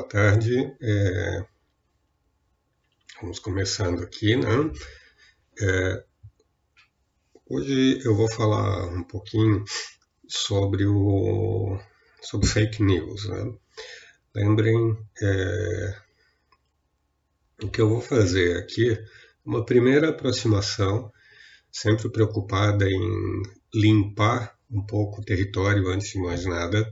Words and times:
boa 0.00 0.08
tarde. 0.08 0.74
É... 0.80 1.44
Vamos 3.20 3.38
começando 3.38 4.02
aqui, 4.02 4.34
né? 4.34 4.72
É... 5.60 6.04
Hoje 7.46 8.00
eu 8.02 8.16
vou 8.16 8.30
falar 8.32 8.86
um 8.86 9.02
pouquinho 9.02 9.62
sobre 10.26 10.86
o 10.86 11.78
sobre 12.22 12.46
fake 12.46 12.82
news. 12.82 13.28
Né? 13.28 13.52
Lembrem 14.34 14.96
é... 15.22 15.94
o 17.62 17.68
que 17.68 17.82
eu 17.82 17.88
vou 17.90 18.00
fazer 18.00 18.56
aqui, 18.56 18.96
uma 19.44 19.66
primeira 19.66 20.08
aproximação, 20.08 21.12
sempre 21.70 22.10
preocupada 22.10 22.88
em 22.88 23.42
limpar 23.74 24.56
um 24.70 24.82
pouco 24.86 25.20
o 25.20 25.24
território 25.24 25.88
antes 25.88 26.12
de 26.12 26.20
mais 26.20 26.46
nada 26.46 26.90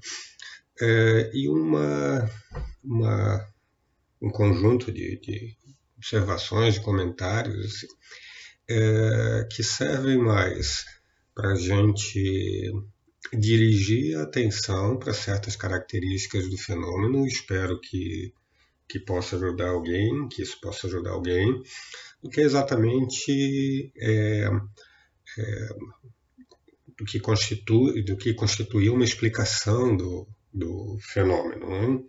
é, 0.81 1.31
e 1.35 1.49
uma, 1.49 2.31
uma, 2.89 3.47
um 4.21 4.31
conjunto 4.31 4.91
de, 4.91 5.21
de 5.21 5.57
observações, 5.97 6.75
de 6.75 6.81
comentários 6.81 7.67
assim, 7.67 7.87
é, 8.71 9.49
que 9.51 9.63
servem 9.63 10.19
mais 10.19 10.85
para 11.35 11.53
a 11.53 11.55
gente 11.55 12.73
dirigir 13.39 14.17
a 14.17 14.23
atenção 14.23 14.99
para 14.99 15.13
certas 15.13 15.55
características 15.55 16.49
do 16.49 16.57
fenômeno. 16.57 17.27
Espero 17.27 17.79
que, 17.81 18.33
que 18.89 18.99
possa 18.99 19.37
ajudar 19.37 19.69
alguém, 19.71 20.29
que 20.29 20.43
isso 20.43 20.59
possa 20.61 20.87
ajudar 20.87 21.11
alguém, 21.11 21.63
do 22.23 22.31
que 22.31 22.41
exatamente 22.41 23.93
é, 23.97 24.49
é, 25.39 25.69
do 26.99 27.05
que 27.05 27.21
constitui 27.21 28.03
do 28.03 28.17
que 28.17 28.35
constitui 28.35 28.91
uma 28.91 29.05
explicação 29.05 29.97
do, 29.97 30.27
do 30.53 30.99
fenômeno. 31.01 31.69
Né? 31.69 32.05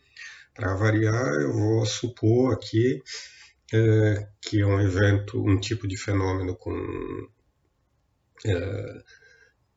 Para 0.60 0.76
variar, 0.76 1.42
eu 1.42 1.54
vou 1.54 1.86
supor 1.86 2.54
aqui 2.54 3.02
é, 3.74 4.28
que 4.42 4.60
é 4.60 4.66
um 4.66 4.82
evento, 4.82 5.42
um 5.42 5.58
tipo 5.58 5.88
de 5.88 5.96
fenômeno 5.96 6.54
com 6.54 6.76
é, 8.46 9.02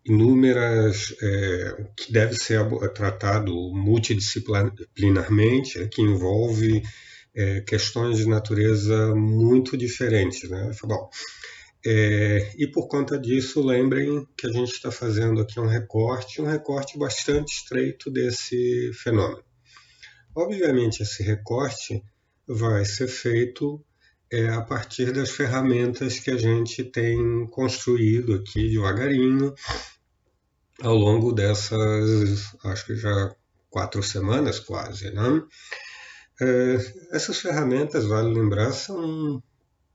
inúmeras, 0.05 1.15
é, 1.23 1.87
que 1.97 2.13
deve 2.13 2.35
ser 2.35 2.67
tratado 2.93 3.55
multidisciplinarmente, 3.73 5.87
que 5.87 6.03
envolve 6.03 6.83
é, 7.33 7.61
questões 7.61 8.19
de 8.19 8.29
natureza 8.29 9.15
muito 9.15 9.77
diferentes. 9.77 10.51
Né? 10.51 10.73
Bom, 10.83 11.09
é, 11.87 12.55
e 12.59 12.67
por 12.67 12.89
conta 12.89 13.17
disso, 13.17 13.65
lembrem 13.65 14.27
que 14.37 14.49
a 14.49 14.51
gente 14.51 14.73
está 14.73 14.91
fazendo 14.91 15.41
aqui 15.41 15.61
um 15.61 15.69
recorte, 15.69 16.43
um 16.43 16.47
recorte 16.47 16.99
bastante 16.99 17.55
estreito 17.55 18.11
desse 18.11 18.91
fenômeno. 18.95 19.45
Obviamente, 20.35 21.03
esse 21.03 21.23
recorte 21.23 22.03
vai 22.47 22.85
ser 22.85 23.09
feito 23.09 23.85
é, 24.31 24.49
a 24.49 24.63
partir 24.63 25.13
das 25.13 25.31
ferramentas 25.31 26.19
que 26.19 26.31
a 26.31 26.37
gente 26.37 26.85
tem 26.85 27.47
construído 27.49 28.35
aqui 28.35 28.71
devagarinho 28.71 29.55
ao 30.81 30.97
longo 30.97 31.33
dessas, 31.33 32.55
acho 32.65 32.87
que 32.87 32.97
já 32.97 33.35
quatro 33.71 34.03
semanas 34.03 34.59
quase, 34.59 35.11
né? 35.11 35.43
É, 36.41 36.77
essas 37.13 37.39
ferramentas, 37.39 38.05
vale 38.05 38.35
lembrar, 38.35 38.73
são 38.73 39.43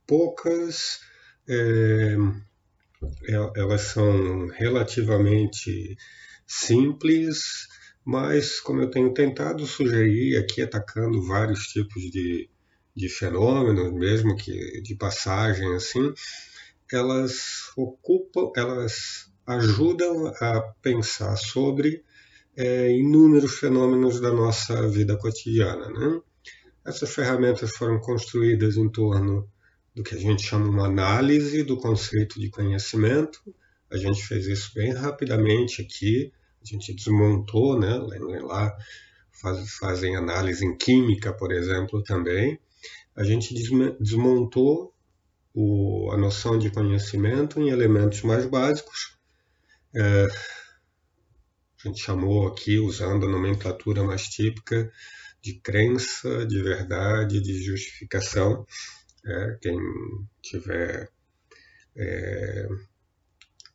poucas 0.06 1.00
é, 1.48 2.16
é, 3.28 3.52
elas 3.56 3.82
são 3.82 4.48
relativamente 4.48 5.96
simples, 6.46 7.68
mas 8.08 8.58
como 8.58 8.80
eu 8.80 8.90
tenho 8.90 9.12
tentado 9.12 9.66
sugerir 9.66 10.38
aqui, 10.38 10.62
atacando 10.62 11.20
vários 11.20 11.66
tipos 11.66 12.02
de, 12.10 12.48
de 12.96 13.06
fenômenos, 13.06 13.92
mesmo 13.92 14.34
que 14.34 14.80
de 14.80 14.94
passagem 14.96 15.74
assim, 15.74 16.14
elas 16.90 17.70
ocupam, 17.76 18.50
elas 18.56 19.30
ajudam 19.46 20.26
a 20.40 20.62
pensar 20.80 21.36
sobre 21.36 22.02
é, 22.56 22.90
inúmeros 22.92 23.58
fenômenos 23.58 24.20
da 24.20 24.32
nossa 24.32 24.88
vida 24.88 25.14
cotidiana. 25.18 25.90
Né? 25.90 26.22
Essas 26.86 27.14
ferramentas 27.14 27.72
foram 27.72 28.00
construídas 28.00 28.78
em 28.78 28.88
torno 28.88 29.46
do 29.94 30.02
que 30.02 30.14
a 30.14 30.18
gente 30.18 30.44
chama 30.44 30.66
uma 30.66 30.86
análise 30.86 31.62
do 31.62 31.76
conceito 31.76 32.40
de 32.40 32.48
conhecimento. 32.48 33.38
A 33.90 33.98
gente 33.98 34.26
fez 34.26 34.46
isso 34.46 34.72
bem 34.74 34.94
rapidamente 34.94 35.82
aqui, 35.82 36.32
a 36.62 36.64
gente 36.64 36.94
desmontou, 36.94 37.78
né? 37.78 37.94
Lá 38.42 38.76
faz, 39.40 39.70
fazem 39.76 40.16
análise 40.16 40.64
em 40.64 40.76
química, 40.76 41.32
por 41.32 41.52
exemplo, 41.52 42.02
também. 42.02 42.58
A 43.16 43.24
gente 43.24 43.54
desmontou 44.00 44.94
o, 45.54 46.10
a 46.12 46.16
noção 46.16 46.58
de 46.58 46.70
conhecimento 46.70 47.60
em 47.60 47.68
elementos 47.68 48.22
mais 48.22 48.46
básicos. 48.46 49.16
É, 49.94 50.26
a 51.84 51.88
gente 51.88 52.00
chamou 52.00 52.46
aqui, 52.48 52.78
usando 52.78 53.26
a 53.26 53.28
nomenclatura 53.28 54.04
mais 54.04 54.28
típica, 54.28 54.90
de 55.40 55.54
crença, 55.60 56.44
de 56.46 56.62
verdade, 56.62 57.40
de 57.40 57.62
justificação. 57.62 58.66
É, 59.24 59.58
quem 59.60 59.78
tiver 60.42 61.10
é, 61.96 62.68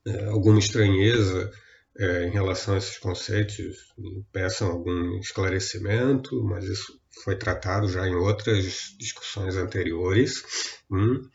é, 0.06 0.26
alguma 0.26 0.60
estranheza 0.60 1.52
é, 1.98 2.26
em 2.26 2.32
relação 2.32 2.76
a 2.76 2.78
esses 2.78 2.98
conceitos, 2.98 3.94
peçam 4.32 4.72
algum 4.72 5.20
esclarecimento, 5.20 6.44
mas 6.44 6.66
isso 6.66 7.00
foi 7.24 7.36
tratado 7.36 7.88
já 7.88 8.08
em 8.08 8.16
outras 8.16 8.96
discussões 8.98 9.56
anteriores. 9.56 10.44
Hum. 10.90 11.30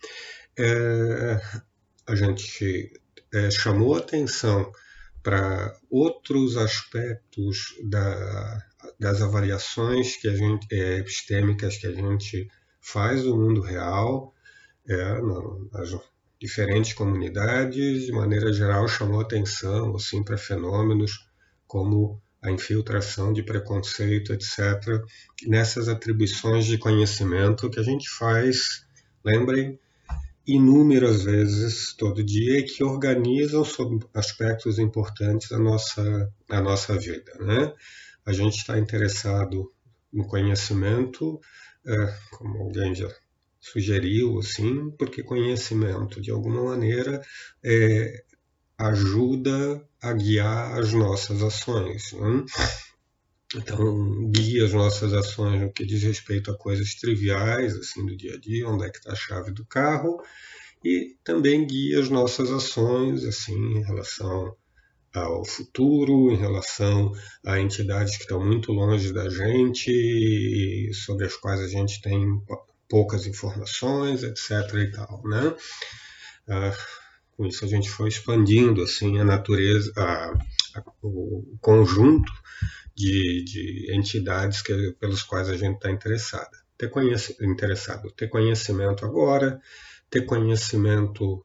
É, 0.59 1.41
a 2.07 2.15
gente 2.15 2.93
é, 3.33 3.51
chamou 3.51 3.97
atenção 3.97 4.73
para 5.23 5.77
outros 5.91 6.57
aspectos 6.57 7.75
da, 7.85 8.59
das 8.99 9.23
avaliações 9.23 10.17
que 10.17 10.29
a 10.29 10.35
gente, 10.35 10.67
epistêmicas 10.73 11.77
que 11.77 11.87
a 11.87 11.93
gente 11.93 12.49
faz 12.81 13.25
o 13.27 13.37
mundo 13.37 13.61
real, 13.61 14.35
é, 14.89 15.21
nas 15.71 15.93
diferentes 16.41 16.93
comunidades, 16.93 18.06
de 18.06 18.12
maneira 18.12 18.53
geral, 18.53 18.87
chamou 18.87 19.21
atenção 19.21 19.97
assim, 19.97 20.22
para 20.22 20.38
fenômenos 20.38 21.26
como 21.66 22.21
a 22.41 22.50
infiltração 22.50 23.32
de 23.32 23.43
preconceito, 23.43 24.32
etc., 24.32 25.03
nessas 25.47 25.88
atribuições 25.88 26.66
de 26.66 26.78
conhecimento 26.78 27.69
que 27.69 27.81
a 27.81 27.82
gente 27.82 28.09
faz, 28.09 28.87
lembrem, 29.25 29.78
inúmeras 30.47 31.25
vezes 31.25 31.93
todo 31.94 32.25
dia 32.25 32.60
e 32.60 32.62
que 32.62 32.82
organizam 32.82 33.62
aspectos 34.15 34.78
importantes 34.78 35.50
da 35.50 35.59
nossa, 35.59 36.32
da 36.48 36.60
nossa 36.60 36.97
vida. 36.98 37.32
Né? 37.38 37.75
A 38.25 38.32
gente 38.32 38.56
está 38.56 38.78
interessado 38.78 39.71
no 40.10 40.27
conhecimento, 40.27 41.38
é, 41.87 42.15
como 42.31 42.62
alguém 42.62 42.94
já 42.94 43.09
sugeriu, 43.73 44.39
assim, 44.39 44.91
porque 44.99 45.23
conhecimento, 45.23 46.21
de 46.21 46.31
alguma 46.31 46.62
maneira, 46.65 47.23
é, 47.65 48.25
ajuda 48.79 49.83
a 50.01 50.12
guiar 50.12 50.79
as 50.79 50.93
nossas 50.93 51.43
ações. 51.43 52.12
Né? 52.12 52.45
Então, 53.57 54.31
guia 54.31 54.65
as 54.65 54.73
nossas 54.73 55.12
ações 55.12 55.61
no 55.61 55.73
que 55.73 55.84
diz 55.84 56.03
respeito 56.03 56.51
a 56.51 56.57
coisas 56.57 56.95
triviais, 56.95 57.75
assim, 57.77 58.05
do 58.05 58.17
dia 58.17 58.34
a 58.34 58.39
dia, 58.39 58.69
onde 58.69 58.84
é 58.84 58.91
que 58.91 58.99
está 58.99 59.12
a 59.12 59.17
chave 59.17 59.51
do 59.51 59.65
carro, 59.65 60.23
e 60.84 61.17
também 61.25 61.67
guia 61.67 61.99
as 61.99 62.09
nossas 62.09 62.51
ações, 62.51 63.25
assim, 63.25 63.57
em 63.57 63.83
relação 63.83 64.55
ao 65.15 65.45
futuro, 65.45 66.31
em 66.31 66.37
relação 66.37 67.11
a 67.45 67.59
entidades 67.59 68.17
que 68.17 68.23
estão 68.23 68.45
muito 68.45 68.71
longe 68.73 69.12
da 69.12 69.28
gente 69.28 70.91
sobre 70.93 71.27
as 71.27 71.34
quais 71.37 71.60
a 71.60 71.69
gente 71.69 72.01
tem 72.03 72.39
poucas 72.89 73.27
informações, 73.27 74.23
etc. 74.23 74.51
e 74.75 74.91
tal, 74.91 75.23
né? 75.25 75.55
Ah, 76.49 76.77
com 77.37 77.47
isso 77.47 77.65
a 77.65 77.69
gente 77.69 77.89
foi 77.89 78.09
expandindo 78.09 78.83
assim 78.83 79.19
a 79.19 79.25
natureza, 79.25 79.93
a, 79.97 80.33
a, 80.79 80.83
o 81.03 81.57
conjunto 81.61 82.33
de, 82.95 83.45
de 83.45 83.95
entidades 83.95 84.63
que, 84.63 84.93
pelos 84.99 85.23
quais 85.23 85.49
a 85.49 85.57
gente 85.57 85.77
está 85.77 85.91
interessada. 85.91 86.51
Ter 86.77 86.91
interessado, 87.43 88.11
ter 88.13 88.29
conhecimento 88.29 89.05
agora, 89.05 89.61
ter 90.11 90.23
conhecimento 90.23 91.45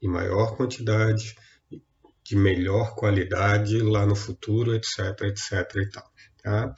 em 0.00 0.08
maior 0.08 0.56
quantidade, 0.56 1.36
de 2.24 2.36
melhor 2.36 2.94
qualidade 2.94 3.78
lá 3.80 4.06
no 4.06 4.14
futuro, 4.14 4.74
etc, 4.74 5.22
etc 5.22 5.76
e 5.76 5.88
tal. 5.90 6.11
Tá? 6.42 6.74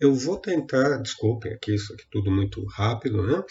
Eu 0.00 0.14
vou 0.14 0.38
tentar, 0.38 0.96
desculpem 0.96 1.52
aqui, 1.52 1.74
isso 1.74 1.92
aqui 1.92 2.04
tudo 2.10 2.30
muito 2.30 2.64
rápido, 2.64 3.22
né? 3.22 3.44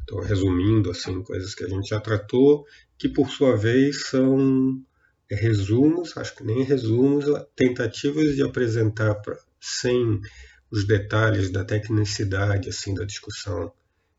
Estou 0.00 0.20
resumindo 0.20 0.90
assim 0.90 1.22
coisas 1.22 1.54
que 1.54 1.64
a 1.64 1.68
gente 1.68 1.88
já 1.88 2.00
tratou, 2.00 2.64
que 2.96 3.08
por 3.08 3.28
sua 3.28 3.56
vez 3.56 4.06
são 4.06 4.80
resumos, 5.30 6.16
acho 6.16 6.36
que 6.36 6.44
nem 6.44 6.62
resumos, 6.62 7.24
tentativas 7.54 8.36
de 8.36 8.42
apresentar 8.42 9.16
pra, 9.16 9.36
sem 9.60 10.20
os 10.70 10.86
detalhes 10.86 11.50
da 11.50 11.64
tecnicidade 11.64 12.68
assim 12.68 12.94
da 12.94 13.04
discussão 13.04 13.72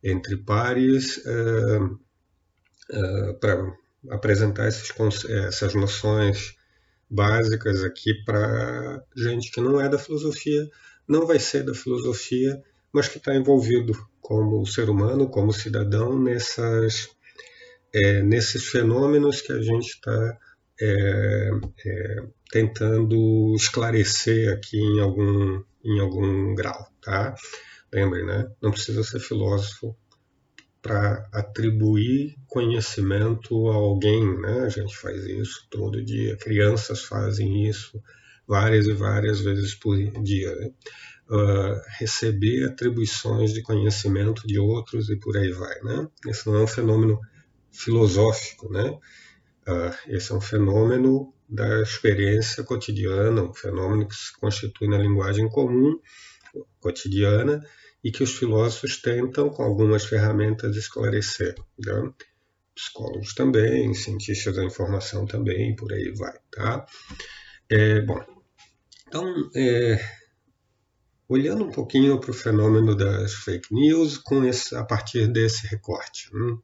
entre 0.04 0.38
pares 0.38 1.18
uh, 1.26 1.86
uh, 1.86 3.40
para 3.40 3.74
apresentar 4.10 4.68
esses, 4.68 4.94
essas 5.26 5.74
noções 5.74 6.57
básicas 7.10 7.84
aqui 7.84 8.14
para 8.26 9.04
gente 9.16 9.52
que 9.52 9.62
não 9.62 9.80
é 9.80 9.88
da 9.88 9.98
filosofia, 9.98 10.68
não 11.08 11.26
vai 11.26 11.40
ser 11.40 11.64
da 11.64 11.74
filosofia, 11.74 12.62
mas 12.92 13.08
que 13.08 13.18
está 13.18 13.36
envolvido 13.36 13.94
como 14.20 14.66
ser 14.66 14.90
humano, 14.90 15.30
como 15.30 15.54
cidadão 15.54 16.22
nessas 16.22 17.10
é, 17.94 18.22
nesses 18.22 18.68
fenômenos 18.68 19.42
que 19.42 19.54
a 19.54 19.62
gente 19.62 19.88
está 19.88 20.38
é, 20.80 21.50
é, 21.86 22.24
tentando 22.52 23.54
esclarecer 23.56 24.54
aqui 24.54 24.78
em 24.78 25.00
algum, 25.00 25.64
em 25.84 26.00
algum 26.00 26.54
grau. 26.54 26.88
Tá? 27.02 27.34
Lembrem, 27.94 28.26
né? 28.26 28.50
não 28.62 28.72
precisa 28.72 29.04
ser 29.04 29.20
filósofo 29.20 29.96
para 30.82 31.28
atribuir 31.34 32.36
conhecimento 32.48 33.70
a 33.70 33.76
alguém. 33.76 34.40
Né? 34.40 34.62
A 34.62 34.70
gente 34.70 34.96
faz 34.96 35.24
isso 35.26 35.68
todo 35.70 36.04
dia, 36.04 36.38
crianças 36.38 37.04
fazem 37.04 37.68
isso 37.68 38.02
várias 38.48 38.88
e 38.88 38.94
várias 38.94 39.42
vezes 39.42 39.76
por 39.76 39.98
dia. 40.24 40.56
Né? 40.56 40.72
Uh, 41.30 41.82
receber 42.00 42.66
atribuições 42.66 43.54
de 43.54 43.62
conhecimento 43.62 44.48
de 44.48 44.58
outros 44.60 45.10
e 45.10 45.18
por 45.18 45.36
aí 45.36 45.52
vai. 45.52 45.82
Né? 45.84 46.08
Esse 46.28 46.48
não 46.48 46.56
é 46.56 46.64
um 46.64 46.68
fenômeno 46.68 47.20
filosófico, 47.72 48.72
né? 48.72 48.98
Uh, 49.68 49.94
esse 50.08 50.32
é 50.32 50.36
um 50.36 50.42
fenômeno 50.42 51.34
da 51.48 51.82
experiência 51.82 52.64
cotidiana, 52.64 53.44
um 53.44 53.54
fenômeno 53.54 54.08
que 54.08 54.16
se 54.16 54.38
constitui 54.40 54.88
na 54.88 54.98
linguagem 54.98 55.48
comum, 55.50 56.00
cotidiana, 56.80 57.62
e 58.04 58.12
que 58.12 58.24
os 58.24 58.36
filósofos 58.38 59.02
tentam, 59.02 59.50
com 59.50 59.64
algumas 59.64 60.06
ferramentas, 60.06 60.76
esclarecer. 60.76 61.56
Né? 61.80 62.12
Psicólogos 62.76 63.34
também, 63.34 63.94
cientistas 63.94 64.56
da 64.56 64.64
informação 64.64 65.26
também, 65.26 65.76
por 65.76 65.92
aí 65.92 66.12
vai. 66.16 66.38
Tá? 66.52 66.86
É, 67.70 68.02
bom, 68.02 68.24
então, 69.08 69.50
é, 69.56 70.00
olhando 71.28 71.66
um 71.66 71.72
pouquinho 71.72 72.20
para 72.20 72.32
o 72.32 72.34
fenômeno 72.34 72.96
das 72.96 73.34
fake 73.34 73.74
news 73.74 74.18
com 74.18 74.44
esse, 74.46 74.76
a 74.76 74.84
partir 74.84 75.28
desse 75.28 75.66
recorte. 75.68 76.30
Hum? 76.34 76.60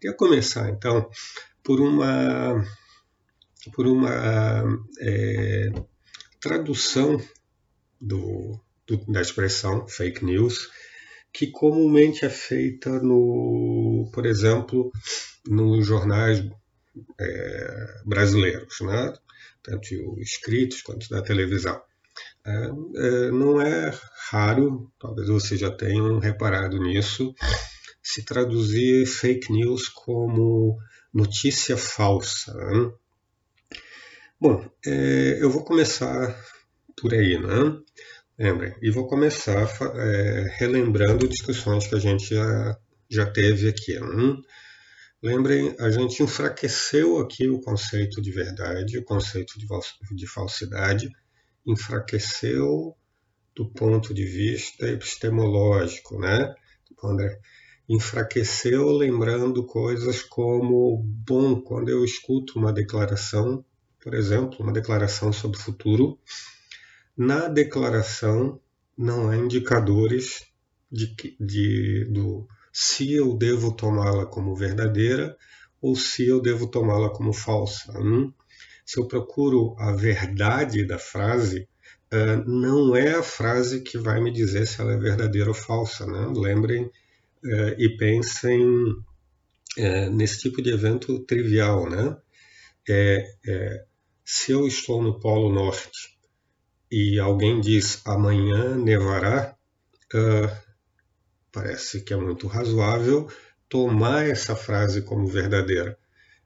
Queria 0.00 0.16
começar, 0.16 0.68
então, 0.70 1.10
por 1.62 1.80
uma, 1.80 2.64
por 3.74 3.86
uma 3.86 4.64
é, 5.00 5.72
tradução 6.40 7.20
do, 8.00 8.58
do, 8.90 9.12
da 9.12 9.20
expressão 9.20 9.86
fake 9.86 10.24
news, 10.24 10.68
que 11.32 11.46
comumente 11.46 12.24
é 12.24 12.30
feita, 12.30 12.90
no, 13.00 14.10
por 14.12 14.26
exemplo, 14.26 14.90
nos 15.46 15.86
jornais 15.86 16.44
é, 17.18 18.00
brasileiros, 18.04 18.80
né? 18.80 19.14
tanto 19.62 20.18
escritos 20.18 20.82
quanto 20.82 21.08
da 21.08 21.22
televisão. 21.22 21.80
É, 22.44 22.50
é, 22.96 23.30
não 23.30 23.60
é 23.60 23.92
raro, 24.30 24.90
talvez 24.98 25.28
vocês 25.28 25.60
já 25.60 25.70
tenham 25.70 26.18
reparado 26.18 26.78
nisso, 26.82 27.34
se 28.02 28.24
traduzir 28.24 29.06
fake 29.06 29.52
news 29.52 29.88
como 29.88 30.78
notícia 31.12 31.76
falsa. 31.76 32.52
Né? 32.54 32.92
Bom, 34.40 34.68
é, 34.84 35.38
eu 35.40 35.50
vou 35.50 35.64
começar 35.64 36.34
por 37.00 37.14
aí, 37.14 37.38
né? 37.38 37.78
Lembrem, 38.40 38.74
e 38.80 38.90
vou 38.90 39.06
começar 39.06 39.68
é, 39.96 40.56
relembrando 40.56 41.28
discussões 41.28 41.86
que 41.86 41.94
a 41.94 41.98
gente 41.98 42.34
já, 42.34 42.78
já 43.06 43.30
teve 43.30 43.68
aqui. 43.68 44.00
Né? 44.00 44.36
Lembrem, 45.22 45.76
a 45.78 45.90
gente 45.90 46.22
enfraqueceu 46.22 47.18
aqui 47.18 47.50
o 47.50 47.60
conceito 47.60 48.22
de 48.22 48.32
verdade, 48.32 48.96
o 48.96 49.04
conceito 49.04 49.58
de, 49.58 49.66
de 50.16 50.26
falsidade, 50.26 51.10
enfraqueceu 51.66 52.96
do 53.54 53.70
ponto 53.72 54.14
de 54.14 54.24
vista 54.24 54.88
epistemológico, 54.88 56.18
né? 56.18 56.54
Quando 56.96 57.20
é 57.20 57.38
enfraqueceu 57.86 58.86
lembrando 58.86 59.66
coisas 59.66 60.22
como, 60.22 61.02
bom, 61.04 61.60
quando 61.60 61.90
eu 61.90 62.02
escuto 62.04 62.58
uma 62.58 62.72
declaração, 62.72 63.62
por 64.00 64.14
exemplo, 64.14 64.60
uma 64.60 64.72
declaração 64.72 65.30
sobre 65.30 65.58
o 65.58 65.60
futuro, 65.60 66.18
na 67.20 67.48
declaração 67.48 68.58
não 68.96 69.28
há 69.28 69.36
indicadores 69.36 70.46
de, 70.90 71.14
de 71.38 72.06
do 72.06 72.48
se 72.72 73.12
eu 73.12 73.36
devo 73.36 73.76
tomá-la 73.76 74.24
como 74.24 74.56
verdadeira 74.56 75.36
ou 75.82 75.94
se 75.94 76.26
eu 76.26 76.40
devo 76.40 76.66
tomá-la 76.66 77.10
como 77.10 77.34
falsa. 77.34 77.92
Hum? 78.00 78.32
Se 78.86 78.98
eu 78.98 79.06
procuro 79.06 79.76
a 79.78 79.92
verdade 79.92 80.82
da 80.82 80.98
frase, 80.98 81.68
uh, 82.10 82.50
não 82.50 82.96
é 82.96 83.12
a 83.12 83.22
frase 83.22 83.82
que 83.82 83.98
vai 83.98 84.18
me 84.18 84.32
dizer 84.32 84.66
se 84.66 84.80
ela 84.80 84.94
é 84.94 84.96
verdadeira 84.96 85.50
ou 85.50 85.54
falsa. 85.54 86.06
Né? 86.06 86.32
Lembrem 86.34 86.90
é, 87.44 87.76
e 87.78 87.98
pensem 87.98 88.94
é, 89.76 90.08
nesse 90.08 90.40
tipo 90.40 90.62
de 90.62 90.70
evento 90.70 91.18
trivial, 91.26 91.86
né? 91.88 92.16
É, 92.88 93.30
é, 93.46 93.84
se 94.24 94.52
eu 94.52 94.66
estou 94.66 95.02
no 95.02 95.20
Polo 95.20 95.52
Norte 95.52 96.18
e 96.90 97.18
alguém 97.18 97.60
diz 97.60 98.02
amanhã 98.04 98.76
nevará, 98.76 99.54
uh, 100.14 100.56
parece 101.52 102.02
que 102.02 102.12
é 102.12 102.16
muito 102.16 102.46
razoável 102.46 103.28
tomar 103.68 104.28
essa 104.28 104.56
frase 104.56 105.02
como 105.02 105.26
verdadeira. 105.26 105.96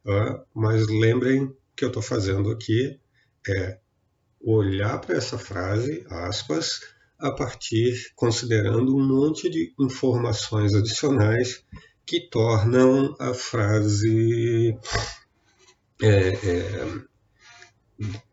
Uh, 0.05 0.44
mas 0.55 0.87
lembrem 0.88 1.55
que 1.75 1.85
eu 1.85 1.88
estou 1.88 2.02
fazendo 2.02 2.50
aqui 2.50 3.00
é 3.49 3.79
olhar 4.41 5.00
para 5.00 5.17
essa 5.17 5.38
frase, 5.38 6.05
aspas, 6.08 6.81
a 7.19 7.31
partir, 7.31 8.12
considerando 8.14 8.94
um 8.94 9.06
monte 9.06 9.49
de 9.49 9.73
informações 9.79 10.75
adicionais 10.75 11.64
que 12.05 12.29
tornam 12.29 13.17
a 13.19 13.32
frase, 13.32 14.76
é, 16.02 16.29
é, 16.29 16.87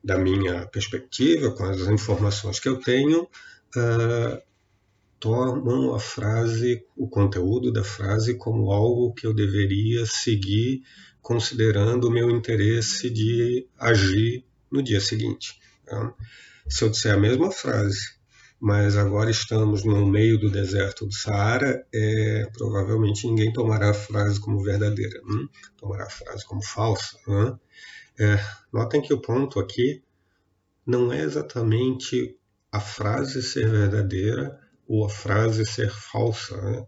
da 0.03 0.17
minha 0.17 0.65
perspectiva, 0.67 1.51
com 1.51 1.63
as 1.65 1.81
informações 1.87 2.59
que 2.59 2.67
eu 2.67 2.79
tenho, 2.79 3.23
uh, 3.23 4.41
tornam 5.19 5.93
a 5.93 5.99
frase, 5.99 6.83
o 6.95 7.07
conteúdo 7.07 7.71
da 7.71 7.83
frase, 7.83 8.35
como 8.35 8.71
algo 8.71 9.13
que 9.13 9.27
eu 9.27 9.33
deveria 9.33 10.05
seguir, 10.05 10.81
considerando 11.21 12.07
o 12.07 12.11
meu 12.11 12.29
interesse 12.29 13.09
de 13.09 13.67
agir 13.77 14.43
no 14.71 14.81
dia 14.81 14.99
seguinte. 14.99 15.59
Tá? 15.85 16.13
Se 16.67 16.83
eu 16.83 16.89
disser 16.89 17.13
a 17.13 17.19
mesma 17.19 17.51
frase 17.51 18.21
mas 18.61 18.95
agora 18.95 19.31
estamos 19.31 19.83
no 19.83 20.05
meio 20.05 20.39
do 20.39 20.51
deserto 20.51 21.07
do 21.07 21.13
Saara, 21.13 21.83
é, 21.91 22.47
provavelmente 22.55 23.25
ninguém 23.25 23.51
tomará 23.51 23.89
a 23.89 23.93
frase 23.93 24.39
como 24.39 24.61
verdadeira, 24.61 25.19
hum? 25.25 25.49
tomará 25.75 26.05
a 26.05 26.09
frase 26.11 26.45
como 26.45 26.63
falsa. 26.63 27.17
Hum? 27.27 27.57
É, 28.21 28.37
notem 28.71 29.01
que 29.01 29.11
o 29.11 29.19
ponto 29.19 29.59
aqui 29.59 30.03
não 30.85 31.11
é 31.11 31.21
exatamente 31.21 32.37
a 32.71 32.79
frase 32.79 33.41
ser 33.41 33.67
verdadeira 33.67 34.59
ou 34.87 35.03
a 35.03 35.09
frase 35.09 35.65
ser 35.65 35.89
falsa. 35.89 36.55
Né? 36.61 36.85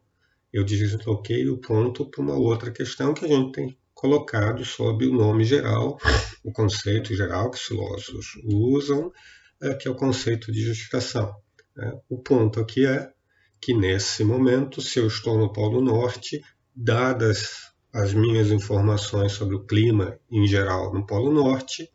Eu 0.54 0.64
desloquei 0.64 1.50
o 1.50 1.58
ponto 1.58 2.06
para 2.06 2.22
uma 2.22 2.36
outra 2.36 2.70
questão 2.70 3.16
que 3.16 3.26
a 3.26 3.28
gente 3.28 3.52
tem 3.52 3.76
colocado 3.96 4.64
sob 4.64 5.08
o 5.08 5.14
nome 5.16 5.44
geral, 5.44 5.98
o 6.44 6.52
conceito 6.52 7.16
geral 7.16 7.50
que 7.50 7.58
os 7.58 7.64
filósofos 7.64 8.28
usam, 8.46 9.12
é, 9.60 9.74
que 9.74 9.88
é 9.88 9.92
o 9.92 9.96
conceito 9.96 10.52
de 10.52 10.62
justificação. 10.62 11.34
Né? 11.76 12.00
O 12.08 12.20
ponto 12.20 12.60
aqui 12.60 12.86
é 12.86 13.12
que 13.60 13.74
nesse 13.74 14.24
momento, 14.24 14.84
se 14.84 15.00
eu 15.00 15.08
estou 15.08 15.36
no 15.36 15.52
Polo 15.52 15.82
Norte, 15.82 16.44
dadas 16.76 17.73
as 17.94 18.12
minhas 18.14 18.50
informações 18.50 19.34
sobre 19.34 19.56
o 19.56 19.64
clima 19.64 20.20
em 20.32 20.48
geral 20.48 20.92
no 20.92 21.06
Polo 21.06 21.32
Norte, 21.32 21.90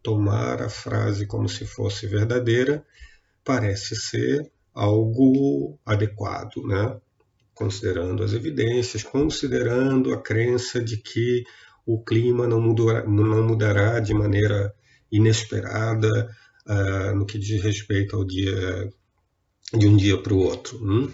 tomar 0.00 0.62
a 0.62 0.68
frase 0.68 1.26
como 1.26 1.48
se 1.48 1.66
fosse 1.66 2.06
verdadeira 2.06 2.84
parece 3.44 3.96
ser 3.96 4.50
algo 4.72 5.78
adequado, 5.84 6.64
né? 6.66 6.96
considerando 7.54 8.22
as 8.22 8.32
evidências, 8.32 9.02
considerando 9.02 10.14
a 10.14 10.22
crença 10.22 10.82
de 10.82 10.96
que 10.96 11.44
o 11.84 12.02
clima 12.02 12.46
não 12.46 12.60
mudará, 12.60 13.04
não 13.04 13.42
mudará 13.42 14.00
de 14.00 14.14
maneira 14.14 14.72
inesperada 15.10 16.34
uh, 16.66 17.14
no 17.16 17.26
que 17.26 17.38
diz 17.38 17.62
respeito 17.62 18.16
ao 18.16 18.24
dia 18.24 18.90
de 19.74 19.86
um 19.86 19.96
dia 19.96 20.16
para 20.20 20.32
o 20.32 20.38
outro. 20.38 20.78
Hum? 20.78 21.12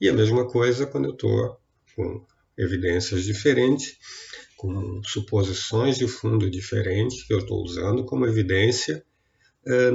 E 0.00 0.08
a 0.08 0.12
mesma 0.12 0.46
coisa 0.46 0.86
quando 0.86 1.06
eu 1.06 1.12
estou 1.12 1.60
com 1.94 2.26
evidências 2.58 3.24
diferentes, 3.24 3.96
com 4.56 5.00
suposições 5.04 5.96
de 5.96 6.08
fundo 6.08 6.50
diferentes 6.50 7.22
que 7.22 7.32
eu 7.32 7.38
estou 7.38 7.62
usando 7.62 8.04
como 8.04 8.26
evidência, 8.26 9.04
é, 9.66 9.90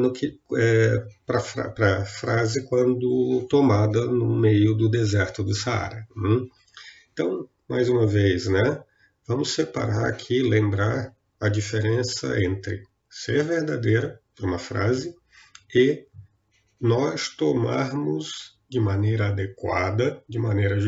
é, 0.58 1.05
para 1.25 2.00
a 2.00 2.05
frase 2.05 2.67
quando 2.67 3.46
tomada 3.50 4.05
no 4.05 4.36
meio 4.36 4.74
do 4.74 4.89
deserto 4.89 5.43
do 5.43 5.53
Saara. 5.53 6.08
Hum? 6.15 6.48
Então, 7.12 7.50
mais 7.67 7.89
uma 7.89 8.05
vez, 8.05 8.48
né? 8.48 8.84
Vamos 9.27 9.51
separar 9.51 10.05
aqui, 10.05 10.41
lembrar 10.41 11.13
a 11.39 11.50
diferença 11.50 12.39
entre 12.41 12.84
ser 13.10 13.43
verdadeira 13.43 14.20
para 14.36 14.46
uma 14.46 14.60
frase 14.60 15.15
e 15.74 16.05
nós 16.79 17.29
tomarmos 17.29 18.58
de 18.70 18.79
maneira 18.79 19.27
adequada, 19.27 20.24
de 20.27 20.38
maneira 20.39 20.79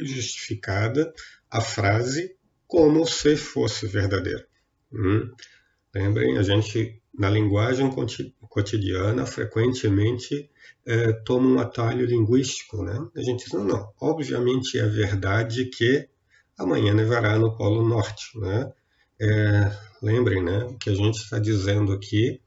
justificada, 0.00 1.12
a 1.50 1.60
frase 1.60 2.36
como 2.66 3.06
se 3.06 3.36
fosse 3.36 3.86
verdadeira. 3.86 4.46
Hum? 4.92 5.30
Lembrem, 5.94 6.36
a 6.36 6.42
gente, 6.42 7.02
na 7.18 7.30
linguagem 7.30 7.90
cotidiana, 8.48 9.24
frequentemente 9.24 10.50
é, 10.86 11.12
toma 11.12 11.48
um 11.48 11.58
atalho 11.58 12.06
linguístico. 12.06 12.82
Né? 12.82 12.98
A 13.16 13.22
gente 13.22 13.44
diz, 13.44 13.52
não, 13.52 13.64
não, 13.64 13.92
obviamente 14.00 14.78
é 14.78 14.86
verdade 14.86 15.64
que 15.66 16.08
amanhã 16.58 16.92
nevará 16.92 17.38
no 17.38 17.56
Polo 17.56 17.86
Norte. 17.86 18.38
Né? 18.38 18.72
É, 19.20 19.72
lembrem, 20.02 20.42
né, 20.42 20.64
o 20.64 20.76
que 20.76 20.90
a 20.90 20.94
gente 20.94 21.16
está 21.16 21.38
dizendo 21.38 21.92
aqui, 21.92 22.40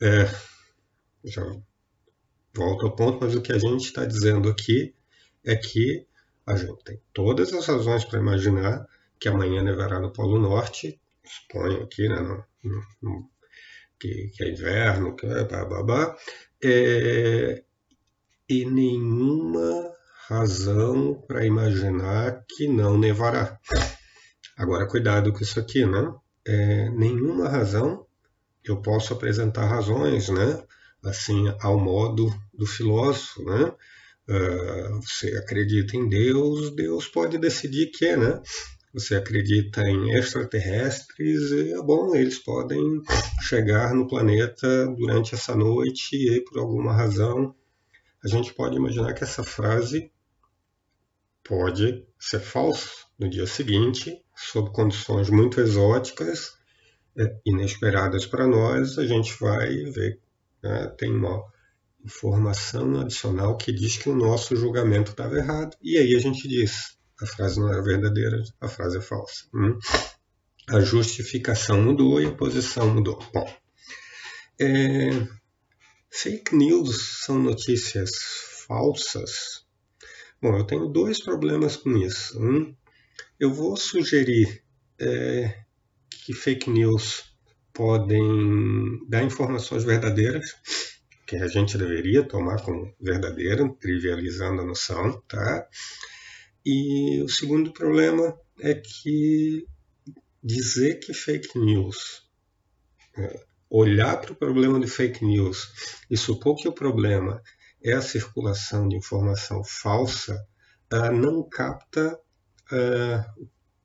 é, 0.00 0.28
já 1.24 1.44
volto 2.54 2.86
ao 2.86 2.94
ponto, 2.94 3.18
mas 3.20 3.34
o 3.34 3.42
que 3.42 3.52
a 3.52 3.58
gente 3.58 3.84
está 3.84 4.04
dizendo 4.04 4.48
aqui 4.48 4.94
é 5.44 5.56
que 5.56 6.06
a 6.48 6.56
gente 6.56 6.82
tem 6.82 7.00
todas 7.12 7.52
as 7.52 7.66
razões 7.66 8.04
para 8.04 8.18
imaginar 8.18 8.86
que 9.20 9.28
amanhã 9.28 9.62
nevará 9.62 10.00
no 10.00 10.12
Polo 10.12 10.38
Norte, 10.38 11.00
suponho 11.24 11.82
aqui, 11.82 12.08
né, 12.08 12.20
no, 12.20 12.44
no, 13.02 13.30
que, 14.00 14.30
que, 14.34 14.44
é 14.44 14.50
inverno, 14.50 15.14
que 15.14 15.26
é 15.26 15.44
babá, 15.44 16.16
é, 16.62 17.62
e 18.48 18.64
nenhuma 18.64 19.92
razão 20.28 21.22
para 21.26 21.44
imaginar 21.44 22.44
que 22.48 22.66
não 22.66 22.96
nevará. 22.96 23.58
Agora, 24.56 24.88
cuidado 24.88 25.32
com 25.32 25.40
isso 25.40 25.60
aqui, 25.60 25.84
né? 25.84 26.12
É, 26.46 26.88
nenhuma 26.90 27.48
razão, 27.48 28.06
eu 28.64 28.80
posso 28.80 29.12
apresentar 29.12 29.66
razões, 29.66 30.28
né? 30.28 30.62
Assim, 31.04 31.44
ao 31.60 31.78
modo 31.78 32.32
do 32.52 32.66
filósofo, 32.66 33.44
né? 33.44 33.72
Uh, 34.28 35.00
você 35.00 35.28
acredita 35.38 35.96
em 35.96 36.08
Deus, 36.08 36.74
Deus 36.74 37.08
pode 37.08 37.38
decidir 37.38 37.86
que, 37.86 38.14
né? 38.16 38.42
Você 38.92 39.14
acredita 39.14 39.82
em 39.82 40.14
extraterrestres, 40.16 41.50
e 41.50 41.72
é 41.72 41.82
bom, 41.82 42.14
eles 42.14 42.38
podem 42.38 43.02
chegar 43.40 43.94
no 43.94 44.06
planeta 44.06 44.86
durante 44.88 45.34
essa 45.34 45.54
noite 45.54 46.16
e 46.16 46.42
por 46.42 46.58
alguma 46.58 46.92
razão 46.92 47.54
a 48.24 48.28
gente 48.28 48.52
pode 48.52 48.76
imaginar 48.76 49.14
que 49.14 49.24
essa 49.24 49.44
frase 49.44 50.10
pode 51.44 52.04
ser 52.18 52.40
falsa 52.40 52.90
no 53.18 53.28
dia 53.30 53.46
seguinte 53.46 54.20
sob 54.36 54.70
condições 54.70 55.30
muito 55.30 55.60
exóticas, 55.60 56.52
é, 57.16 57.36
inesperadas 57.44 58.26
para 58.26 58.46
nós, 58.46 58.98
a 58.98 59.06
gente 59.06 59.36
vai 59.40 59.68
ver, 59.84 60.20
né, 60.62 60.86
tem 60.98 61.10
uma 61.10 61.42
informação 62.08 63.00
adicional 63.00 63.56
que 63.56 63.70
diz 63.70 63.98
que 63.98 64.08
o 64.08 64.16
nosso 64.16 64.56
julgamento 64.56 65.10
estava 65.10 65.36
errado, 65.36 65.76
e 65.82 65.98
aí 65.98 66.16
a 66.16 66.18
gente 66.18 66.48
diz, 66.48 66.96
a 67.20 67.26
frase 67.26 67.60
não 67.60 67.68
era 67.68 67.82
verdadeira, 67.82 68.42
a 68.60 68.66
frase 68.66 68.96
é 68.96 69.00
falsa. 69.00 69.44
Hum? 69.54 69.78
A 70.68 70.80
justificação 70.80 71.82
mudou 71.82 72.20
e 72.20 72.26
a 72.26 72.34
posição 72.34 72.92
mudou. 72.94 73.18
Bom, 73.32 73.46
é, 74.60 75.10
fake 76.10 76.56
news 76.56 77.24
são 77.24 77.38
notícias 77.38 78.10
falsas? 78.66 79.64
Bom, 80.40 80.56
eu 80.56 80.64
tenho 80.64 80.88
dois 80.88 81.22
problemas 81.22 81.76
com 81.76 81.96
isso. 81.96 82.40
Um, 82.40 82.74
eu 83.38 83.52
vou 83.52 83.76
sugerir 83.76 84.62
é, 84.98 85.62
que 86.24 86.32
fake 86.32 86.70
news 86.70 87.24
podem 87.72 89.06
dar 89.08 89.22
informações 89.22 89.84
verdadeiras, 89.84 90.54
que 91.28 91.36
a 91.36 91.46
gente 91.46 91.76
deveria 91.76 92.26
tomar 92.26 92.62
como 92.62 92.90
verdadeira, 92.98 93.68
trivializando 93.78 94.62
a 94.62 94.64
noção, 94.64 95.20
tá? 95.28 95.68
E 96.64 97.22
o 97.22 97.28
segundo 97.28 97.70
problema 97.70 98.34
é 98.58 98.74
que 98.74 99.66
dizer 100.42 101.00
que 101.00 101.12
fake 101.12 101.58
news, 101.58 102.26
é, 103.18 103.44
olhar 103.68 104.16
para 104.18 104.32
o 104.32 104.36
problema 104.36 104.80
de 104.80 104.86
fake 104.86 105.22
news 105.22 105.70
e 106.10 106.16
supor 106.16 106.56
que 106.56 106.66
o 106.66 106.72
problema 106.72 107.42
é 107.84 107.92
a 107.92 108.00
circulação 108.00 108.88
de 108.88 108.96
informação 108.96 109.62
falsa, 109.62 110.34
uh, 110.90 111.12
não 111.12 111.46
capta 111.46 112.18
é, 112.72 113.24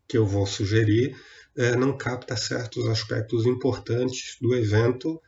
que 0.07 0.17
eu 0.17 0.25
vou 0.25 0.45
sugerir 0.45 1.13
é, 1.55 1.75
não 1.75 1.95
capta 1.95 2.35
certos 2.35 2.87
aspectos 2.87 3.45
importantes 3.45 4.37
do 4.41 4.55
evento, 4.55 5.21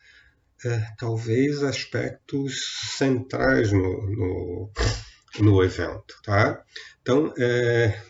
é, 0.65 0.88
talvez 0.98 1.63
aspectos 1.63 2.95
centrais 2.98 3.72
no, 3.72 3.81
no, 3.81 4.72
no 5.39 5.63
evento. 5.63 6.15
Tá? 6.24 6.63
Então, 7.01 7.34
é... 7.38 8.01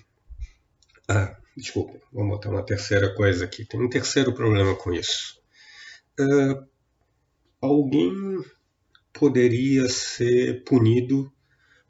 ah, 1.09 1.35
desculpa, 1.55 1.99
vamos 2.11 2.31
botar 2.35 2.49
uma 2.49 2.65
terceira 2.65 3.13
coisa 3.13 3.45
aqui. 3.45 3.65
Tem 3.65 3.81
um 3.81 3.89
terceiro 3.89 4.33
problema 4.33 4.75
com 4.75 4.93
isso. 4.93 5.39
É, 6.19 6.23
alguém 7.61 8.43
poderia 9.11 9.87
ser 9.89 10.63
punido 10.63 11.31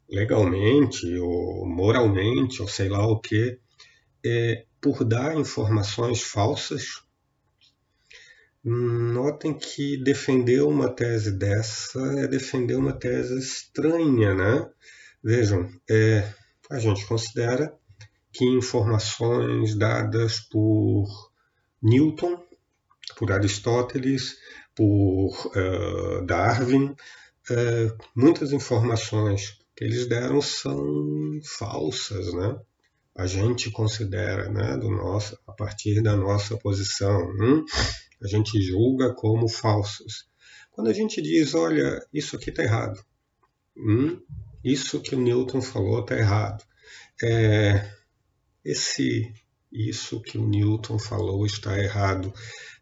legalmente 0.08 1.06
ou 1.16 1.66
moralmente 1.66 2.62
ou 2.62 2.68
sei 2.68 2.88
lá 2.88 3.06
o 3.06 3.20
que 3.20 3.58
é, 4.24 4.64
por 4.80 5.04
dar 5.04 5.36
informações 5.36 6.22
falsas. 6.22 7.05
Notem 8.68 9.54
que 9.54 9.96
defender 10.02 10.60
uma 10.60 10.88
tese 10.88 11.30
dessa 11.30 12.00
é 12.18 12.26
defender 12.26 12.74
uma 12.74 12.92
tese 12.92 13.38
estranha, 13.38 14.34
né? 14.34 14.68
Vejam, 15.22 15.70
é, 15.88 16.28
a 16.68 16.76
gente 16.80 17.06
considera 17.06 17.72
que 18.32 18.44
informações 18.44 19.76
dadas 19.76 20.40
por 20.40 21.06
Newton, 21.80 22.42
por 23.16 23.30
Aristóteles, 23.30 24.36
por 24.74 25.30
uh, 25.46 26.26
Darwin, 26.26 26.86
uh, 26.86 28.04
muitas 28.16 28.50
informações 28.50 29.60
que 29.76 29.84
eles 29.84 30.08
deram 30.08 30.42
são 30.42 31.38
falsas, 31.44 32.34
né? 32.34 32.58
A 33.16 33.26
gente 33.26 33.70
considera, 33.70 34.48
né, 34.50 34.76
do 34.76 34.90
nosso, 34.90 35.38
a 35.46 35.52
partir 35.52 36.02
da 36.02 36.14
nossa 36.14 36.56
posição, 36.56 37.18
hum? 37.40 37.64
a 38.22 38.26
gente 38.26 38.60
julga 38.60 39.14
como 39.14 39.48
falsas. 39.48 40.26
Quando 40.70 40.88
a 40.88 40.92
gente 40.92 41.22
diz, 41.22 41.54
olha, 41.54 42.04
isso 42.12 42.36
aqui 42.36 42.50
está 42.50 42.62
errado, 42.62 43.02
hum? 43.76 44.20
isso 44.62 45.00
que 45.00 45.14
o 45.14 45.20
Newton 45.20 45.62
falou 45.62 46.00
está 46.00 46.16
errado, 46.16 46.62
é, 47.22 47.90
esse 48.64 49.32
isso 49.72 50.20
que 50.20 50.38
o 50.38 50.48
Newton 50.48 50.98
falou 50.98 51.44
está 51.44 51.78
errado, 51.78 52.32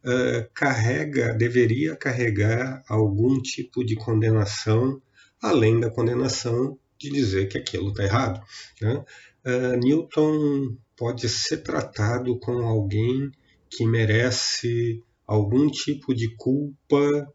uh, 0.04 0.48
carrega, 0.54 1.34
deveria 1.34 1.96
carregar 1.96 2.84
algum 2.88 3.40
tipo 3.40 3.84
de 3.84 3.96
condenação 3.96 5.00
além 5.42 5.80
da 5.80 5.90
condenação 5.90 6.78
de 6.98 7.10
dizer 7.10 7.48
que 7.48 7.58
aquilo 7.58 7.90
está 7.90 8.04
errado. 8.04 8.40
Né? 8.80 9.04
Uh, 9.46 9.76
Newton 9.76 10.76
pode 10.96 11.28
ser 11.28 11.58
tratado 11.58 12.38
como 12.38 12.62
alguém 12.62 13.30
que 13.70 13.84
merece 13.84 15.02
algum 15.26 15.68
tipo 15.70 16.14
de 16.14 16.34
culpa, 16.36 17.32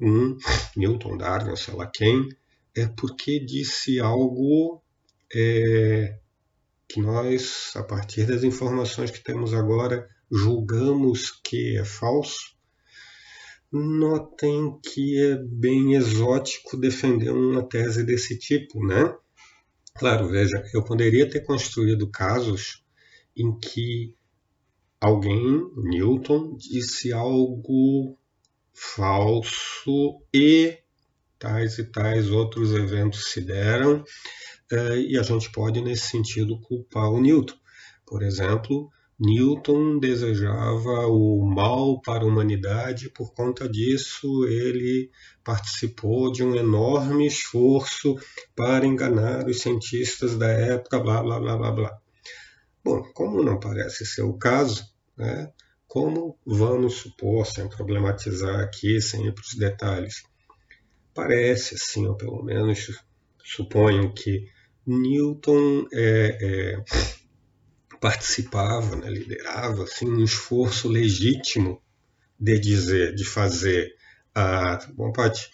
um 0.00 0.36
Newton, 0.76 1.16
Darwin, 1.16 1.56
sei 1.56 1.74
lá 1.74 1.86
quem, 1.86 2.28
é 2.76 2.86
porque 2.86 3.38
disse 3.38 4.00
algo 4.00 4.82
é, 5.34 6.18
que 6.88 7.00
nós, 7.00 7.72
a 7.76 7.82
partir 7.82 8.24
das 8.26 8.42
informações 8.42 9.10
que 9.10 9.22
temos 9.22 9.52
agora, 9.52 10.08
julgamos 10.30 11.30
que 11.30 11.76
é 11.76 11.84
falso, 11.84 12.56
Notem 13.70 14.80
que 14.80 15.20
é 15.20 15.36
bem 15.36 15.94
exótico 15.94 16.74
defender 16.74 17.30
uma 17.30 17.62
tese 17.62 18.02
desse 18.02 18.38
tipo, 18.38 18.82
né? 18.86 19.14
Claro, 19.98 20.28
veja, 20.28 20.64
eu 20.72 20.84
poderia 20.84 21.28
ter 21.28 21.40
construído 21.40 22.08
casos 22.08 22.84
em 23.36 23.58
que 23.58 24.14
alguém, 25.00 25.60
Newton, 25.76 26.56
disse 26.56 27.12
algo 27.12 28.16
falso 28.72 30.22
e 30.32 30.78
tais 31.36 31.78
e 31.78 31.84
tais 31.84 32.30
outros 32.30 32.72
eventos 32.72 33.32
se 33.32 33.40
deram, 33.40 34.04
eh, 34.70 35.00
e 35.00 35.18
a 35.18 35.22
gente 35.22 35.50
pode, 35.50 35.80
nesse 35.80 36.06
sentido, 36.06 36.60
culpar 36.60 37.10
o 37.10 37.20
Newton. 37.20 37.56
Por 38.06 38.22
exemplo, 38.22 38.88
Newton 39.18 39.98
desejava 39.98 41.08
o 41.08 41.44
mal 41.44 42.00
para 42.00 42.22
a 42.22 42.26
humanidade, 42.26 43.10
por 43.10 43.34
conta 43.34 43.68
disso 43.68 44.46
ele 44.46 45.10
participou 45.42 46.30
de 46.30 46.44
um 46.44 46.54
enorme 46.54 47.26
esforço 47.26 48.14
para 48.54 48.86
enganar 48.86 49.46
os 49.46 49.60
cientistas 49.60 50.36
da 50.36 50.48
época, 50.48 51.00
blá 51.00 51.20
blá 51.20 51.40
blá 51.40 51.56
blá 51.56 51.72
blá. 51.72 51.98
Bom, 52.84 53.02
como 53.12 53.42
não 53.42 53.58
parece 53.58 54.06
ser 54.06 54.22
o 54.22 54.34
caso, 54.34 54.84
né, 55.16 55.52
como 55.88 56.38
vamos 56.46 56.94
supor, 56.94 57.44
sem 57.44 57.68
problematizar 57.68 58.60
aqui, 58.60 59.00
sem 59.00 59.26
ir 59.26 59.34
para 59.34 59.42
os 59.42 59.54
detalhes, 59.54 60.22
parece 61.12 61.74
assim, 61.74 62.06
ou 62.06 62.14
pelo 62.14 62.42
menos 62.44 63.02
suponho 63.42 64.12
que 64.14 64.46
Newton 64.86 65.86
é, 65.92 66.38
é, 66.40 66.84
participava, 68.00 68.96
né, 68.96 69.10
liderava 69.10 69.84
assim, 69.84 70.08
um 70.08 70.22
esforço 70.22 70.88
legítimo 70.88 71.82
de 72.38 72.58
dizer, 72.58 73.14
de 73.14 73.24
fazer 73.24 73.94
a, 74.34 74.78
bom, 74.94 75.12
pode, 75.12 75.50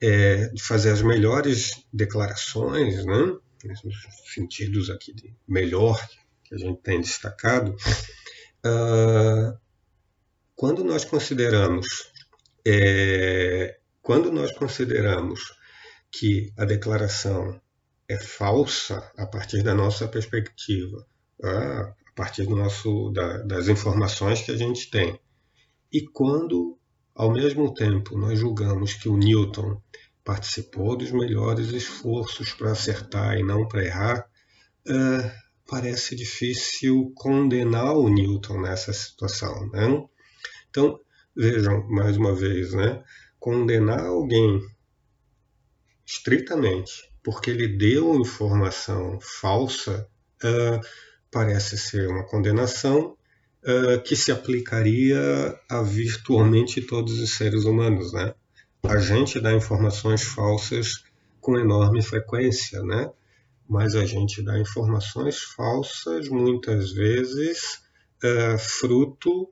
é, 0.00 0.48
de 0.48 0.62
fazer 0.62 0.90
as 0.90 1.02
melhores 1.02 1.84
declarações, 1.92 3.04
né, 3.04 3.36
nos 3.64 4.32
sentidos 4.34 4.90
aqui 4.90 5.14
de 5.14 5.34
melhor 5.48 5.98
que 6.44 6.54
a 6.54 6.58
gente 6.58 6.82
tem 6.82 7.00
destacado, 7.00 7.74
uh, 8.66 9.58
quando 10.54 10.84
nós 10.84 11.04
consideramos 11.04 12.12
é, 12.66 13.78
quando 14.00 14.32
nós 14.32 14.52
consideramos 14.52 15.54
que 16.10 16.52
a 16.56 16.64
declaração 16.64 17.60
é 18.08 18.18
falsa 18.18 19.12
a 19.16 19.26
partir 19.26 19.62
da 19.62 19.74
nossa 19.74 20.08
perspectiva, 20.08 21.06
a 21.42 21.94
partir 22.14 22.46
do 22.46 22.56
nosso, 22.56 23.10
da, 23.10 23.38
das 23.38 23.68
informações 23.68 24.42
que 24.42 24.52
a 24.52 24.56
gente 24.56 24.90
tem, 24.90 25.18
e 25.92 26.06
quando, 26.08 26.78
ao 27.14 27.32
mesmo 27.32 27.72
tempo, 27.72 28.16
nós 28.16 28.38
julgamos 28.38 28.94
que 28.94 29.08
o 29.08 29.16
Newton 29.16 29.80
participou 30.24 30.96
dos 30.96 31.12
melhores 31.12 31.68
esforços 31.70 32.52
para 32.52 32.72
acertar 32.72 33.36
e 33.38 33.42
não 33.42 33.68
para 33.68 33.84
errar, 33.84 34.30
uh, 34.88 35.30
parece 35.68 36.16
difícil 36.16 37.12
condenar 37.14 37.96
o 37.96 38.08
Newton 38.08 38.60
nessa 38.60 38.92
situação. 38.92 39.68
Né? 39.70 40.04
Então, 40.70 40.98
vejam 41.36 41.86
mais 41.88 42.16
uma 42.16 42.34
vez, 42.34 42.72
né? 42.72 43.02
condenar 43.38 44.06
alguém 44.06 44.60
estritamente 46.06 47.14
porque 47.24 47.50
ele 47.50 47.66
deu 47.66 48.14
informação 48.16 49.18
falsa 49.20 50.06
uh, 50.44 50.80
parece 51.34 51.76
ser 51.76 52.06
uma 52.08 52.22
condenação 52.22 53.16
uh, 53.64 54.00
que 54.04 54.14
se 54.14 54.30
aplicaria 54.30 55.18
a 55.68 55.82
virtualmente 55.82 56.80
todos 56.80 57.18
os 57.18 57.30
seres 57.36 57.64
humanos, 57.64 58.12
né? 58.12 58.32
A 58.84 58.98
gente 58.98 59.40
dá 59.40 59.52
informações 59.52 60.22
falsas 60.22 61.02
com 61.40 61.58
enorme 61.58 62.02
frequência, 62.02 62.80
né? 62.84 63.10
Mas 63.68 63.96
a 63.96 64.06
gente 64.06 64.42
dá 64.42 64.56
informações 64.60 65.40
falsas 65.40 66.28
muitas 66.28 66.92
vezes 66.92 67.82
uh, 68.22 68.56
fruto 68.56 69.50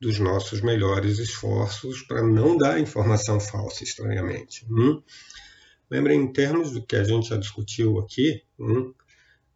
dos 0.00 0.20
nossos 0.20 0.60
melhores 0.60 1.18
esforços 1.18 2.02
para 2.02 2.22
não 2.22 2.56
dar 2.56 2.78
informação 2.78 3.40
falsa, 3.40 3.82
estranhamente. 3.82 4.64
Hum? 4.70 5.02
Lembrem, 5.90 6.20
em 6.20 6.32
termos 6.32 6.70
do 6.70 6.86
que 6.86 6.94
a 6.94 7.02
gente 7.02 7.30
já 7.30 7.36
discutiu 7.36 7.98
aqui, 7.98 8.44
hum, 8.60 8.94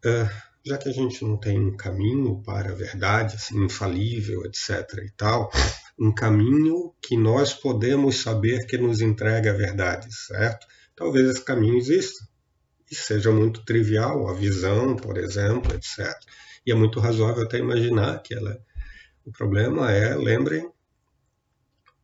uh, 0.05 0.52
já 0.65 0.77
que 0.77 0.87
a 0.87 0.93
gente 0.93 1.23
não 1.23 1.37
tem 1.37 1.59
um 1.59 1.75
caminho 1.75 2.41
para 2.41 2.71
a 2.71 2.75
verdade, 2.75 3.35
assim, 3.35 3.63
infalível, 3.63 4.45
etc. 4.45 4.87
e 5.03 5.11
tal, 5.17 5.51
um 5.99 6.13
caminho 6.13 6.93
que 7.01 7.17
nós 7.17 7.53
podemos 7.53 8.21
saber 8.21 8.65
que 8.65 8.77
nos 8.77 9.01
entrega 9.01 9.51
a 9.51 9.57
verdade, 9.57 10.07
certo? 10.13 10.65
Talvez 10.95 11.29
esse 11.29 11.43
caminho 11.43 11.77
exista 11.77 12.25
e 12.89 12.95
seja 12.95 13.31
muito 13.31 13.65
trivial, 13.65 14.29
a 14.29 14.33
visão, 14.33 14.95
por 14.95 15.17
exemplo, 15.17 15.73
etc. 15.75 16.13
E 16.65 16.71
é 16.71 16.75
muito 16.75 16.99
razoável 16.99 17.43
até 17.43 17.57
imaginar 17.57 18.21
que 18.21 18.33
ela 18.33 18.63
o 19.25 19.31
problema 19.31 19.89
é, 19.89 20.15
lembrem, 20.15 20.69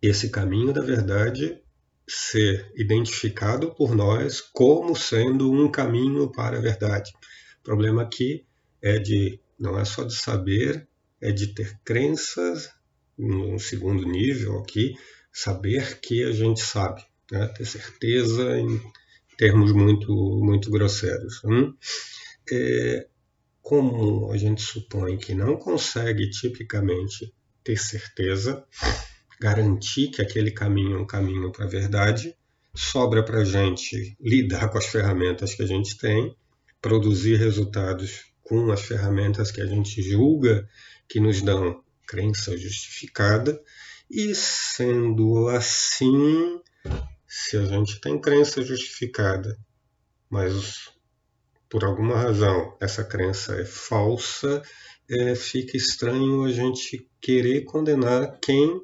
esse 0.01 0.29
caminho 0.29 0.71
da 0.71 0.81
verdade 0.81 1.61
ser 2.07 2.71
identificado 2.75 3.75
por 3.75 3.93
nós 3.93 4.39
como 4.39 4.95
sendo 4.95 5.51
um 5.51 5.69
caminho 5.69 6.31
para 6.31 6.57
a 6.57 6.61
verdade. 6.61 7.11
Problema 7.61 8.03
aqui 8.03 8.47
é 8.81 8.97
de 8.99 9.39
não 9.59 9.77
é 9.77 9.83
só 9.83 10.03
de 10.03 10.15
saber, 10.15 10.87
é 11.21 11.31
de 11.31 11.47
ter 11.47 11.77
crenças 11.83 12.69
num 13.17 13.59
segundo 13.59 14.05
nível 14.05 14.59
aqui, 14.59 14.95
saber 15.33 15.99
que 15.99 16.23
a 16.23 16.31
gente 16.31 16.61
sabe, 16.61 17.03
né? 17.31 17.47
ter 17.47 17.65
certeza 17.65 18.57
em 18.57 18.81
termos 19.37 19.71
muito 19.73 20.13
muito 20.43 20.71
grosseiros. 20.71 21.41
Hum? 21.43 21.73
É, 22.51 23.07
como 23.61 24.31
a 24.31 24.37
gente 24.37 24.61
supõe 24.61 25.17
que 25.17 25.33
não 25.33 25.57
consegue 25.57 26.29
tipicamente 26.29 27.33
ter 27.63 27.77
certeza, 27.77 28.65
garantir 29.39 30.09
que 30.09 30.21
aquele 30.21 30.51
caminho 30.51 30.97
é 30.97 31.01
um 31.01 31.05
caminho 31.05 31.51
para 31.51 31.65
a 31.65 31.69
verdade, 31.69 32.35
sobra 32.73 33.23
para 33.23 33.41
a 33.41 33.45
gente 33.45 34.17
lidar 34.19 34.69
com 34.69 34.77
as 34.77 34.85
ferramentas 34.85 35.53
que 35.53 35.61
a 35.61 35.67
gente 35.67 35.97
tem, 35.97 36.35
produzir 36.81 37.35
resultados 37.35 38.28
com 38.49 38.71
as 38.71 38.81
ferramentas 38.81 39.51
que 39.51 39.61
a 39.61 39.65
gente 39.67 40.01
julga 40.01 40.67
que 41.07 41.19
nos 41.19 41.39
dão 41.39 41.83
crença 42.07 42.57
justificada, 42.57 43.61
e 44.09 44.33
sendo 44.33 45.47
assim, 45.49 46.59
se 47.27 47.55
a 47.57 47.65
gente 47.65 48.01
tem 48.01 48.19
crença 48.19 48.63
justificada, 48.63 49.55
mas 50.27 50.89
por 51.69 51.85
alguma 51.85 52.17
razão 52.17 52.75
essa 52.81 53.03
crença 53.03 53.53
é 53.53 53.65
falsa, 53.65 54.63
é, 55.07 55.35
fica 55.35 55.77
estranho 55.77 56.43
a 56.43 56.51
gente 56.51 57.07
querer 57.21 57.65
condenar 57.65 58.39
quem 58.41 58.83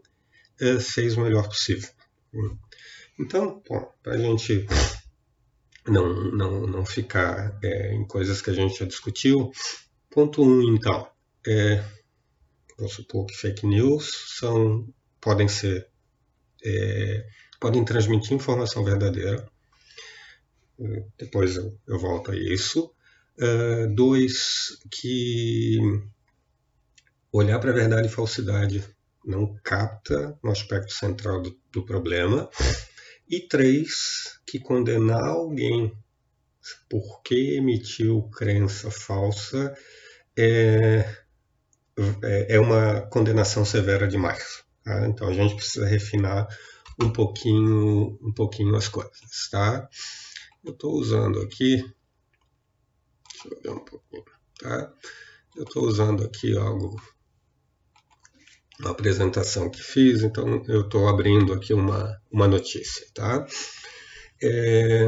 é, 0.62 0.80
fez 0.80 1.18
o 1.18 1.22
melhor 1.22 1.48
possível. 1.48 1.90
Então, 3.20 3.64
para 4.04 4.14
a 4.14 4.18
gente 4.18 4.68
não, 5.88 6.32
não, 6.32 6.68
não 6.68 6.86
ficar 6.86 7.58
é, 7.64 7.94
em 7.94 8.06
coisas 8.06 8.42
que 8.42 8.50
a 8.50 8.54
gente 8.54 8.80
já 8.80 8.86
discutiu, 8.86 9.52
ponto 10.10 10.42
1, 10.42 10.46
um, 10.46 10.76
então, 10.76 11.08
é, 11.48 11.84
vamos 12.78 12.94
supor 12.94 13.26
que 13.26 13.36
fake 13.36 13.66
news 13.68 14.38
são, 14.40 14.88
podem 15.22 15.48
ser, 15.48 15.88
é, 16.64 17.26
podem 17.60 17.86
transmitir 17.86 18.34
informação 18.34 18.84
verdadeira, 18.84 19.48
depois 21.18 21.56
eu, 21.56 21.78
eu 21.88 22.00
volto 22.00 22.32
a 22.32 22.36
isso. 22.36 22.92
Uh, 23.38 23.94
dois, 23.94 24.78
que 24.90 25.78
olhar 27.32 27.60
para 27.60 27.72
a 27.72 27.74
verdade 27.74 28.08
e 28.08 28.12
falsidade 28.12 28.84
não 29.26 29.58
capta 29.64 30.38
no 30.44 30.52
aspecto 30.52 30.94
central 30.94 31.42
do, 31.42 31.58
do 31.72 31.86
problema. 31.86 32.50
E 33.30 33.40
três, 33.42 34.40
que 34.46 34.60
condenar 34.60 35.24
alguém 35.24 35.96
porque 36.90 37.56
emitiu 37.58 38.30
crença 38.30 38.90
falsa 38.90 39.76
é, 40.38 41.06
é, 42.24 42.56
é 42.56 42.60
uma 42.60 43.02
condenação 43.02 43.64
severa 43.66 44.08
demais. 44.08 44.64
Tá? 44.84 45.08
Então 45.08 45.28
a 45.28 45.34
gente 45.34 45.56
precisa 45.56 45.86
refinar 45.86 46.48
um 47.02 47.12
pouquinho, 47.12 48.18
um 48.22 48.34
pouquinho 48.34 48.76
as 48.76 48.88
coisas. 48.88 49.50
Tá? 49.52 49.90
Eu 50.64 50.72
estou 50.72 50.94
usando 50.94 51.42
aqui, 51.42 51.78
deixa 53.32 53.48
eu 53.52 53.62
ver 53.62 53.70
um 53.70 53.86
pouquinho, 53.86 54.26
tá? 54.60 54.92
Eu 55.56 55.64
estou 55.64 55.84
usando 55.84 56.24
aqui 56.24 56.58
algo, 56.58 57.00
uma 58.80 58.92
apresentação 58.92 59.70
que 59.70 59.82
fiz, 59.82 60.24
então 60.24 60.64
eu 60.68 60.82
estou 60.82 61.08
abrindo 61.08 61.54
aqui 61.54 61.74
uma, 61.74 62.20
uma 62.32 62.48
notícia, 62.48 63.06
tá? 63.14 63.46
É, 64.44 65.08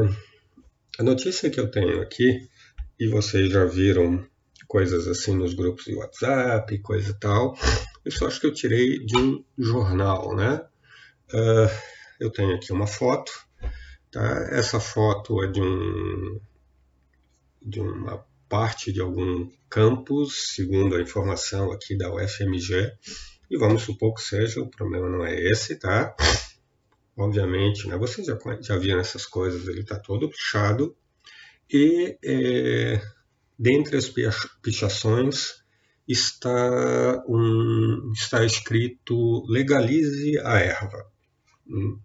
a 0.98 1.02
notícia 1.02 1.50
que 1.50 1.60
eu 1.60 1.70
tenho 1.70 2.00
aqui, 2.00 2.48
e 2.98 3.08
vocês 3.08 3.50
já 3.50 3.64
viram 3.64 4.26
coisas 4.66 5.06
assim 5.06 5.36
nos 5.36 5.54
grupos 5.54 5.84
de 5.84 5.94
WhatsApp, 5.94 6.78
coisa 6.80 7.10
e 7.10 7.14
tal, 7.14 7.56
isso 8.04 8.26
acho 8.26 8.40
que 8.40 8.46
eu 8.46 8.54
tirei 8.54 9.04
de 9.04 9.16
um 9.16 9.44
jornal, 9.56 10.34
né? 10.34 10.60
Uh, 11.32 11.70
eu 12.18 12.30
tenho 12.30 12.54
aqui 12.54 12.72
uma 12.72 12.86
foto, 12.86 13.30
Tá? 14.10 14.48
Essa 14.50 14.80
foto 14.80 15.42
é 15.44 15.48
de, 15.48 15.60
um, 15.60 16.40
de 17.62 17.80
uma 17.80 18.24
parte 18.48 18.92
de 18.92 19.00
algum 19.00 19.50
campus, 19.68 20.54
segundo 20.54 20.96
a 20.96 21.02
informação 21.02 21.70
aqui 21.70 21.96
da 21.96 22.12
UFMG, 22.12 22.90
e 23.50 23.56
vamos 23.56 23.82
supor 23.82 24.14
que 24.14 24.22
seja, 24.22 24.60
o 24.60 24.70
problema 24.70 25.08
não 25.08 25.24
é 25.24 25.34
esse, 25.34 25.76
tá? 25.76 26.14
Obviamente, 27.16 27.88
né, 27.88 27.96
vocês 27.96 28.26
já, 28.26 28.38
já 28.60 28.76
viram 28.76 29.00
essas 29.00 29.26
coisas, 29.26 29.66
ele 29.66 29.80
está 29.80 29.98
todo 29.98 30.28
pichado, 30.28 30.96
e 31.70 32.16
é, 32.24 33.00
dentre 33.58 33.96
as 33.96 34.08
pichações 34.62 35.62
está, 36.06 37.22
um, 37.28 38.12
está 38.14 38.44
escrito 38.44 39.44
legalize 39.46 40.38
a 40.40 40.58
erva. 40.58 41.06
Hum. 41.66 41.98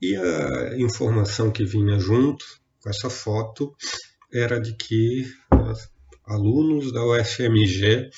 E 0.00 0.14
a 0.16 0.76
informação 0.78 1.50
que 1.50 1.64
vinha 1.64 1.98
junto 1.98 2.44
com 2.80 2.90
essa 2.90 3.08
foto 3.08 3.74
era 4.32 4.60
de 4.60 4.74
que 4.74 5.24
alunos 6.24 6.92
da 6.92 7.04
UFMG 7.04 8.10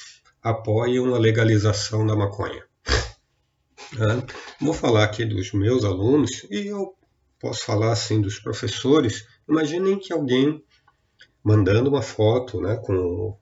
apoiam 0.42 1.14
a 1.14 1.18
legalização 1.18 2.06
da 2.06 2.16
maconha. 2.16 2.64
Vou 4.60 4.72
falar 4.72 5.04
aqui 5.04 5.24
dos 5.24 5.52
meus 5.52 5.84
alunos 5.84 6.44
e 6.50 6.68
eu 6.68 6.94
posso 7.38 7.64
falar 7.64 7.92
assim 7.92 8.20
dos 8.20 8.38
professores. 8.38 9.26
Imaginem 9.48 9.98
que 9.98 10.12
alguém 10.12 10.62
mandando 11.42 11.90
uma 11.90 12.02
foto 12.02 12.60
né, 12.60 12.76
com, 12.76 13.36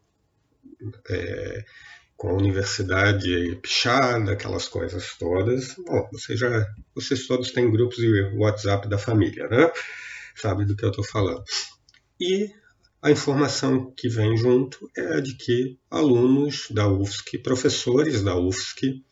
é, 1.11 1.65
com 2.17 2.31
a 2.31 2.35
universidade 2.35 3.57
pichada, 3.57 4.33
aquelas 4.33 4.69
coisas 4.69 5.17
todas. 5.19 5.75
Bom, 5.87 6.09
vocês, 6.13 6.39
já, 6.39 6.67
vocês 6.95 7.27
todos 7.27 7.53
têm 7.53 7.71
grupos 7.71 7.97
de 7.97 8.23
WhatsApp 8.37 8.89
da 8.89 8.99
família, 8.99 9.49
né? 9.49 9.71
Sabe 10.35 10.65
do 10.65 10.77
que 10.77 10.85
eu 10.85 10.91
estou 10.91 11.05
falando. 11.05 11.43
E 12.21 12.51
a 13.01 13.11
informação 13.11 13.93
que 13.97 14.09
vem 14.09 14.37
junto 14.37 14.91
é 14.97 15.21
de 15.21 15.37
que 15.37 15.79
alunos 15.91 16.67
da 16.71 16.89
UFSC, 16.89 17.39
professores 17.39 18.23
da 18.23 18.37
UFSC, 18.37 19.03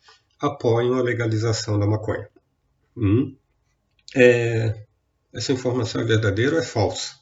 apoiam 0.40 0.94
a 0.94 1.03
legalização 1.03 1.79
da 1.79 1.87
maconha. 1.87 2.29
Hum? 2.96 3.37
É, 4.14 4.87
essa 5.33 5.53
informação 5.53 6.01
é 6.01 6.05
verdadeira 6.05 6.57
ou 6.57 6.61
é 6.61 6.64
falsa? 6.64 7.14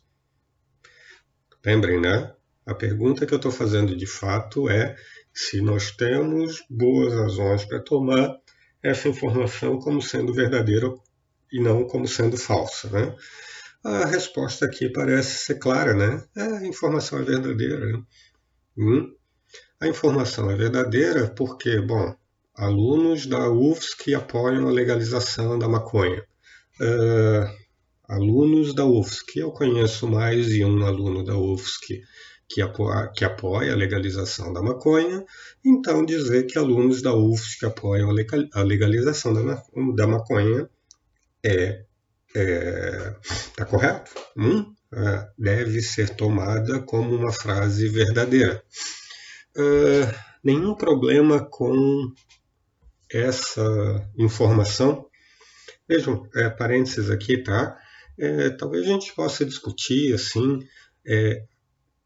Lembrem, 1.64 2.00
né? 2.00 2.34
A 2.66 2.74
pergunta 2.74 3.26
que 3.26 3.34
eu 3.34 3.36
estou 3.36 3.52
fazendo 3.52 3.96
de 3.96 4.06
fato 4.06 4.68
é 4.68 4.96
se 5.32 5.60
nós 5.60 5.90
temos 5.90 6.64
boas 6.70 7.12
razões 7.12 7.64
para 7.64 7.80
tomar 7.80 8.38
essa 8.82 9.08
informação 9.08 9.78
como 9.78 10.00
sendo 10.00 10.32
verdadeira 10.32 10.92
e 11.52 11.60
não 11.60 11.84
como 11.84 12.06
sendo 12.06 12.36
falsa, 12.36 12.88
né? 12.90 13.14
A 13.84 14.06
resposta 14.06 14.64
aqui 14.64 14.88
parece 14.88 15.44
ser 15.44 15.58
clara, 15.58 15.92
né? 15.92 16.24
É, 16.36 16.42
a 16.42 16.66
informação 16.66 17.18
é 17.18 17.22
verdadeira. 17.22 17.86
Né? 17.86 18.02
Hum? 18.78 19.14
A 19.78 19.86
informação 19.86 20.50
é 20.50 20.56
verdadeira 20.56 21.28
porque, 21.28 21.80
bom, 21.82 22.14
alunos 22.54 23.26
da 23.26 23.50
UFSC 23.50 24.14
apoiam 24.14 24.66
a 24.66 24.72
legalização 24.72 25.58
da 25.58 25.68
maconha. 25.68 26.24
Uh, 26.80 27.64
alunos 28.08 28.74
da 28.74 28.86
UFSC. 28.86 29.40
Eu 29.40 29.52
conheço 29.52 30.08
mais 30.08 30.46
de 30.46 30.64
um 30.64 30.84
aluno 30.86 31.22
da 31.22 31.36
UFSC 31.36 32.02
que 32.48 32.62
apoia, 32.62 33.10
que 33.14 33.24
apoia 33.24 33.72
a 33.72 33.76
legalização 33.76 34.52
da 34.52 34.62
maconha, 34.62 35.24
então 35.64 36.04
dizer 36.04 36.44
que 36.44 36.58
alunos 36.58 37.02
da 37.02 37.14
UFSC 37.14 37.66
apoiam 37.66 38.10
a 38.52 38.62
legalização 38.62 39.34
da 39.94 40.06
maconha 40.06 40.68
é, 41.44 41.84
é 42.34 43.14
tá 43.56 43.64
correto? 43.64 44.10
Hum? 44.36 44.74
É, 44.92 45.28
deve 45.38 45.82
ser 45.82 46.10
tomada 46.10 46.80
como 46.80 47.14
uma 47.14 47.32
frase 47.32 47.88
verdadeira. 47.88 48.62
Uh, 49.56 50.14
nenhum 50.42 50.74
problema 50.74 51.44
com 51.44 52.12
essa 53.10 54.08
informação. 54.16 55.06
Vejam, 55.88 56.28
é, 56.34 56.48
parênteses 56.48 57.10
aqui, 57.10 57.38
tá? 57.38 57.76
É, 58.18 58.50
talvez 58.50 58.84
a 58.84 58.88
gente 58.88 59.12
possa 59.14 59.44
discutir 59.44 60.14
assim 60.14 60.60
é, 61.06 61.44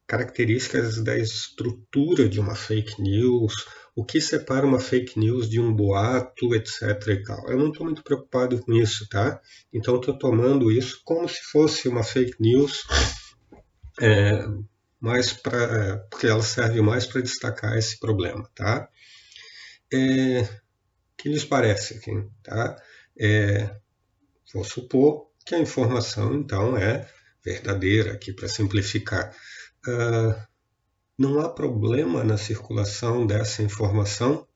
características 0.06 1.02
da 1.02 1.16
estrutura 1.18 2.28
de 2.28 2.40
uma 2.40 2.54
fake 2.54 3.00
news, 3.00 3.66
o 3.98 4.04
que 4.04 4.20
separa 4.20 4.64
uma 4.64 4.78
fake 4.78 5.18
news 5.18 5.50
de 5.50 5.58
um 5.58 5.74
boato, 5.74 6.54
etc. 6.54 6.82
E 7.08 7.22
tal. 7.24 7.50
Eu 7.50 7.58
não 7.58 7.72
estou 7.72 7.84
muito 7.84 8.04
preocupado 8.04 8.56
com 8.60 8.72
isso, 8.72 9.08
tá? 9.08 9.40
Então 9.72 9.96
estou 9.96 10.16
tomando 10.16 10.70
isso 10.70 11.00
como 11.04 11.28
se 11.28 11.42
fosse 11.50 11.88
uma 11.88 12.04
fake 12.04 12.36
news, 12.38 12.86
é, 14.00 14.46
mais 15.00 15.32
para 15.32 15.98
porque 16.08 16.28
ela 16.28 16.42
serve 16.42 16.80
mais 16.80 17.06
para 17.08 17.22
destacar 17.22 17.76
esse 17.76 17.98
problema, 17.98 18.48
tá? 18.54 18.88
É, 19.92 20.48
que 21.16 21.28
lhes 21.28 21.44
parece, 21.44 21.94
aqui, 21.94 22.24
tá? 22.44 22.80
É, 23.18 23.68
vou 24.54 24.62
supor 24.62 25.26
que 25.44 25.56
a 25.56 25.58
informação, 25.58 26.36
então, 26.36 26.76
é 26.76 27.04
verdadeira, 27.44 28.12
aqui 28.12 28.32
para 28.32 28.48
simplificar. 28.48 29.34
Uh, 29.88 30.47
não 31.18 31.40
há 31.40 31.48
problema 31.48 32.22
na 32.22 32.36
circulação 32.36 33.26
dessa 33.26 33.62
informação. 33.62 34.46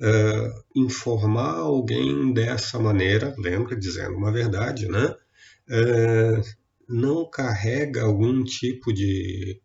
Uh, 0.00 0.64
informar 0.76 1.56
alguém 1.56 2.32
dessa 2.32 2.78
maneira, 2.78 3.34
lembra, 3.36 3.74
dizendo 3.74 4.16
uma 4.16 4.30
verdade, 4.30 4.86
né? 4.86 5.16
Uh, 5.68 6.40
não 6.88 7.28
carrega 7.28 8.04
algum 8.04 8.44
tipo 8.44 8.92
de, 8.92 9.60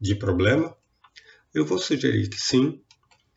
de 0.00 0.16
problema? 0.16 0.76
Eu 1.54 1.64
vou 1.64 1.78
sugerir 1.78 2.28
que 2.28 2.38
sim, 2.38 2.82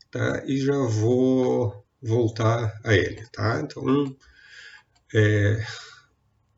tá? 0.10 0.44
E 0.48 0.58
já 0.58 0.78
vou 0.78 1.86
voltar 2.02 2.74
a 2.84 2.96
ele, 2.96 3.24
tá? 3.32 3.62
Então, 3.62 4.18
é, 5.14 5.64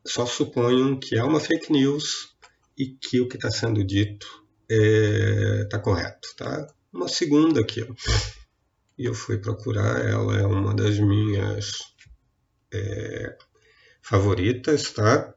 só 0.06 0.24
suponham 0.24 0.98
que 0.98 1.14
é 1.16 1.22
uma 1.22 1.38
fake 1.38 1.70
news 1.70 2.34
e 2.76 2.86
que 2.86 3.20
o 3.20 3.28
que 3.28 3.36
está 3.36 3.50
sendo 3.50 3.84
dito 3.84 4.43
está 4.68 5.76
é, 5.76 5.80
correto. 5.80 6.28
Tá? 6.36 6.66
Uma 6.92 7.08
segunda 7.08 7.60
aqui, 7.60 7.82
ó. 7.82 7.94
e 8.98 9.04
eu 9.04 9.14
fui 9.14 9.38
procurar, 9.38 10.04
ela 10.04 10.36
é 10.36 10.46
uma 10.46 10.74
das 10.74 10.98
minhas 10.98 11.78
é, 12.72 13.36
favoritas, 14.02 14.90
tá? 14.90 15.34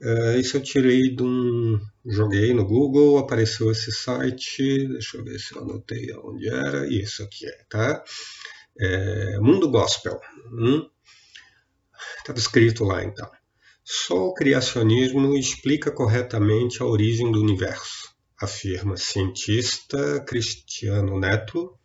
É, 0.00 0.38
isso 0.38 0.56
eu 0.56 0.62
tirei 0.62 1.14
de 1.14 1.22
um. 1.22 1.80
Joguei 2.06 2.54
no 2.54 2.64
Google, 2.64 3.18
apareceu 3.18 3.70
esse 3.70 3.92
site. 3.92 4.86
Deixa 4.88 5.16
eu 5.16 5.24
ver 5.24 5.38
se 5.38 5.54
eu 5.54 5.62
anotei 5.62 6.12
onde 6.22 6.48
era. 6.48 6.86
Isso 6.86 7.22
aqui 7.22 7.46
é, 7.46 7.64
tá? 7.68 8.04
É, 8.78 9.38
Mundo 9.40 9.68
Gospel. 9.70 10.20
Estava 12.18 12.38
hum? 12.38 12.40
escrito 12.40 12.84
lá 12.84 13.02
então. 13.02 13.28
Só 13.84 14.28
o 14.28 14.34
criacionismo 14.34 15.34
explica 15.34 15.90
corretamente 15.90 16.82
a 16.82 16.86
origem 16.86 17.32
do 17.32 17.40
universo, 17.40 17.97
afirma 18.40 18.96
cientista 18.96 20.20
Cristiano 20.20 21.18
Neto. 21.18 21.76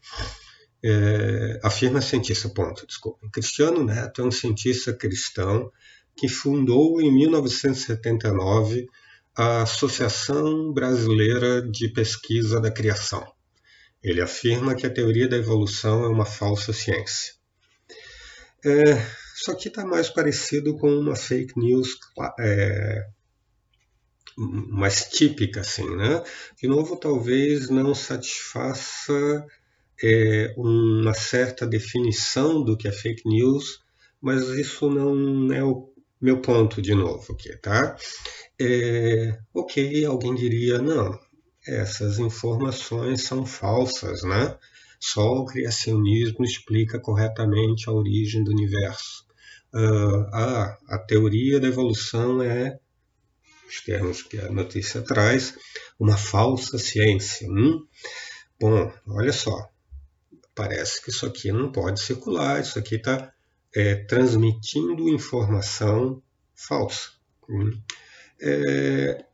É, 0.83 1.59
afirma 1.63 2.01
cientista, 2.01 2.49
ponto, 2.49 2.85
desculpa. 2.85 3.27
Cristiano 3.31 3.83
Neto 3.83 4.21
é 4.21 4.25
um 4.25 4.31
cientista 4.31 4.93
cristão 4.93 5.71
que 6.15 6.27
fundou 6.27 7.01
em 7.01 7.11
1979 7.11 8.87
a 9.35 9.63
Associação 9.63 10.71
Brasileira 10.71 11.61
de 11.61 11.87
Pesquisa 11.89 12.59
da 12.59 12.69
Criação. 12.69 13.25
Ele 14.03 14.21
afirma 14.21 14.75
que 14.75 14.85
a 14.85 14.93
teoria 14.93 15.27
da 15.27 15.37
evolução 15.37 16.03
é 16.03 16.07
uma 16.07 16.25
falsa 16.25 16.73
ciência. 16.73 17.33
É, 18.63 18.93
isso 19.35 19.49
aqui 19.49 19.69
está 19.69 19.85
mais 19.85 20.09
parecido 20.09 20.77
com 20.77 20.89
uma 20.89 21.15
fake 21.15 21.57
news 21.57 21.97
é, 22.39 23.07
mais 24.37 25.05
típica, 25.09 25.61
assim, 25.61 25.95
né? 25.95 26.23
De 26.61 26.67
novo, 26.67 26.95
talvez 26.95 27.69
não 27.69 27.93
satisfaça 27.93 29.45
é, 30.03 30.53
uma 30.57 31.13
certa 31.13 31.65
definição 31.65 32.63
do 32.63 32.77
que 32.77 32.87
é 32.87 32.91
fake 32.91 33.27
news, 33.27 33.81
mas 34.21 34.47
isso 34.49 34.89
não 34.89 35.53
é 35.53 35.63
o 35.63 35.89
meu 36.19 36.41
ponto 36.41 36.81
de 36.81 36.95
novo 36.95 37.33
aqui, 37.33 37.55
tá? 37.57 37.97
É, 38.59 39.37
ok, 39.53 40.05
alguém 40.05 40.33
diria, 40.35 40.79
não, 40.79 41.19
essas 41.67 42.19
informações 42.19 43.23
são 43.23 43.45
falsas, 43.45 44.23
né? 44.23 44.57
Só 44.99 45.33
o 45.33 45.45
criacionismo 45.45 46.45
explica 46.45 46.99
corretamente 46.99 47.89
a 47.89 47.93
origem 47.93 48.43
do 48.43 48.51
universo. 48.51 49.25
Uh, 49.73 50.29
ah, 50.31 50.77
a 50.87 50.97
teoria 50.99 51.59
da 51.59 51.67
evolução 51.67 52.41
é, 52.41 52.79
os 53.73 53.81
termos 53.81 54.21
que 54.21 54.39
a 54.39 54.51
notícia 54.51 55.01
traz, 55.01 55.57
uma 55.99 56.15
falsa 56.15 56.77
ciência. 56.77 57.49
Hum? 57.49 57.85
Bom, 58.59 58.91
olha 59.07 59.33
só, 59.33 59.69
parece 60.53 61.03
que 61.03 61.09
isso 61.09 61.25
aqui 61.25 61.51
não 61.51 61.71
pode 61.71 61.99
circular, 61.99 62.61
isso 62.61 62.77
aqui 62.77 62.95
está 62.95 63.33
é, 63.75 63.95
transmitindo 63.95 65.09
informação 65.09 66.21
falsa. 66.55 67.09
Hum? 67.49 67.81
É, 68.39 69.25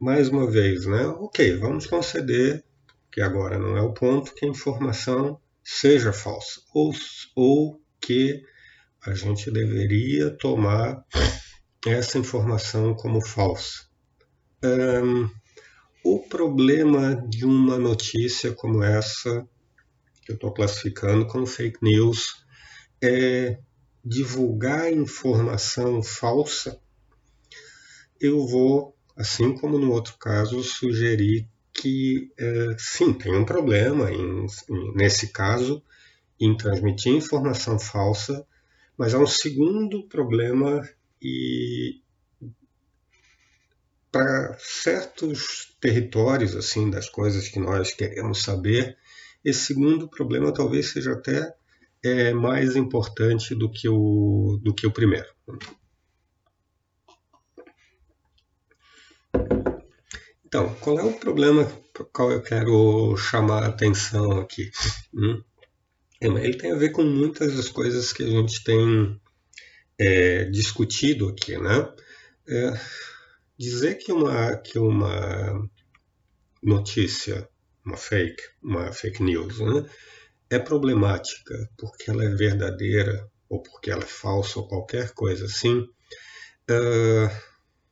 mais 0.00 0.28
uma 0.28 0.50
vez, 0.50 0.86
né? 0.86 1.06
Ok, 1.06 1.56
vamos 1.58 1.86
conceder 1.86 2.64
que 3.12 3.20
agora 3.20 3.58
não 3.58 3.76
é 3.76 3.82
o 3.82 3.92
ponto, 3.92 4.34
que 4.34 4.46
a 4.46 4.48
informação 4.48 5.38
seja 5.62 6.12
falsa, 6.12 6.60
ou, 6.72 6.92
ou 7.36 7.80
que 8.00 8.42
a 9.06 9.14
gente 9.14 9.50
deveria 9.50 10.30
tomar 10.30 11.04
essa 11.92 12.18
informação 12.18 12.94
como 12.94 13.20
falsa. 13.20 13.86
Um, 14.64 15.28
o 16.02 16.18
problema 16.20 17.14
de 17.28 17.44
uma 17.44 17.78
notícia 17.78 18.52
como 18.52 18.82
essa 18.82 19.46
que 20.22 20.32
eu 20.32 20.36
estou 20.36 20.52
classificando 20.52 21.26
como 21.26 21.46
fake 21.46 21.78
news 21.82 22.44
é 23.02 23.58
divulgar 24.04 24.92
informação 24.92 26.02
falsa, 26.02 26.80
eu 28.20 28.46
vou, 28.46 28.96
assim 29.16 29.54
como 29.56 29.78
no 29.78 29.92
outro 29.92 30.16
caso, 30.18 30.62
sugerir 30.62 31.48
que 31.72 32.30
é, 32.38 32.76
sim, 32.78 33.12
tem 33.12 33.34
um 33.34 33.44
problema 33.44 34.10
em, 34.10 34.46
nesse 34.94 35.28
caso 35.28 35.82
em 36.40 36.56
transmitir 36.56 37.12
informação 37.12 37.78
falsa, 37.78 38.46
mas 38.96 39.14
há 39.14 39.18
um 39.18 39.26
segundo 39.26 40.06
problema 40.06 40.82
e 41.24 42.02
para 44.12 44.56
certos 44.58 45.74
territórios 45.80 46.54
assim 46.54 46.90
das 46.90 47.08
coisas 47.08 47.48
que 47.48 47.58
nós 47.58 47.92
queremos 47.92 48.42
saber, 48.42 48.96
esse 49.44 49.60
segundo 49.60 50.08
problema 50.08 50.52
talvez 50.52 50.92
seja 50.92 51.12
até 51.12 51.52
é, 52.04 52.32
mais 52.34 52.76
importante 52.76 53.54
do 53.54 53.70
que 53.70 53.88
o, 53.88 54.60
do 54.62 54.74
que 54.74 54.86
o 54.86 54.92
primeiro. 54.92 55.26
Então, 60.44 60.72
qual 60.76 60.98
é 61.00 61.02
o 61.02 61.18
problema 61.18 61.64
para 61.92 62.04
qual 62.04 62.30
eu 62.30 62.40
quero 62.40 63.16
chamar 63.16 63.64
a 63.64 63.68
atenção 63.68 64.38
aqui? 64.38 64.70
Hum? 65.12 65.42
É, 66.20 66.26
ele 66.26 66.56
tem 66.56 66.70
a 66.70 66.76
ver 66.76 66.90
com 66.90 67.02
muitas 67.02 67.56
das 67.56 67.68
coisas 67.68 68.12
que 68.12 68.22
a 68.22 68.28
gente 68.28 68.62
tem 68.62 69.20
é, 69.98 70.44
discutido 70.44 71.28
aqui, 71.28 71.56
né? 71.58 71.92
É, 72.46 72.72
dizer 73.58 73.96
que 73.96 74.12
uma, 74.12 74.56
que 74.56 74.78
uma 74.78 75.68
notícia, 76.62 77.48
uma 77.84 77.96
fake, 77.96 78.42
uma 78.62 78.92
fake 78.92 79.22
news, 79.22 79.60
né, 79.60 79.88
é 80.50 80.58
problemática 80.58 81.68
porque 81.76 82.10
ela 82.10 82.24
é 82.24 82.28
verdadeira 82.28 83.28
ou 83.48 83.62
porque 83.62 83.90
ela 83.90 84.02
é 84.02 84.06
falsa 84.06 84.58
ou 84.58 84.68
qualquer 84.68 85.12
coisa 85.12 85.44
assim, 85.46 85.80
uh, 85.80 87.30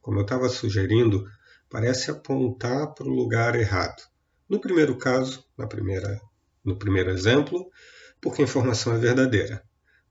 como 0.00 0.18
eu 0.18 0.22
estava 0.22 0.48
sugerindo, 0.48 1.24
parece 1.70 2.10
apontar 2.10 2.94
para 2.94 3.06
o 3.06 3.14
lugar 3.14 3.54
errado. 3.54 4.02
No 4.48 4.60
primeiro 4.60 4.96
caso, 4.96 5.44
na 5.56 5.66
primeira, 5.66 6.20
no 6.64 6.76
primeiro 6.76 7.10
exemplo, 7.10 7.70
porque 8.20 8.42
a 8.42 8.44
informação 8.44 8.94
é 8.94 8.98
verdadeira. 8.98 9.62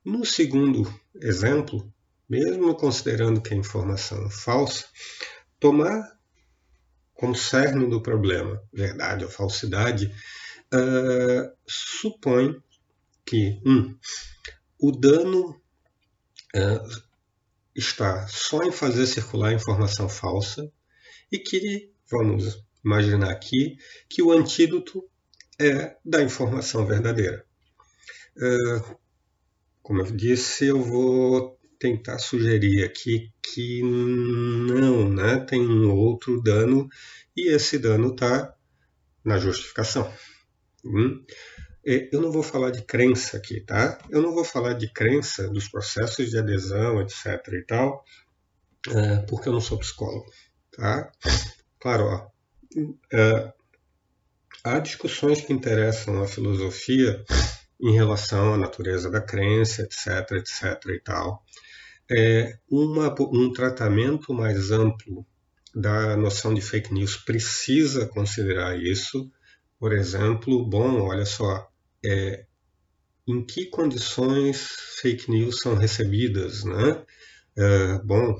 No 0.04 0.26
segundo 0.26 0.92
exemplo, 1.16 1.94
mesmo 2.28 2.74
considerando 2.76 3.42
que 3.42 3.54
a 3.54 3.58
informação 3.58 4.26
é 4.26 4.30
falsa, 4.30 4.86
tomar 5.60 6.18
como 7.14 7.36
cerne 7.36 7.88
do 7.88 8.02
problema 8.02 8.64
verdade 8.74 9.24
ou 9.24 9.30
falsidade 9.30 10.12
uh, 10.74 11.56
supõe 11.68 12.60
que 13.24 13.62
um, 13.64 13.96
o 14.80 14.92
dano 14.92 15.62
uh, 16.56 17.02
está 17.76 18.28
só 18.28 18.64
em 18.64 18.72
fazer 18.72 19.06
circular 19.06 19.54
informação 19.54 20.10
falsa 20.10 20.72
e 21.32 21.38
que, 21.38 21.92
vamos 22.10 22.60
imaginar 22.84 23.30
aqui, 23.30 23.78
que 24.10 24.24
o 24.24 24.32
antídoto 24.32 25.08
é 25.60 25.96
da 26.04 26.24
informação 26.24 26.88
verdadeira. 26.88 27.46
Uh, 28.36 29.01
como 29.92 30.04
eu 30.04 30.12
disse, 30.14 30.68
eu 30.68 30.82
vou 30.82 31.60
tentar 31.78 32.18
sugerir 32.18 32.86
aqui 32.86 33.30
que 33.44 33.82
não, 33.84 35.10
né? 35.10 35.42
Tem 35.42 35.60
um 35.60 35.94
outro 35.94 36.42
dano 36.42 36.88
e 37.36 37.54
esse 37.54 37.78
dano 37.78 38.14
está 38.14 38.56
na 39.22 39.38
justificação. 39.38 40.10
Hum? 40.86 41.22
Eu 41.84 42.22
não 42.22 42.32
vou 42.32 42.42
falar 42.42 42.72
de 42.72 42.84
crença 42.84 43.36
aqui, 43.36 43.60
tá? 43.60 43.98
Eu 44.10 44.22
não 44.22 44.34
vou 44.34 44.46
falar 44.46 44.76
de 44.76 44.90
crença 44.94 45.50
dos 45.50 45.68
processos 45.68 46.30
de 46.30 46.38
adesão, 46.38 47.02
etc. 47.02 47.46
e 47.52 47.66
tal, 47.66 48.06
é, 48.88 49.18
porque 49.28 49.50
eu 49.50 49.54
não 49.54 49.60
sou 49.60 49.78
psicólogo, 49.78 50.32
tá? 50.72 51.12
Claro, 51.82 52.06
ó, 52.06 52.30
é, 53.12 53.54
há 54.64 54.80
discussões 54.80 55.42
que 55.42 55.52
interessam 55.52 56.24
a 56.24 56.28
filosofia 56.30 57.26
em 57.82 57.94
relação 57.94 58.54
à 58.54 58.58
natureza 58.58 59.10
da 59.10 59.22
crença, 59.22 59.82
etc, 59.82 60.32
etc 60.34 60.86
e 60.90 61.00
tal 61.00 61.44
é, 62.12 62.58
uma, 62.70 63.16
um 63.20 63.52
tratamento 63.54 64.34
mais 64.34 64.72
amplo 64.72 65.26
da 65.74 66.18
noção 66.18 66.54
de 66.54 66.62
fake 66.62 66.94
news 66.94 67.16
precisa 67.16 68.06
considerar 68.06 68.78
isso. 68.78 69.32
Por 69.80 69.94
exemplo, 69.94 70.66
bom, 70.66 71.02
olha 71.02 71.26
só, 71.26 71.70
é, 72.04 72.46
em 73.26 73.46
que 73.46 73.68
condições 73.68 74.68
fake 75.02 75.32
news 75.32 75.60
são 75.60 75.76
recebidas, 75.76 76.66
né? 76.66 77.02
É, 77.58 77.98
bom, 78.04 78.38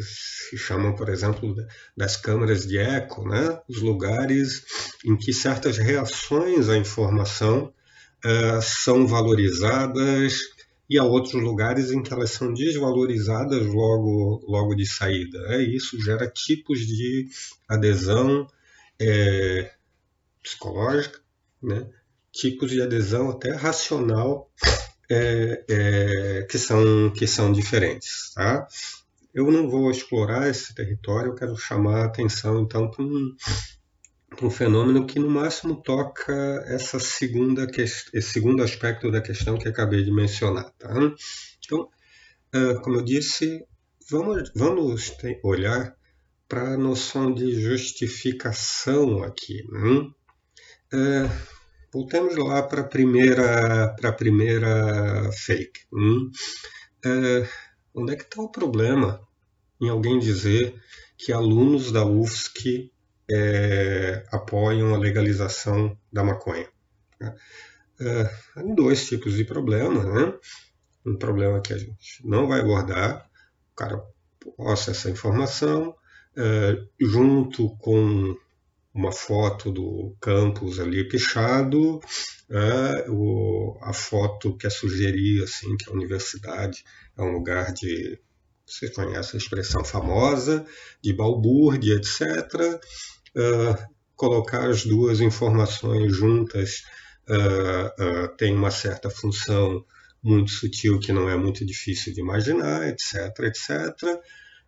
se 0.00 0.58
chamam, 0.58 0.94
por 0.94 1.08
exemplo, 1.08 1.56
das 1.96 2.16
câmaras 2.16 2.66
de 2.66 2.78
eco, 2.78 3.26
né? 3.26 3.58
Os 3.66 3.80
lugares 3.80 4.64
em 5.04 5.16
que 5.16 5.32
certas 5.32 5.78
reações 5.78 6.68
à 6.68 6.76
informação 6.76 7.72
uh, 8.24 8.62
são 8.62 9.06
valorizadas 9.06 10.40
e 10.88 10.98
há 10.98 11.04
outros 11.04 11.34
lugares 11.34 11.90
em 11.90 12.02
que 12.02 12.12
elas 12.12 12.30
são 12.30 12.52
desvalorizadas 12.52 13.66
logo, 13.66 14.42
logo 14.48 14.74
de 14.74 14.86
saída. 14.86 15.38
É, 15.48 15.62
isso 15.62 16.00
gera 16.00 16.26
tipos 16.26 16.80
de 16.80 17.28
adesão 17.68 18.46
é, 18.98 19.70
psicológica, 20.42 21.20
né? 21.62 21.86
tipos 22.32 22.70
de 22.70 22.80
adesão 22.80 23.30
até 23.30 23.52
racional 23.52 24.50
é, 25.10 25.64
é, 25.68 26.42
que, 26.48 26.58
são, 26.58 27.10
que 27.10 27.26
são 27.26 27.52
diferentes. 27.52 28.32
Tá? 28.34 28.66
Eu 29.34 29.50
não 29.50 29.68
vou 29.68 29.90
explorar 29.90 30.48
esse 30.48 30.74
território, 30.74 31.32
eu 31.32 31.34
quero 31.34 31.56
chamar 31.56 32.00
a 32.00 32.04
atenção 32.06 32.60
então 32.60 32.90
para 32.90 33.04
um, 33.04 33.34
um 34.46 34.50
fenômeno 34.50 35.06
que 35.06 35.18
no 35.18 35.28
máximo 35.28 35.82
toca 35.82 36.32
essa 36.66 36.98
segunda 36.98 37.66
esse 37.76 38.22
segundo 38.22 38.62
aspecto 38.62 39.10
da 39.10 39.20
questão 39.20 39.58
que 39.58 39.68
acabei 39.68 40.02
de 40.02 40.12
mencionar. 40.12 40.70
Tá? 40.78 40.92
Então, 41.64 41.88
como 42.82 42.96
eu 42.96 43.02
disse, 43.02 43.64
vamos, 44.10 44.50
vamos 44.54 45.12
olhar 45.42 45.96
para 46.48 46.74
a 46.74 46.78
noção 46.78 47.32
de 47.34 47.60
justificação 47.60 49.22
aqui. 49.22 49.64
Né? 49.70 51.30
voltemos 51.92 52.36
lá 52.36 52.62
para 52.62 52.82
a 52.82 52.88
primeira, 52.88 53.94
para 53.98 54.10
a 54.10 54.12
primeira 54.12 55.30
fake. 55.32 55.80
Né? 55.92 57.48
onde 57.94 58.12
é 58.12 58.16
que 58.16 58.22
está 58.22 58.40
o 58.40 58.50
problema 58.50 59.20
em 59.80 59.88
alguém 59.88 60.18
dizer 60.18 60.74
que 61.16 61.32
alunos 61.32 61.90
da 61.90 62.04
UFSC 62.04 62.92
é, 63.30 64.24
apoiam 64.30 64.94
a 64.94 64.98
legalização 64.98 65.96
da 66.12 66.24
maconha. 66.24 66.68
Né? 67.20 67.34
É, 68.00 68.30
dois 68.74 69.06
tipos 69.06 69.34
de 69.34 69.44
problema, 69.44 70.04
né? 70.04 70.34
Um 71.04 71.16
problema 71.16 71.60
que 71.60 71.72
a 71.72 71.78
gente 71.78 72.26
não 72.26 72.46
vai 72.46 72.60
abordar, 72.60 73.28
o 73.72 73.76
cara 73.76 74.02
posta 74.56 74.92
essa 74.92 75.10
informação, 75.10 75.94
é, 76.36 76.78
junto 77.00 77.76
com 77.78 78.36
uma 78.94 79.12
foto 79.12 79.70
do 79.70 80.16
campus 80.20 80.80
ali 80.80 81.08
pichado, 81.08 82.00
é, 82.50 83.10
o, 83.10 83.78
a 83.82 83.92
foto 83.92 84.56
que 84.56 84.66
é 84.66 84.70
sugerir 84.70 85.42
assim, 85.42 85.76
que 85.76 85.90
a 85.90 85.92
universidade 85.92 86.84
é 87.16 87.22
um 87.22 87.32
lugar 87.32 87.72
de 87.72 88.18
você 88.66 88.90
conhece 88.90 89.34
a 89.34 89.38
expressão 89.38 89.82
famosa 89.82 90.66
de 91.02 91.12
balbúrdia, 91.14 91.94
etc 91.94 92.78
uh, 93.36 93.76
colocar 94.16 94.68
as 94.68 94.84
duas 94.84 95.20
informações 95.20 96.14
juntas 96.14 96.82
uh, 97.28 98.24
uh, 98.24 98.36
tem 98.36 98.54
uma 98.54 98.70
certa 98.70 99.08
função 99.10 99.84
muito 100.22 100.50
sutil 100.50 100.98
que 100.98 101.12
não 101.12 101.28
é 101.28 101.36
muito 101.36 101.64
difícil 101.64 102.12
de 102.12 102.20
imaginar, 102.20 102.88
etc, 102.88 103.38
etc. 103.44 104.20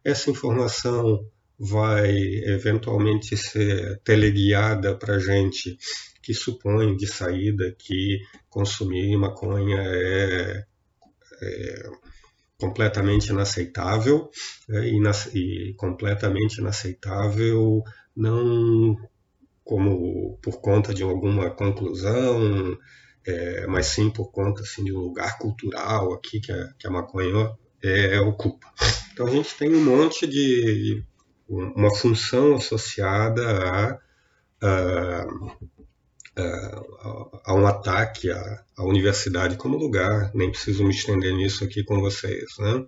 Essa 0.04 0.30
informação 0.30 1.20
vai 1.58 2.10
eventualmente 2.44 3.36
ser 3.36 4.00
teleguiada 4.02 4.96
para 4.96 5.18
gente 5.18 5.76
que 6.22 6.32
supõe 6.32 6.96
de 6.96 7.06
saída 7.06 7.74
que 7.78 8.18
consumir 8.48 9.16
maconha 9.16 9.78
é, 9.78 10.64
é 11.42 11.90
completamente 12.58 13.28
inaceitável 13.28 14.30
é, 14.70 14.88
e 15.34 15.74
completamente 15.74 16.58
inaceitável 16.58 17.82
não 18.16 18.96
como 19.64 20.36
por 20.42 20.60
conta 20.60 20.92
de 20.92 21.02
alguma 21.02 21.50
conclusão, 21.50 22.76
é, 23.26 23.66
mas 23.66 23.86
sim 23.86 24.10
por 24.10 24.32
conta 24.32 24.62
assim, 24.62 24.84
de 24.84 24.92
um 24.92 24.98
lugar 24.98 25.38
cultural 25.38 26.12
aqui 26.12 26.40
que 26.40 26.50
a, 26.50 26.72
que 26.78 26.86
a 26.86 26.90
maconha 26.90 27.52
é, 27.82 28.20
ocupa. 28.20 28.66
Então 29.12 29.26
a 29.26 29.30
gente 29.30 29.54
tem 29.54 29.74
um 29.74 29.84
monte 29.84 30.26
de 30.26 31.04
uma 31.48 31.94
função 31.94 32.54
associada 32.54 33.42
a, 33.42 33.98
a, 34.62 35.26
a 37.44 37.54
um 37.54 37.66
ataque 37.66 38.30
à, 38.30 38.64
à, 38.76 38.84
universidade 38.84 39.56
como 39.56 39.76
lugar, 39.76 40.30
nem 40.34 40.50
preciso 40.50 40.84
me 40.84 40.90
estender 40.90 41.34
nisso 41.34 41.64
aqui 41.64 41.82
com 41.84 42.00
vocês, 42.00 42.56
né? 42.58 42.86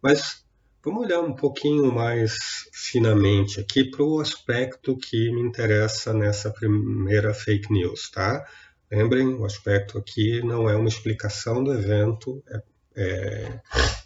Mas 0.00 0.45
vamos 0.86 1.04
olhar 1.04 1.20
um 1.20 1.34
pouquinho 1.34 1.92
mais 1.92 2.36
finamente 2.72 3.58
aqui 3.58 3.82
para 3.82 4.04
o 4.04 4.20
aspecto 4.20 4.96
que 4.96 5.32
me 5.32 5.40
interessa 5.42 6.14
nessa 6.14 6.48
primeira 6.48 7.34
fake 7.34 7.72
news, 7.72 8.08
tá? 8.08 8.46
Lembrem, 8.88 9.34
o 9.34 9.44
aspecto 9.44 9.98
aqui 9.98 10.40
não 10.44 10.70
é 10.70 10.76
uma 10.76 10.88
explicação 10.88 11.64
do 11.64 11.72
evento, 11.72 12.40
é, 12.48 12.62
é, 12.94 13.60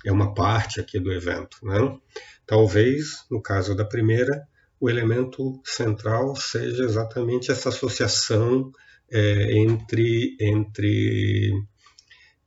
é 0.06 0.10
uma 0.10 0.32
parte 0.32 0.80
aqui 0.80 0.98
do 0.98 1.12
evento, 1.12 1.58
né? 1.62 1.98
Talvez, 2.46 3.26
no 3.30 3.42
caso 3.42 3.76
da 3.76 3.84
primeira, 3.84 4.48
o 4.80 4.88
elemento 4.88 5.60
central 5.62 6.34
seja 6.34 6.82
exatamente 6.82 7.52
essa 7.52 7.68
associação 7.68 8.72
é, 9.12 9.52
entre, 9.52 10.34
entre 10.40 11.52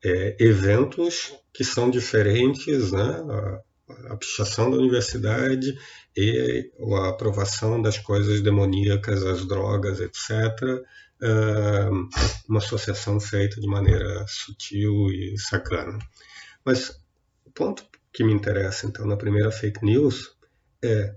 é, 0.03 0.35
eventos 0.39 1.35
que 1.53 1.63
são 1.63 1.87
diferentes, 1.87 2.91
né? 2.91 3.21
A, 4.09 4.17
pichação 4.17 4.69
da 4.69 4.77
universidade 4.77 5.77
e 6.15 6.71
a 6.95 7.09
aprovação 7.09 7.81
das 7.81 7.97
coisas 7.97 8.41
demoníacas, 8.41 9.23
as 9.25 9.45
drogas, 9.45 9.99
etc., 9.99 10.81
uma 12.49 12.59
associação 12.59 13.19
feita 13.19 13.59
de 13.59 13.67
maneira 13.67 14.25
sutil 14.27 15.09
e 15.09 15.37
sacana. 15.37 15.97
Mas 16.65 16.89
o 17.45 17.51
ponto 17.51 17.85
que 18.11 18.23
me 18.23 18.33
interessa, 18.33 18.85
então, 18.85 19.05
na 19.05 19.17
primeira 19.17 19.51
fake 19.51 19.83
news 19.85 20.35
é 20.83 21.15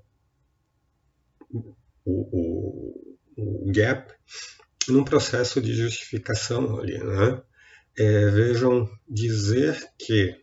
o, 1.51 1.75
o, 2.05 3.17
o 3.37 3.73
gap 3.73 4.15
num 4.89 5.05
processo 5.05 5.61
de 5.61 5.75
justificação 5.75 6.79
ali, 6.79 6.99
né? 6.99 7.43
É, 7.99 8.31
vejam, 8.31 8.89
dizer 9.09 9.77
que 9.99 10.37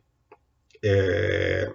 é, 0.84 1.74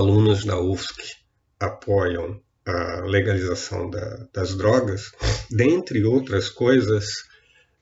alunos 0.00 0.46
da 0.46 0.58
UFSC 0.58 1.16
apoiam 1.60 2.40
a 2.66 3.02
legalização 3.02 3.90
da, 3.90 4.26
das 4.32 4.56
drogas, 4.56 5.12
dentre 5.50 6.02
outras 6.04 6.48
coisas, 6.48 7.04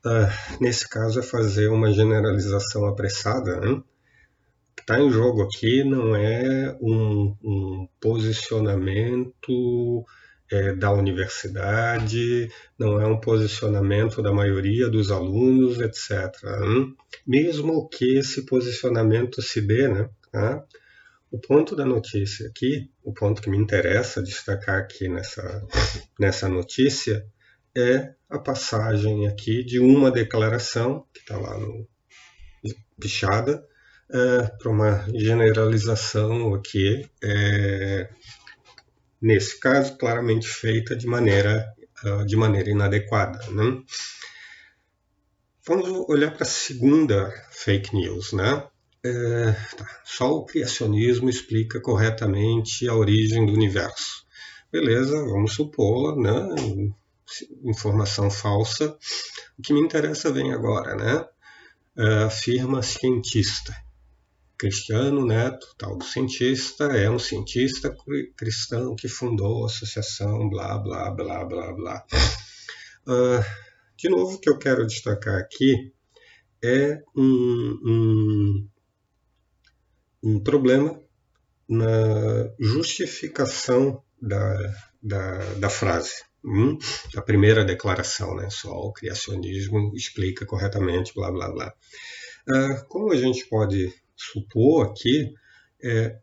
uh, 0.04 0.58
nesse 0.60 0.88
caso 0.88 1.20
é 1.20 1.22
fazer 1.22 1.68
uma 1.68 1.92
generalização 1.92 2.86
apressada. 2.86 3.60
Né? 3.60 3.70
O 3.70 3.84
que 4.74 4.82
está 4.82 4.98
em 4.98 5.12
jogo 5.12 5.42
aqui 5.42 5.84
não 5.84 6.16
é 6.16 6.76
um, 6.80 7.36
um 7.40 7.88
posicionamento 8.00 10.04
é, 10.50 10.74
da 10.74 10.90
universidade, 10.90 12.50
não 12.76 13.00
é 13.00 13.06
um 13.06 13.20
posicionamento 13.20 14.20
da 14.22 14.32
maioria 14.32 14.88
dos 14.88 15.12
alunos, 15.12 15.78
etc. 15.78 16.34
Hein? 16.64 16.96
Mesmo 17.24 17.88
que 17.88 18.18
esse 18.18 18.44
posicionamento 18.44 19.40
se 19.40 19.60
dê, 19.60 19.86
né? 19.86 20.10
Tá? 20.32 20.64
O 21.30 21.38
ponto 21.38 21.76
da 21.76 21.84
notícia 21.84 22.48
aqui, 22.48 22.90
o 23.02 23.12
ponto 23.12 23.42
que 23.42 23.50
me 23.50 23.58
interessa 23.58 24.22
destacar 24.22 24.78
aqui 24.78 25.08
nessa, 25.08 25.66
nessa 26.18 26.48
notícia, 26.48 27.26
é 27.76 28.14
a 28.28 28.38
passagem 28.38 29.26
aqui 29.26 29.62
de 29.62 29.78
uma 29.78 30.10
declaração, 30.10 31.06
que 31.12 31.20
está 31.20 31.36
lá 31.36 31.58
no 31.58 31.86
pichada, 32.98 33.64
é, 34.10 34.42
para 34.58 34.70
uma 34.70 35.06
generalização 35.14 36.54
aqui 36.54 37.08
é, 37.22 38.08
nesse 39.20 39.58
caso, 39.58 39.96
claramente 39.96 40.48
feita 40.48 40.96
de 40.96 41.06
maneira, 41.06 41.66
uh, 42.04 42.24
de 42.24 42.36
maneira 42.36 42.70
inadequada. 42.70 43.38
Né? 43.50 43.82
Vamos 45.66 45.88
olhar 46.08 46.32
para 46.32 46.44
a 46.44 46.46
segunda 46.46 47.30
fake 47.50 47.94
news. 47.94 48.32
Né? 48.32 48.66
É, 49.08 49.52
tá. 49.76 50.00
Só 50.04 50.32
o 50.32 50.44
criacionismo 50.44 51.30
explica 51.30 51.80
corretamente 51.80 52.88
a 52.88 52.94
origem 52.94 53.46
do 53.46 53.52
universo. 53.52 54.26
Beleza, 54.70 55.16
vamos 55.24 55.54
supor, 55.54 56.16
né? 56.16 56.32
informação 57.64 58.30
falsa. 58.30 58.96
O 59.58 59.62
que 59.62 59.72
me 59.72 59.80
interessa 59.80 60.32
vem 60.32 60.52
agora, 60.52 60.94
né? 60.94 61.26
Uh, 61.96 62.26
afirma 62.26 62.82
cientista. 62.82 63.74
Cristiano 64.58 65.24
Neto, 65.24 65.66
tal 65.78 65.96
do 65.96 66.04
cientista, 66.04 66.84
é 66.84 67.08
um 67.08 67.18
cientista 67.18 67.94
cristão 68.36 68.96
que 68.96 69.08
fundou 69.08 69.62
a 69.62 69.66
associação, 69.66 70.48
blá, 70.48 70.76
blá, 70.78 71.10
blá, 71.10 71.44
blá, 71.44 71.72
blá. 71.72 72.04
Uh, 73.06 73.44
de 73.96 74.08
novo, 74.08 74.34
o 74.34 74.40
que 74.40 74.50
eu 74.50 74.58
quero 74.58 74.86
destacar 74.86 75.38
aqui 75.38 75.92
é 76.62 77.00
um, 77.16 77.78
um, 77.84 78.68
um 80.22 80.40
problema 80.42 81.00
na 81.68 82.50
justificação 82.58 84.02
da, 84.20 84.56
da, 85.02 85.38
da 85.54 85.70
frase. 85.70 86.24
Hum? 86.44 86.78
A 87.16 87.22
primeira 87.22 87.64
declaração, 87.64 88.34
né? 88.36 88.48
Só 88.50 88.70
o 88.70 88.92
criacionismo 88.92 89.92
explica 89.94 90.46
corretamente, 90.46 91.12
blá, 91.14 91.30
blá, 91.30 91.50
blá. 91.50 91.74
Uh, 92.48 92.86
como 92.88 93.12
a 93.12 93.16
gente 93.16 93.46
pode 93.46 93.92
supor 94.16 94.86
aqui, 94.86 95.34
é, 95.82 96.18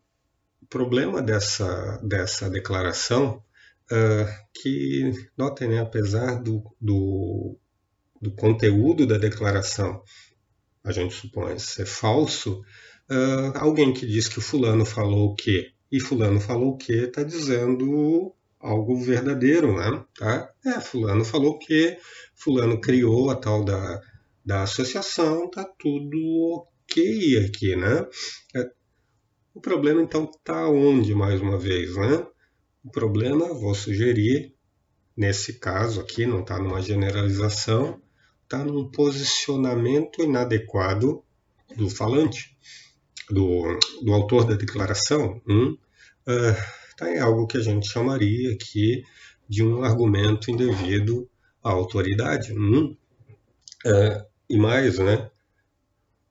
o 0.62 0.66
problema 0.66 1.22
dessa, 1.22 1.98
dessa 2.04 2.50
declaração, 2.50 3.44
uh, 3.92 4.46
que, 4.54 5.12
notem, 5.38 5.70
né, 5.70 5.80
apesar 5.80 6.42
do, 6.42 6.64
do, 6.82 7.58
do, 8.22 8.32
conteúdo 8.32 9.06
da 9.06 9.18
declaração, 9.18 10.04
a 10.84 10.92
gente 10.92 11.14
supõe 11.14 11.58
ser 11.60 11.86
falso, 11.86 12.64
uh, 13.10 13.58
alguém 13.58 13.94
que 13.94 14.06
diz 14.06 14.28
que 14.28 14.40
o 14.40 14.42
fulano 14.42 14.86
falou 14.86 15.32
o 15.32 15.36
quê 15.36 15.72
e 15.92 16.00
fulano 16.00 16.40
falou 16.40 16.72
o 16.72 16.78
quê 16.78 17.06
está 17.06 17.24
dizendo 17.24 18.34
algo 18.60 19.00
verdadeiro, 19.00 19.76
né? 19.76 20.04
Tá? 20.18 20.52
É, 20.66 20.80
fulano 20.82 21.24
falou 21.24 21.52
o 21.52 21.60
quê, 21.60 21.98
fulano 22.34 22.82
criou 22.82 23.30
a 23.30 23.36
tal 23.36 23.64
da, 23.64 24.02
da 24.44 24.64
associação, 24.64 25.50
tá 25.50 25.64
tudo 25.78 26.66
ok 26.84 27.46
aqui, 27.46 27.76
né? 27.76 28.08
É, 28.56 28.72
o 29.54 29.62
problema 29.62 30.02
então 30.02 30.26
está 30.26 30.68
onde, 30.68 31.14
mais 31.14 31.40
uma 31.42 31.58
vez, 31.58 31.96
né? 31.96 32.26
O 32.84 32.90
problema, 32.90 33.54
vou 33.54 33.74
sugerir, 33.74 34.54
nesse 35.16 35.60
caso 35.60 36.02
aqui, 36.02 36.26
não 36.26 36.42
está 36.42 36.60
numa 36.60 36.82
generalização, 36.82 38.02
está 38.44 38.64
num 38.64 38.90
posicionamento 38.90 40.24
inadequado 40.24 41.24
do 41.76 41.90
falante, 41.90 42.56
do, 43.30 43.80
do 44.04 44.14
autor 44.14 44.46
da 44.46 44.56
declaração. 44.56 45.42
Hum? 45.48 45.78
Uh, 46.28 46.56
tá 46.98 47.10
em 47.10 47.20
algo 47.20 47.48
que 47.48 47.58
a 47.58 47.62
gente 47.62 47.90
chamaria 47.90 48.54
aqui 48.54 49.04
de 49.48 49.64
um 49.64 49.84
argumento 49.84 50.50
indevido 50.50 51.30
à 51.64 51.72
autoridade. 51.72 52.54
Hum? 52.54 52.96
Uh, 53.86 54.26
e 54.50 54.58
mais, 54.58 55.00
né? 55.00 55.30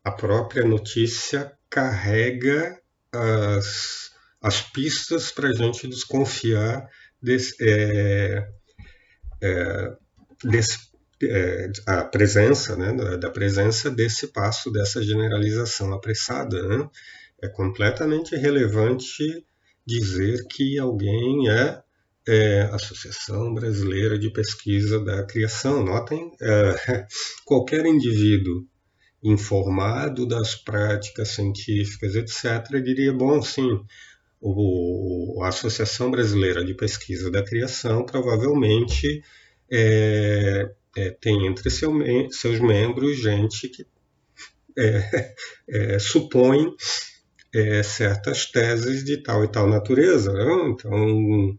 a 0.05 0.13
própria 0.13 0.65
notícia 0.65 1.51
carrega 1.71 2.79
as, 3.11 4.13
as 4.41 4.61
pistas 4.61 5.33
para 5.33 5.49
a 5.49 5.53
gente 5.53 5.89
desconfiar 5.89 6.87
desse, 7.21 7.57
é, 7.61 8.47
é, 9.43 9.97
desse, 10.45 10.79
é, 11.23 11.71
a 11.87 12.05
presença, 12.05 12.77
né, 12.77 12.93
da, 13.17 13.31
presença 13.31 13.91
desse 13.91 14.29
passo, 14.29 14.71
dessa 14.71 15.03
generalização 15.03 15.93
apressada. 15.93 16.67
Né? 16.67 16.89
É 17.43 17.49
completamente 17.49 18.35
irrelevante 18.35 19.45
dizer 19.87 20.47
que 20.49 20.79
alguém 20.79 21.49
é, 21.51 21.83
é 22.27 22.63
Associação 22.73 23.53
Brasileira 23.55 24.19
de 24.19 24.31
Pesquisa 24.31 24.99
da 25.03 25.25
Criação. 25.25 25.85
Notem, 25.85 26.33
é, 26.41 27.07
qualquer 27.45 27.87
indivíduo 27.87 28.67
informado 29.23 30.27
das 30.27 30.55
práticas 30.55 31.29
científicas, 31.31 32.15
etc., 32.15 32.83
diria: 32.83 33.13
bom, 33.13 33.41
sim, 33.43 33.81
o, 34.41 35.43
a 35.43 35.49
Associação 35.49 36.11
Brasileira 36.11 36.65
de 36.65 36.75
Pesquisa 36.75 37.31
da 37.31 37.43
Criação 37.43 38.05
provavelmente 38.05 39.23
é, 39.71 40.71
é, 40.97 41.11
tem 41.11 41.47
entre 41.47 41.71
seu, 41.71 41.93
seus 42.31 42.61
membros 42.61 43.21
gente 43.21 43.69
que 43.69 43.87
é, 44.77 45.35
é 45.69 45.99
supõe 45.99 46.75
é, 47.55 47.83
certas 47.83 48.47
teses 48.47 49.05
de 49.05 49.19
tal 49.23 49.45
e 49.45 49.49
tal 49.49 49.69
natureza. 49.69 50.33
Né? 50.33 50.69
Então, 50.71 51.59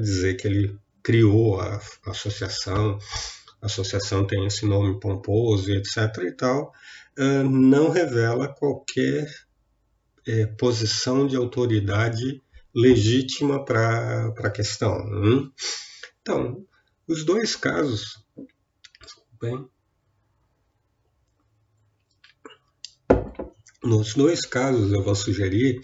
dizer 0.00 0.34
que 0.34 0.46
ele 0.46 0.76
criou 1.02 1.60
a, 1.60 1.80
a 2.04 2.10
associação, 2.10 2.98
a 3.62 3.66
associação 3.66 4.26
tem 4.26 4.46
esse 4.46 4.66
nome 4.66 4.98
pomposo, 5.00 5.70
etc. 5.72 6.24
e 6.26 6.32
tal, 6.32 6.72
ah, 7.18 7.42
não 7.42 7.90
revela 7.90 8.48
qualquer 8.48 9.26
é, 10.26 10.46
posição 10.46 11.26
de 11.26 11.36
autoridade 11.36 12.42
legítima 12.74 13.64
para 13.64 14.32
a 14.38 14.50
questão. 14.50 14.96
Hum? 15.06 15.50
Então, 16.22 16.64
os 17.06 17.24
dois 17.24 17.56
casos 17.56 18.24
Bem, 19.40 19.66
nos 23.82 24.12
dois 24.12 24.44
casos 24.44 24.92
eu 24.92 25.02
vou 25.02 25.14
sugerir, 25.14 25.80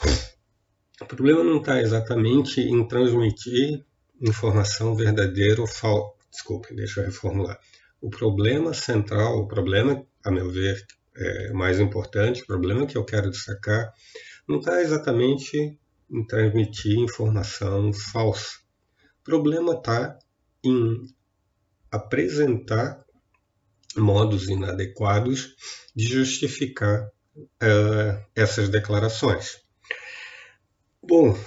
o 1.01 1.07
problema 1.07 1.43
não 1.43 1.61
está 1.61 1.81
exatamente 1.81 2.61
em 2.61 2.87
transmitir 2.87 3.83
informação 4.21 4.95
verdadeira 4.95 5.63
ou 5.63 5.67
falsa. 5.67 6.13
Desculpe, 6.31 6.75
deixa 6.75 7.01
eu 7.01 7.07
reformular. 7.07 7.59
O 7.99 8.11
problema 8.11 8.75
central, 8.75 9.39
o 9.39 9.49
problema, 9.49 10.07
a 10.23 10.31
meu 10.31 10.51
ver, 10.51 10.87
é 11.17 11.51
mais 11.55 11.81
importante, 11.81 12.43
o 12.43 12.47
problema 12.47 12.87
que 12.87 12.99
eu 12.99 13.07
quero 13.07 13.31
destacar, 13.31 13.91
não 14.47 14.59
está 14.59 14.83
exatamente 14.83 15.81
em 16.11 16.27
transmitir 16.27 16.99
informação 16.99 17.91
falsa. 17.91 18.59
O 19.21 19.25
problema 19.25 19.73
está 19.73 20.19
em 20.63 21.07
apresentar 21.91 23.06
modos 23.97 24.49
inadequados 24.49 25.55
de 25.95 26.07
justificar 26.07 27.09
uh, 27.37 28.25
essas 28.35 28.69
declarações. 28.69 29.59
Bom, 31.03 31.39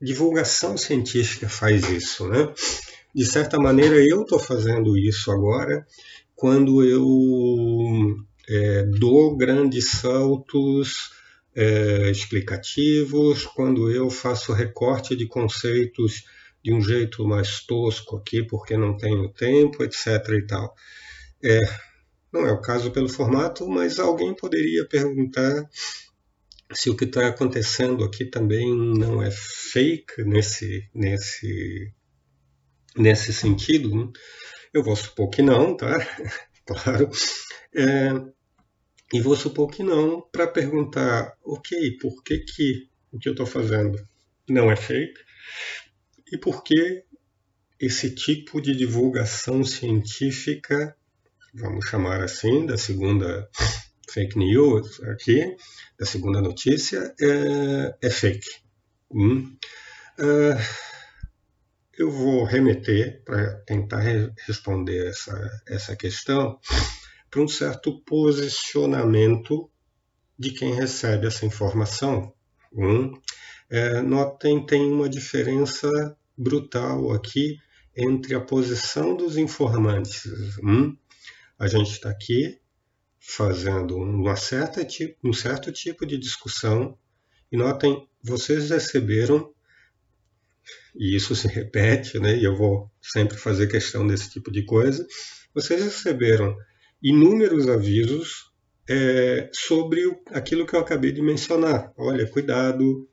divulgação 0.00 0.76
científica 0.76 1.48
faz 1.48 1.88
isso, 1.88 2.28
né? 2.28 2.52
De 3.14 3.24
certa 3.24 3.58
maneira, 3.58 3.96
eu 3.96 4.22
estou 4.22 4.38
fazendo 4.38 4.96
isso 4.96 5.30
agora 5.30 5.86
quando 6.34 6.82
eu 6.82 8.16
é, 8.48 8.82
dou 8.84 9.36
grandes 9.36 9.92
saltos 9.92 11.10
é, 11.54 12.10
explicativos, 12.10 13.46
quando 13.46 13.90
eu 13.90 14.10
faço 14.10 14.52
recorte 14.52 15.14
de 15.14 15.26
conceitos 15.26 16.24
de 16.62 16.72
um 16.72 16.80
jeito 16.80 17.26
mais 17.26 17.60
tosco 17.60 18.16
aqui, 18.16 18.42
porque 18.42 18.76
não 18.76 18.96
tenho 18.96 19.28
tempo, 19.32 19.82
etc. 19.82 20.06
e 20.30 20.46
tal. 20.46 20.74
É, 21.42 21.60
não 22.32 22.46
é 22.46 22.52
o 22.52 22.60
caso 22.60 22.90
pelo 22.90 23.08
formato, 23.08 23.68
mas 23.68 23.98
alguém 23.98 24.34
poderia 24.34 24.86
perguntar 24.86 25.68
se 26.72 26.88
o 26.88 26.96
que 26.96 27.04
está 27.04 27.28
acontecendo 27.28 28.04
aqui 28.04 28.24
também 28.24 28.74
não 28.74 29.22
é 29.22 29.30
fake 29.30 30.24
nesse, 30.24 30.88
nesse, 30.94 31.92
nesse 32.96 33.32
sentido. 33.32 33.94
Né? 33.94 34.10
Eu 34.72 34.82
vou 34.82 34.96
supor 34.96 35.28
que 35.28 35.42
não, 35.42 35.76
tá? 35.76 35.98
claro. 36.66 37.10
É, 37.74 38.12
e 39.12 39.20
vou 39.20 39.36
supor 39.36 39.70
que 39.70 39.82
não, 39.82 40.22
para 40.32 40.46
perguntar, 40.46 41.36
ok, 41.44 41.98
por 41.98 42.22
que, 42.22 42.38
que 42.38 42.88
o 43.12 43.18
que 43.18 43.28
eu 43.28 43.32
estou 43.32 43.46
fazendo 43.46 43.98
não 44.48 44.70
é 44.70 44.76
fake? 44.76 45.20
E 46.32 46.38
por 46.38 46.64
que 46.64 47.04
esse 47.78 48.14
tipo 48.14 48.58
de 48.58 48.74
divulgação 48.74 49.62
científica, 49.62 50.96
vamos 51.52 51.86
chamar 51.86 52.22
assim, 52.22 52.64
da 52.64 52.78
segunda 52.78 53.50
fake 54.08 54.38
news 54.38 54.98
aqui, 55.02 55.54
da 55.98 56.06
segunda 56.06 56.40
notícia, 56.40 57.14
é, 57.20 58.06
é 58.06 58.10
fake? 58.10 58.48
Hum? 59.10 59.54
Uh, 60.18 60.58
eu 61.98 62.10
vou 62.10 62.44
remeter, 62.44 63.22
para 63.26 63.56
tentar 63.66 64.00
re 64.00 64.32
responder 64.46 65.08
essa, 65.08 65.62
essa 65.68 65.94
questão, 65.94 66.58
para 67.30 67.42
um 67.42 67.48
certo 67.48 68.00
posicionamento 68.04 69.70
de 70.38 70.50
quem 70.50 70.72
recebe 70.72 71.26
essa 71.26 71.44
informação. 71.44 72.32
Hum? 72.72 73.20
É, 73.68 74.00
notem, 74.00 74.64
tem 74.64 74.90
uma 74.90 75.10
diferença 75.10 76.16
brutal 76.36 77.12
aqui 77.12 77.58
entre 77.96 78.34
a 78.34 78.40
posição 78.40 79.16
dos 79.16 79.36
informantes. 79.36 80.24
Hum? 80.62 80.96
A 81.58 81.66
gente 81.66 81.90
está 81.90 82.10
aqui 82.10 82.58
fazendo 83.20 83.96
uma 83.96 84.34
certa, 84.34 84.86
um 85.22 85.32
certo 85.32 85.70
tipo 85.70 86.04
de 86.04 86.18
discussão 86.18 86.98
e 87.52 87.56
notem, 87.56 88.08
vocês 88.22 88.70
receberam, 88.70 89.52
e 90.96 91.14
isso 91.14 91.36
se 91.36 91.46
repete, 91.46 92.18
né, 92.18 92.36
e 92.36 92.44
eu 92.44 92.56
vou 92.56 92.90
sempre 93.00 93.36
fazer 93.36 93.66
questão 93.66 94.06
desse 94.06 94.30
tipo 94.30 94.50
de 94.50 94.64
coisa, 94.64 95.06
vocês 95.54 95.82
receberam 95.82 96.56
inúmeros 97.02 97.68
avisos 97.68 98.50
é, 98.88 99.50
sobre 99.52 100.02
aquilo 100.28 100.66
que 100.66 100.74
eu 100.74 100.80
acabei 100.80 101.12
de 101.12 101.20
mencionar. 101.20 101.92
Olha, 101.96 102.26
cuidado, 102.26 103.08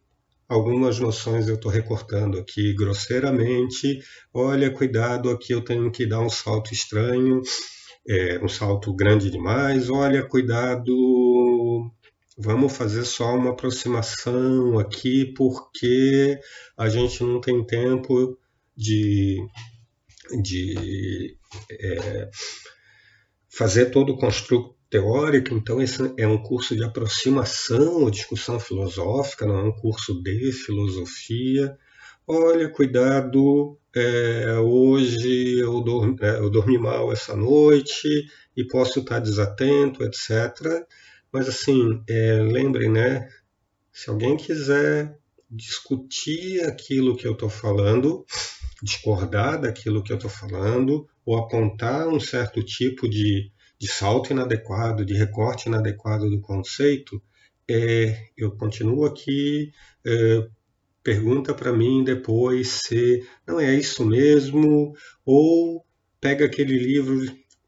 algumas 0.50 1.00
noções 1.00 1.48
eu 1.48 1.56
estou 1.56 1.72
recortando 1.72 2.40
aqui 2.40 2.74
grosseiramente. 2.74 4.00
Olha, 4.34 4.72
cuidado, 4.72 5.30
aqui 5.30 5.54
eu 5.54 5.64
tenho 5.64 5.92
que 5.92 6.08
dar 6.08 6.22
um 6.22 6.30
salto 6.30 6.74
estranho, 6.74 7.42
é, 8.08 8.44
um 8.44 8.48
salto 8.48 8.92
grande 8.96 9.30
demais. 9.30 9.92
Olha, 9.92 10.26
cuidado, 10.28 11.92
vamos 12.36 12.76
fazer 12.76 13.06
só 13.06 13.36
uma 13.36 13.52
aproximação 13.52 14.80
aqui, 14.80 15.32
porque 15.38 16.40
a 16.76 16.90
gente 16.90 17.24
não 17.24 17.40
tem 17.40 17.64
tempo 17.64 18.36
de, 18.76 19.38
de 20.42 21.38
é, 21.72 22.30
fazer 23.48 23.92
todo 23.92 24.14
o 24.14 24.18
construto 24.18 24.79
teórico, 24.90 25.54
então 25.54 25.82
esse 25.82 26.14
é 26.18 26.28
um 26.28 26.42
curso 26.42 26.76
de 26.76 26.84
aproximação 26.84 28.02
ou 28.04 28.10
discussão 28.10 28.60
filosófica, 28.60 29.46
não 29.46 29.60
é 29.60 29.64
um 29.64 29.72
curso 29.72 30.22
de 30.22 30.52
filosofia. 30.52 31.78
Olha, 32.28 32.70
cuidado, 32.70 33.78
é, 33.96 34.58
hoje 34.60 35.60
eu 35.60 35.82
dormi, 35.82 36.16
é, 36.22 36.38
eu 36.38 36.50
dormi 36.50 36.78
mal 36.78 37.12
essa 37.12 37.36
noite 37.36 38.26
e 38.56 38.66
posso 38.66 39.00
estar 39.00 39.20
desatento, 39.20 40.04
etc. 40.04 40.86
Mas 41.32 41.48
assim, 41.48 42.04
é, 42.08 42.42
lembrem, 42.42 42.90
né? 42.90 43.30
Se 43.92 44.10
alguém 44.10 44.38
quiser 44.38 45.18
discutir 45.50 46.62
aquilo 46.64 47.16
que 47.16 47.28
eu 47.28 47.34
estou 47.34 47.50
falando, 47.50 48.26
discordar 48.82 49.60
daquilo 49.62 50.04
que 50.04 50.12
eu 50.12 50.18
estou 50.18 50.30
falando, 50.30 51.08
ou 51.26 51.38
apontar 51.38 52.08
um 52.08 52.20
certo 52.20 52.64
tipo 52.64 53.10
de, 53.10 53.52
de 53.80 53.88
salto 53.88 54.32
inadequado, 54.32 55.06
de 55.06 55.14
recorte 55.14 55.70
inadequado 55.70 56.30
do 56.30 56.42
conceito, 56.42 57.22
é, 57.70 58.18
eu 58.38 58.52
continuo 58.52 59.06
aqui, 59.06 59.72
é, 60.06 60.48
pergunta 61.04 61.54
para 61.54 61.72
mim 61.72 62.04
depois 62.04 62.68
se 62.86 63.26
não 63.48 63.60
é 63.60 63.74
isso 63.74 64.06
mesmo, 64.06 64.94
ou 65.26 65.86
pega 66.20 66.46
aquele 66.46 66.78
livro, 66.78 67.20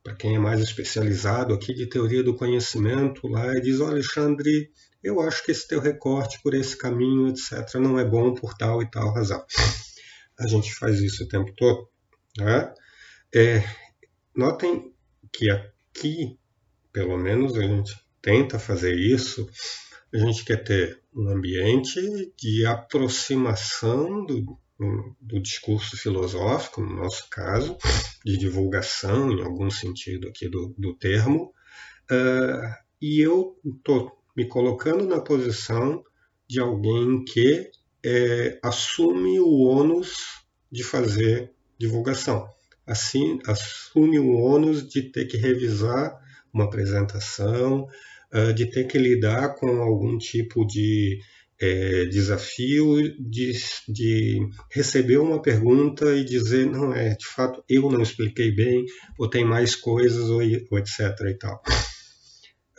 para 0.03 0.15
quem 0.15 0.35
é 0.35 0.39
mais 0.39 0.59
especializado 0.59 1.53
aqui 1.53 1.73
de 1.73 1.85
teoria 1.87 2.23
do 2.23 2.35
conhecimento 2.35 3.27
lá, 3.27 3.55
e 3.55 3.61
diz, 3.61 3.79
Alexandre, 3.79 4.71
eu 5.03 5.21
acho 5.21 5.45
que 5.45 5.51
esse 5.51 5.67
teu 5.67 5.79
recorte 5.79 6.41
por 6.43 6.53
esse 6.53 6.75
caminho, 6.75 7.29
etc., 7.29 7.75
não 7.75 7.97
é 7.97 8.03
bom 8.03 8.33
por 8.33 8.53
tal 8.55 8.81
e 8.81 8.89
tal 8.89 9.13
razão 9.13 9.43
a 10.41 10.47
gente 10.47 10.73
faz 10.73 10.99
isso 11.01 11.23
o 11.23 11.27
tempo 11.27 11.53
todo. 11.55 11.87
Né? 12.37 12.73
É, 13.33 13.63
notem 14.35 14.93
que 15.31 15.49
aqui, 15.93 16.37
pelo 16.91 17.17
menos, 17.17 17.55
a 17.55 17.61
gente 17.61 17.95
tenta 18.21 18.57
fazer 18.57 18.95
isso. 18.95 19.47
A 20.13 20.17
gente 20.17 20.43
quer 20.43 20.63
ter 20.63 21.01
um 21.15 21.29
ambiente 21.29 22.01
de 22.37 22.65
aproximação 22.65 24.25
do, 24.25 24.57
do 25.21 25.39
discurso 25.41 25.95
filosófico, 25.95 26.81
no 26.81 26.95
nosso 26.95 27.29
caso, 27.29 27.77
de 28.25 28.37
divulgação, 28.37 29.31
em 29.31 29.41
algum 29.41 29.69
sentido 29.69 30.27
aqui 30.27 30.49
do, 30.49 30.73
do 30.77 30.93
termo, 30.93 31.53
uh, 32.11 32.75
e 33.01 33.19
eu 33.19 33.57
estou 33.65 34.11
me 34.35 34.47
colocando 34.47 35.05
na 35.05 35.19
posição 35.19 36.03
de 36.47 36.59
alguém 36.59 37.23
que 37.23 37.71
é, 38.03 38.59
assume 38.63 39.39
o 39.39 39.61
ônus 39.61 40.43
de 40.71 40.83
fazer 40.83 41.53
divulgação. 41.77 42.47
Assim, 42.85 43.39
assume 43.45 44.19
o 44.19 44.31
ônus 44.31 44.87
de 44.87 45.03
ter 45.03 45.25
que 45.25 45.37
revisar 45.37 46.17
uma 46.53 46.65
apresentação, 46.65 47.87
uh, 48.33 48.53
de 48.53 48.65
ter 48.65 48.85
que 48.85 48.97
lidar 48.97 49.55
com 49.55 49.81
algum 49.81 50.17
tipo 50.17 50.65
de 50.65 51.19
é, 51.61 52.05
desafio, 52.05 53.15
de, 53.19 53.53
de, 53.87 54.39
receber 54.71 55.17
uma 55.17 55.39
pergunta 55.39 56.15
e 56.15 56.25
dizer, 56.25 56.65
não 56.65 56.91
é, 56.91 57.09
de 57.15 57.27
fato, 57.27 57.63
eu 57.69 57.89
não 57.91 58.01
expliquei 58.01 58.51
bem, 58.51 58.83
ou 59.17 59.29
tem 59.29 59.45
mais 59.45 59.75
coisas, 59.75 60.27
ou, 60.27 60.41
ou 60.71 60.79
etc. 60.79 60.99
e 61.27 61.33
tal. 61.35 61.61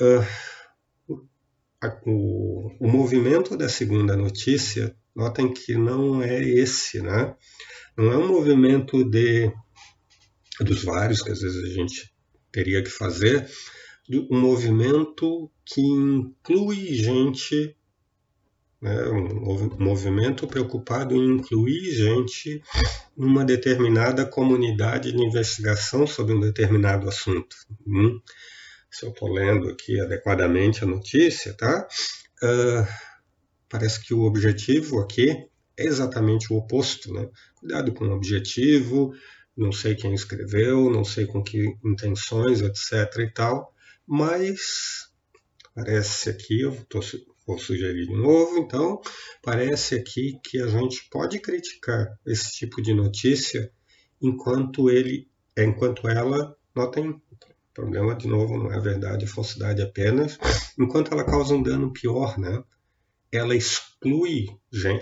Uh, 0.01 1.23
o, 2.05 2.71
o 2.81 2.89
movimento 2.89 3.57
da 3.57 3.69
segunda 3.69 4.17
notícia 4.17 4.97
Notem 5.15 5.53
que 5.53 5.75
não 5.75 6.23
é 6.23 6.43
esse, 6.43 7.03
né? 7.03 7.35
Não 7.97 8.11
é 8.11 8.17
um 8.17 8.29
movimento 8.29 9.05
de 9.05 9.53
dos 10.61 10.85
vários 10.85 11.23
que 11.23 11.31
às 11.31 11.41
vezes 11.41 11.65
a 11.65 11.75
gente 11.75 12.13
teria 12.51 12.83
que 12.83 12.91
fazer, 12.91 13.49
um 14.31 14.39
movimento 14.39 15.51
que 15.65 15.81
inclui 15.81 16.95
gente 16.95 17.75
né? 18.83 19.09
um 19.09 19.79
movimento 19.79 20.47
preocupado 20.49 21.15
em 21.15 21.37
incluir 21.37 21.93
gente 21.93 22.61
numa 23.17 23.45
determinada 23.45 24.27
comunidade 24.27 25.13
de 25.13 25.23
investigação 25.23 26.05
sobre 26.05 26.35
um 26.35 26.41
determinado 26.41 27.09
assunto. 27.09 27.57
Hum? 27.87 28.21
Se 28.91 29.07
eu 29.07 29.11
estou 29.11 29.33
lendo 29.33 29.69
aqui 29.69 30.01
adequadamente 30.01 30.83
a 30.83 30.87
notícia, 30.87 31.55
tá? 31.55 31.87
Uh, 32.43 32.87
parece 33.69 34.05
que 34.05 34.13
o 34.13 34.23
objetivo 34.23 34.99
aqui 34.99 35.31
é 35.79 35.85
exatamente 35.85 36.53
o 36.53 36.57
oposto, 36.57 37.15
né? 37.15 37.29
Cuidado 37.55 37.93
com 37.93 38.05
o 38.05 38.13
objetivo, 38.13 39.15
não 39.57 39.73
sei 39.73 39.95
quem 39.95 40.15
escreveu, 40.15 40.91
não 40.91 41.05
sei 41.05 41.27
com 41.27 41.43
que 41.43 41.77
intenções, 41.85 42.61
etc 42.63 43.19
e 43.19 43.31
tal, 43.31 43.75
mas 44.07 45.11
parece 45.75 46.31
aqui, 46.31 46.61
eu 46.61 46.85
tô, 46.89 47.01
vou 47.47 47.59
sugerir 47.59 48.07
de 48.07 48.17
novo, 48.17 48.59
então, 48.59 49.01
parece 49.43 49.95
aqui 49.95 50.39
que 50.43 50.61
a 50.61 50.67
gente 50.67 51.09
pode 51.11 51.39
criticar 51.41 52.19
esse 52.27 52.53
tipo 52.53 52.81
de 52.83 52.95
notícia 52.95 53.71
enquanto 54.21 54.91
ele, 54.91 55.29
enquanto 55.57 56.09
ela, 56.09 56.57
notem, 56.75 57.21
problema 57.75 58.15
de 58.15 58.29
novo 58.29 58.57
não 58.57 58.73
é 58.73 58.79
verdade, 58.79 59.25
é 59.25 59.29
falsidade 59.29 59.83
apenas, 59.83 60.39
enquanto 60.79 61.13
ela 61.13 61.25
causa 61.25 61.55
um 61.55 61.63
dano 61.63 61.93
pior, 61.93 62.39
né? 62.39 62.63
Ela 63.33 63.57
exclui, 63.57 64.47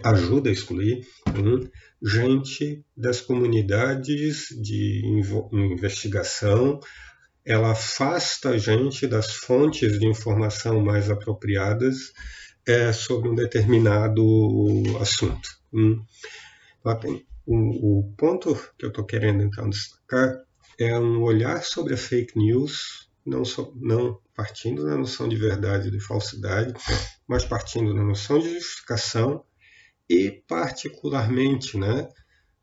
ajuda 0.05 0.49
a 0.49 0.53
excluir 0.53 1.05
hum, 1.37 1.69
gente 2.03 2.85
das 2.97 3.21
comunidades 3.21 4.47
de 4.63 5.03
investigação, 5.53 6.81
ela 7.45 7.73
afasta 7.73 8.51
a 8.51 8.59
gente 8.59 9.07
das 9.07 9.33
fontes 9.33 9.99
de 9.99 10.07
informação 10.07 10.81
mais 10.81 11.11
apropriadas 11.11 12.13
é, 12.67 12.93
sobre 12.93 13.29
um 13.29 13.35
determinado 13.35 14.23
assunto. 15.01 15.49
Hum. 15.73 16.03
O, 17.47 18.01
o 18.01 18.13
ponto 18.17 18.55
que 18.79 18.85
eu 18.85 18.91
estou 18.91 19.05
querendo 19.05 19.43
então 19.43 19.69
destacar 19.69 20.41
é 20.79 20.97
um 20.99 21.23
olhar 21.23 21.63
sobre 21.63 21.95
a 21.95 21.97
fake 21.97 22.39
news, 22.39 23.11
não, 23.27 23.45
so, 23.45 23.73
não 23.77 24.19
partindo 24.41 24.87
da 24.87 24.97
noção 24.97 25.29
de 25.29 25.37
verdade 25.37 25.89
e 25.89 25.91
de 25.91 26.01
falsidade, 26.01 26.73
mas 27.29 27.45
partindo 27.45 27.95
da 27.95 28.03
noção 28.03 28.39
de 28.39 28.55
justificação 28.55 29.45
e, 30.09 30.43
particularmente, 30.49 31.77
né, 31.77 32.09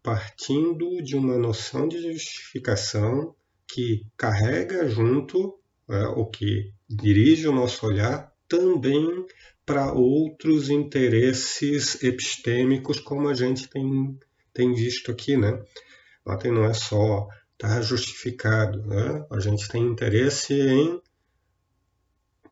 partindo 0.01 1.03
de 1.03 1.15
uma 1.15 1.37
noção 1.37 1.87
de 1.87 2.01
justificação 2.01 3.35
que 3.67 4.03
carrega 4.17 4.89
junto, 4.89 5.59
é, 5.87 6.07
o 6.07 6.25
que 6.25 6.73
dirige 6.89 7.47
o 7.47 7.53
nosso 7.53 7.85
olhar, 7.85 8.33
também 8.47 9.27
para 9.63 9.93
outros 9.93 10.71
interesses 10.71 12.01
epistêmicos, 12.01 12.99
como 12.99 13.29
a 13.29 13.35
gente 13.35 13.69
tem, 13.69 14.17
tem 14.51 14.73
visto 14.73 15.11
aqui. 15.11 15.37
Né? 15.37 15.63
Notem, 16.25 16.51
não 16.51 16.65
é 16.65 16.73
só 16.73 17.27
estar 17.53 17.75
tá 17.75 17.81
justificado, 17.81 18.81
né? 18.87 19.27
a 19.29 19.39
gente 19.39 19.67
tem 19.67 19.83
interesse 19.83 20.55
em 20.55 20.99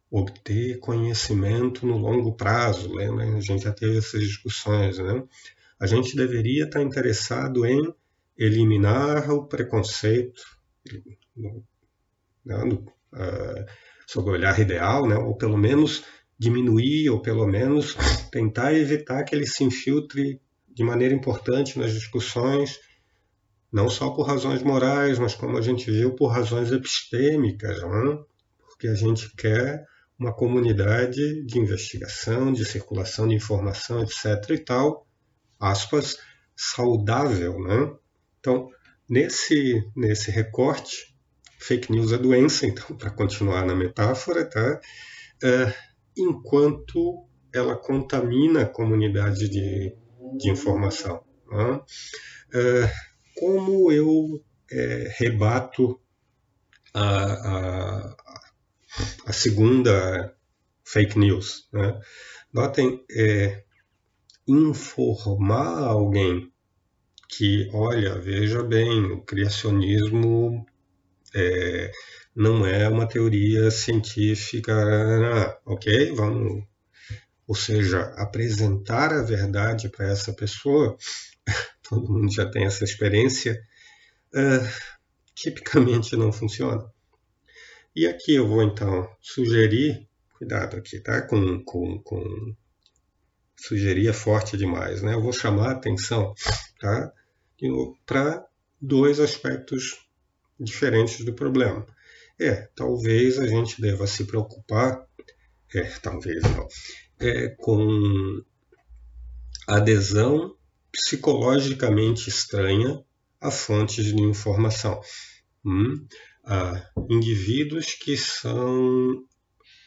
obter 0.10 0.80
conhecimento 0.80 1.86
no 1.86 1.98
longo 1.98 2.34
prazo, 2.34 2.94
lembra? 2.94 3.26
A 3.26 3.42
gente 3.42 3.64
já 3.64 3.72
teve 3.72 3.98
essas 3.98 4.22
discussões, 4.22 4.98
né? 4.98 5.24
A 5.80 5.86
gente 5.86 6.16
deveria 6.16 6.66
estar 6.66 6.82
interessado 6.82 7.66
em 7.66 7.94
eliminar 8.38 9.30
o 9.32 9.46
preconceito 9.46 10.42
né, 12.46 12.58
uh, 13.14 14.20
o 14.20 14.30
olhar 14.30 14.60
ideal, 14.60 15.08
né? 15.08 15.18
ou 15.18 15.36
pelo 15.36 15.58
menos 15.58 16.04
diminuir, 16.38 17.10
ou 17.10 17.22
pelo 17.22 17.48
menos 17.48 17.96
tentar 18.32 18.74
evitar 18.74 19.24
que 19.24 19.36
ele 19.36 19.48
se 19.48 19.64
infiltre 19.64 20.40
de 20.70 20.84
maneira 20.84 21.14
importante 21.14 21.80
nas 21.80 21.94
discussões, 21.94 22.80
não 23.72 23.90
só 23.90 24.12
por 24.12 24.28
razões 24.28 24.62
morais, 24.62 25.18
mas 25.18 25.34
como 25.34 25.58
a 25.58 25.62
gente 25.62 25.90
viu, 25.90 26.14
por 26.14 26.28
razões 26.28 26.72
epistêmicas, 26.72 27.82
né? 27.82 28.20
porque 28.70 28.88
a 28.88 28.94
gente 28.94 29.34
quer 29.36 29.86
uma 30.18 30.34
comunidade 30.34 31.44
de 31.46 31.60
investigação, 31.60 32.52
de 32.52 32.66
circulação 32.66 33.28
de 33.28 33.36
informação, 33.36 34.02
etc. 34.02 34.52
e 34.52 34.60
tal, 34.60 35.08
aspas, 35.60 36.18
saudável, 36.56 37.60
né? 37.60 37.94
Então, 38.40 38.70
nesse, 39.10 39.84
nesse 39.96 40.32
recorte, 40.32 41.16
fake 41.60 41.92
news 41.92 42.12
é 42.12 42.18
doença, 42.18 42.66
então, 42.66 42.96
para 42.98 43.10
continuar 43.10 43.66
na 43.66 43.76
metáfora, 43.76 44.46
tá? 44.46 44.80
É, 45.44 45.74
enquanto 46.18 47.28
ela 47.54 47.76
contamina 47.76 48.62
a 48.62 48.70
comunidade 48.70 49.50
de, 49.50 49.96
de 50.38 50.52
informação. 50.52 51.24
Né? 51.50 51.82
É, 52.54 52.92
como 53.38 53.92
eu 53.92 54.44
é, 54.72 55.14
rebato 55.18 56.00
a, 56.94 57.04
a, 57.04 58.16
a 59.26 59.34
segunda 59.34 60.34
fake 60.84 61.18
news. 61.18 61.68
Né? 61.74 62.00
Notem, 62.54 63.04
é, 63.12 63.64
informar 64.48 65.84
alguém 65.84 66.52
que, 67.28 67.70
olha, 67.74 68.20
veja 68.20 68.64
bem, 68.64 69.12
o 69.12 69.22
criacionismo 69.22 70.66
é, 71.34 71.92
não 72.36 72.66
é 72.66 72.88
uma 72.88 73.08
teoria 73.08 73.72
científica, 73.72 75.60
ok? 75.66 76.14
Vamos, 76.14 76.64
ou 77.48 77.56
seja, 77.56 78.14
apresentar 78.18 79.12
a 79.14 79.24
verdade 79.24 79.90
para 79.90 80.08
essa 80.08 80.34
pessoa, 80.34 80.98
todo 81.88 82.12
mundo 82.12 82.32
já 82.32 82.50
tem 82.50 82.66
essa 82.66 82.84
experiência, 82.84 83.60
uh, 84.34 84.96
tipicamente 85.34 86.16
não 86.16 86.32
funciona. 86.32 86.90
E 87.96 88.06
aqui 88.06 88.36
eu 88.36 88.48
vou 88.48 88.62
então 88.62 89.10
sugerir, 89.22 90.06
cuidado 90.38 90.76
aqui, 90.76 91.00
tá? 91.00 91.22
Com, 91.22 91.64
com, 91.64 91.98
com 92.00 92.56
sugerir 93.56 94.10
é 94.10 94.14
forte 94.14 94.58
demais, 94.58 95.02
né? 95.02 95.14
Eu 95.14 95.22
vou 95.22 95.32
chamar 95.32 95.70
a 95.70 95.72
atenção, 95.72 96.34
tá? 96.80 97.14
Para 98.06 98.46
dois 98.82 99.20
aspectos 99.22 100.06
diferentes 100.60 101.24
do 101.24 101.34
problema. 101.34 101.86
É, 102.38 102.68
talvez 102.76 103.40
a 103.40 103.48
gente 103.48 103.82
deva 103.82 104.06
se 104.06 104.26
preocupar, 104.26 105.08
é, 105.74 105.84
talvez 106.02 106.44
não, 106.44 106.68
é, 107.18 107.48
com 107.58 108.44
adesão 109.68 110.54
psicologicamente 110.92 112.30
estranha 112.30 113.04
a 113.40 113.50
fontes 113.52 114.06
de 114.06 114.22
informação. 114.22 115.00
Hum? 115.66 116.06
A 116.46 116.90
indivíduos 117.10 117.94
que 117.94 118.16
são 118.18 119.24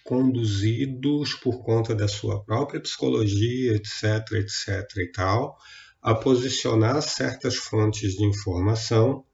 conduzidos 0.04 1.34
por 1.34 1.62
conta 1.62 1.94
da 1.94 2.08
sua 2.08 2.42
própria 2.42 2.80
psicologia, 2.80 3.74
etc, 3.74 4.32
etc 4.32 4.96
e 4.96 5.12
tal, 5.12 5.56
a 6.00 6.14
posicionar 6.14 7.02
certas 7.02 7.56
fontes 7.56 8.14
de 8.14 8.24
informação 8.24 9.24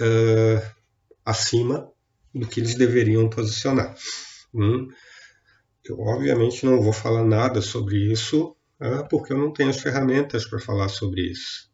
uh, 0.00 0.74
acima 1.24 1.90
do 2.34 2.46
que 2.46 2.60
eles 2.60 2.74
deveriam 2.74 3.30
posicionar. 3.30 3.96
Hum? 4.54 4.88
Eu, 5.84 5.98
obviamente, 5.98 6.66
não 6.66 6.82
vou 6.82 6.92
falar 6.92 7.24
nada 7.24 7.62
sobre 7.62 7.96
isso, 8.12 8.54
uh, 8.80 9.08
porque 9.08 9.32
eu 9.32 9.38
não 9.38 9.52
tenho 9.52 9.70
as 9.70 9.80
ferramentas 9.80 10.44
para 10.44 10.60
falar 10.60 10.88
sobre 10.88 11.22
isso. 11.30 11.70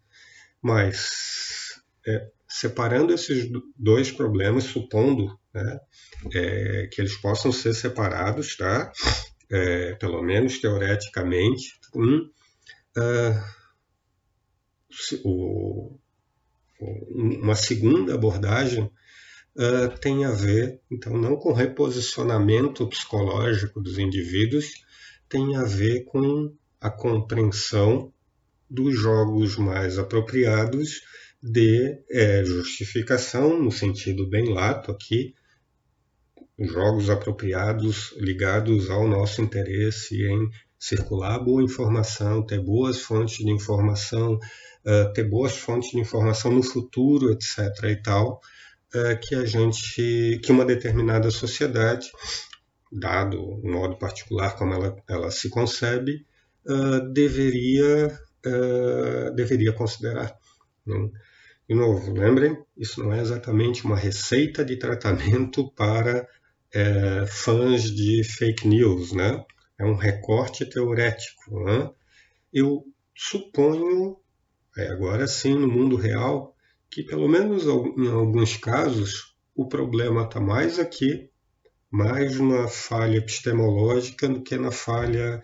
Mas 0.62 1.80
é, 2.06 2.30
separando 2.48 3.12
esses 3.12 3.50
dois 3.76 4.10
problemas, 4.10 4.64
supondo 4.64 5.38
né, 5.52 5.80
é, 6.34 6.88
que 6.92 7.00
eles 7.00 7.16
possam 7.16 7.50
ser 7.50 7.74
separados, 7.74 8.56
tá? 8.56 8.92
É, 9.50 9.94
pelo 9.94 10.22
menos 10.22 10.58
teoreticamente, 10.58 11.78
um, 11.94 12.28
uh, 12.98 13.42
o, 15.24 15.98
uma 17.10 17.54
segunda 17.54 18.14
abordagem 18.14 18.84
uh, 19.56 19.98
tem 20.00 20.24
a 20.24 20.30
ver, 20.30 20.80
então, 20.90 21.16
não 21.16 21.36
com 21.36 21.52
reposicionamento 21.52 22.86
psicológico 22.88 23.80
dos 23.80 23.98
indivíduos, 23.98 24.84
tem 25.28 25.56
a 25.56 25.62
ver 25.62 26.04
com 26.04 26.54
a 26.80 26.90
compreensão 26.90 28.12
dos 28.68 28.98
jogos 28.98 29.56
mais 29.56 29.98
apropriados 29.98 31.02
de 31.42 32.02
é, 32.10 32.44
justificação, 32.44 33.62
no 33.62 33.70
sentido 33.70 34.28
bem 34.28 34.52
lato 34.52 34.90
aqui, 34.90 35.34
jogos 36.58 37.10
apropriados 37.10 38.14
ligados 38.16 38.88
ao 38.90 39.06
nosso 39.06 39.42
interesse 39.42 40.22
em 40.24 40.50
circular 40.78 41.38
boa 41.38 41.62
informação, 41.62 42.44
ter 42.44 42.60
boas 42.60 43.00
fontes 43.00 43.38
de 43.38 43.50
informação, 43.50 44.34
uh, 44.34 45.12
ter 45.12 45.24
boas 45.24 45.56
fontes 45.56 45.90
de 45.90 45.98
informação 45.98 46.52
no 46.52 46.62
futuro, 46.62 47.32
etc. 47.32 47.58
e 47.84 47.96
tal, 47.96 48.40
uh, 48.94 49.18
que 49.20 49.34
a 49.34 49.44
gente, 49.44 50.40
que 50.42 50.52
uma 50.52 50.64
determinada 50.64 51.30
sociedade, 51.30 52.10
dado 52.90 53.42
o 53.42 53.68
modo 53.68 53.98
particular 53.98 54.56
como 54.56 54.74
ela, 54.74 54.96
ela 55.08 55.30
se 55.30 55.50
concebe, 55.50 56.26
uh, 56.66 57.12
deveria, 57.12 58.18
deveria 59.34 59.72
considerar. 59.72 60.36
Né? 60.86 61.10
De 61.68 61.74
novo, 61.74 62.12
lembrem, 62.12 62.56
isso 62.76 63.02
não 63.02 63.12
é 63.12 63.20
exatamente 63.20 63.84
uma 63.84 63.96
receita 63.96 64.64
de 64.64 64.76
tratamento 64.76 65.68
para 65.72 66.28
é, 66.72 67.26
fãs 67.26 67.82
de 67.82 68.22
fake 68.22 68.68
news, 68.68 69.12
né? 69.12 69.44
É 69.78 69.84
um 69.84 69.96
recorte 69.96 70.64
teorético. 70.64 71.64
Né? 71.64 71.90
Eu 72.52 72.84
suponho, 73.14 74.16
é, 74.76 74.88
agora 74.88 75.26
sim, 75.26 75.54
no 75.54 75.66
mundo 75.66 75.96
real, 75.96 76.54
que 76.88 77.02
pelo 77.02 77.28
menos 77.28 77.64
em 77.64 78.08
alguns 78.08 78.56
casos 78.56 79.34
o 79.54 79.66
problema 79.66 80.22
está 80.22 80.40
mais 80.40 80.78
aqui, 80.78 81.28
mais 81.90 82.38
na 82.38 82.68
falha 82.68 83.16
epistemológica 83.16 84.28
do 84.28 84.42
que 84.42 84.56
na 84.56 84.70
falha 84.70 85.42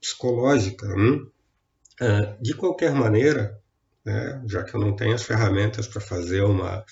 psicológica. 0.00 0.88
Né? 0.88 2.36
De 2.40 2.54
qualquer 2.54 2.92
maneira, 2.92 3.59
né, 4.04 4.42
já 4.48 4.62
que 4.62 4.74
eu 4.74 4.80
não 4.80 4.94
tenho 4.94 5.14
as 5.14 5.22
ferramentas 5.22 5.86
para 5.86 6.00
fazer 6.00 6.42
uma, 6.42 6.84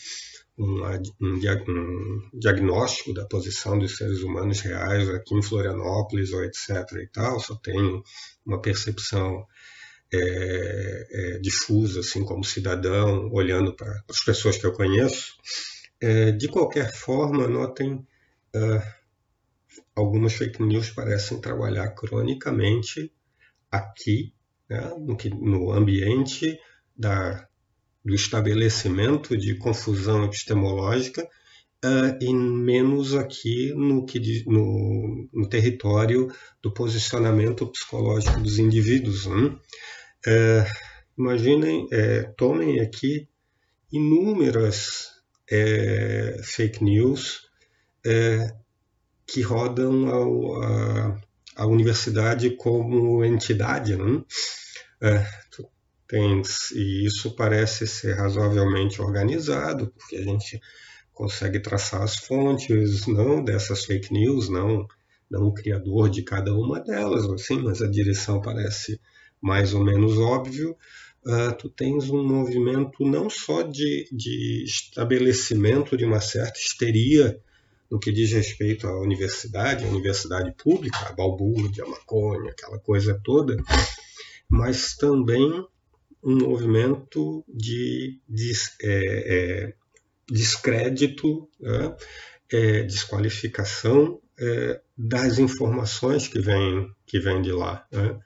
uma, 0.56 1.00
um, 1.20 1.40
um, 1.40 2.30
diagnóstico 2.34 3.14
da 3.14 3.24
posição 3.26 3.78
dos 3.78 3.96
seres 3.96 4.22
humanos 4.22 4.60
reais 4.60 5.08
aqui 5.08 5.34
em 5.34 5.42
Florianópolis 5.42 6.32
ou 6.32 6.44
etc. 6.44 6.68
e 7.02 7.06
tal, 7.06 7.40
só 7.40 7.54
tenho 7.56 8.02
uma 8.44 8.60
percepção 8.60 9.46
é, 10.12 11.06
é, 11.10 11.38
difusa, 11.38 12.00
assim 12.00 12.24
como 12.24 12.44
cidadão, 12.44 13.30
olhando 13.32 13.74
para 13.74 14.02
as 14.08 14.24
pessoas 14.24 14.56
que 14.56 14.66
eu 14.66 14.72
conheço. 14.72 15.34
É, 16.00 16.32
de 16.32 16.48
qualquer 16.48 16.92
forma, 16.92 17.46
notem, 17.48 18.06
uh, 18.54 18.82
algumas 19.94 20.32
fake 20.34 20.62
news 20.62 20.90
parecem 20.90 21.40
trabalhar 21.40 21.90
cronicamente 21.90 23.12
aqui, 23.70 24.32
né, 24.68 24.94
no, 24.98 25.16
que, 25.16 25.28
no 25.28 25.72
ambiente 25.72 26.58
da, 26.98 27.46
do 28.04 28.14
estabelecimento 28.14 29.36
de 29.36 29.54
confusão 29.54 30.24
epistemológica 30.24 31.28
uh, 31.84 32.18
e 32.20 32.32
menos 32.34 33.14
aqui 33.14 33.72
no, 33.74 34.04
que, 34.04 34.44
no, 34.46 35.28
no, 35.32 35.48
território 35.48 36.28
do 36.62 36.72
posicionamento 36.72 37.66
psicológico 37.66 38.40
dos 38.40 38.58
indivíduos. 38.58 39.26
Né? 39.26 39.56
Uh, 40.26 40.66
imaginem, 41.16 41.86
é, 41.92 42.22
tomem 42.36 42.80
aqui 42.80 43.28
inúmeras 43.92 45.08
é, 45.50 46.40
fake 46.42 46.84
news 46.84 47.48
é, 48.04 48.54
que 49.26 49.40
rodam 49.40 50.08
ao, 50.08 50.62
a, 50.62 51.20
a, 51.56 51.66
universidade 51.66 52.50
como 52.50 53.24
entidade. 53.24 53.96
Né? 53.96 54.22
Tem, 56.08 56.40
e 56.74 57.04
isso 57.04 57.36
parece 57.36 57.86
ser 57.86 58.14
razoavelmente 58.14 59.02
organizado, 59.02 59.92
porque 59.94 60.16
a 60.16 60.22
gente 60.22 60.58
consegue 61.12 61.60
traçar 61.60 62.02
as 62.02 62.16
fontes, 62.16 63.06
não 63.06 63.44
dessas 63.44 63.84
fake 63.84 64.10
news, 64.12 64.48
não, 64.48 64.86
não 65.30 65.48
o 65.48 65.52
criador 65.52 66.08
de 66.08 66.22
cada 66.22 66.54
uma 66.54 66.80
delas, 66.80 67.28
assim, 67.28 67.60
mas 67.60 67.82
a 67.82 67.86
direção 67.86 68.40
parece 68.40 68.98
mais 69.40 69.74
ou 69.74 69.84
menos 69.84 70.16
óbvio. 70.16 70.74
Uh, 71.26 71.54
tu 71.58 71.68
tens 71.68 72.08
um 72.08 72.26
movimento 72.26 73.04
não 73.04 73.28
só 73.28 73.60
de, 73.62 74.08
de 74.10 74.64
estabelecimento 74.64 75.94
de 75.94 76.06
uma 76.06 76.20
certa 76.20 76.58
histeria 76.58 77.38
no 77.90 77.98
que 77.98 78.12
diz 78.12 78.32
respeito 78.32 78.86
à 78.86 78.98
universidade, 79.00 79.84
à 79.84 79.88
universidade 79.88 80.54
pública, 80.56 80.98
a 81.06 81.12
balbúrdia, 81.12 81.84
a 81.84 81.88
maconha, 81.88 82.50
aquela 82.50 82.78
coisa 82.78 83.20
toda, 83.22 83.56
mas 84.48 84.94
também 84.94 85.66
um 86.28 86.36
movimento 86.36 87.42
de, 87.48 88.20
de 88.28 88.52
é, 88.82 88.90
é, 89.64 89.74
descrédito, 90.30 91.48
né? 91.58 91.96
é, 92.52 92.82
desqualificação 92.82 94.20
é, 94.38 94.78
das 94.96 95.38
informações 95.38 96.28
que 96.28 96.38
vêm 96.38 96.90
que 97.06 97.18
vem 97.18 97.40
de 97.40 97.50
lá. 97.50 97.86
Né? 97.90 98.20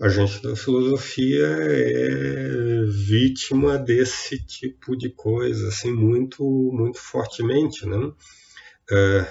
A 0.00 0.08
gente 0.08 0.42
da 0.42 0.56
filosofia 0.56 1.46
é 1.46 2.84
vítima 2.88 3.78
desse 3.78 4.44
tipo 4.44 4.96
de 4.96 5.08
coisa, 5.10 5.68
assim, 5.68 5.92
muito, 5.92 6.42
muito 6.72 6.98
fortemente, 6.98 7.86
né? 7.86 8.12
É, 8.90 9.26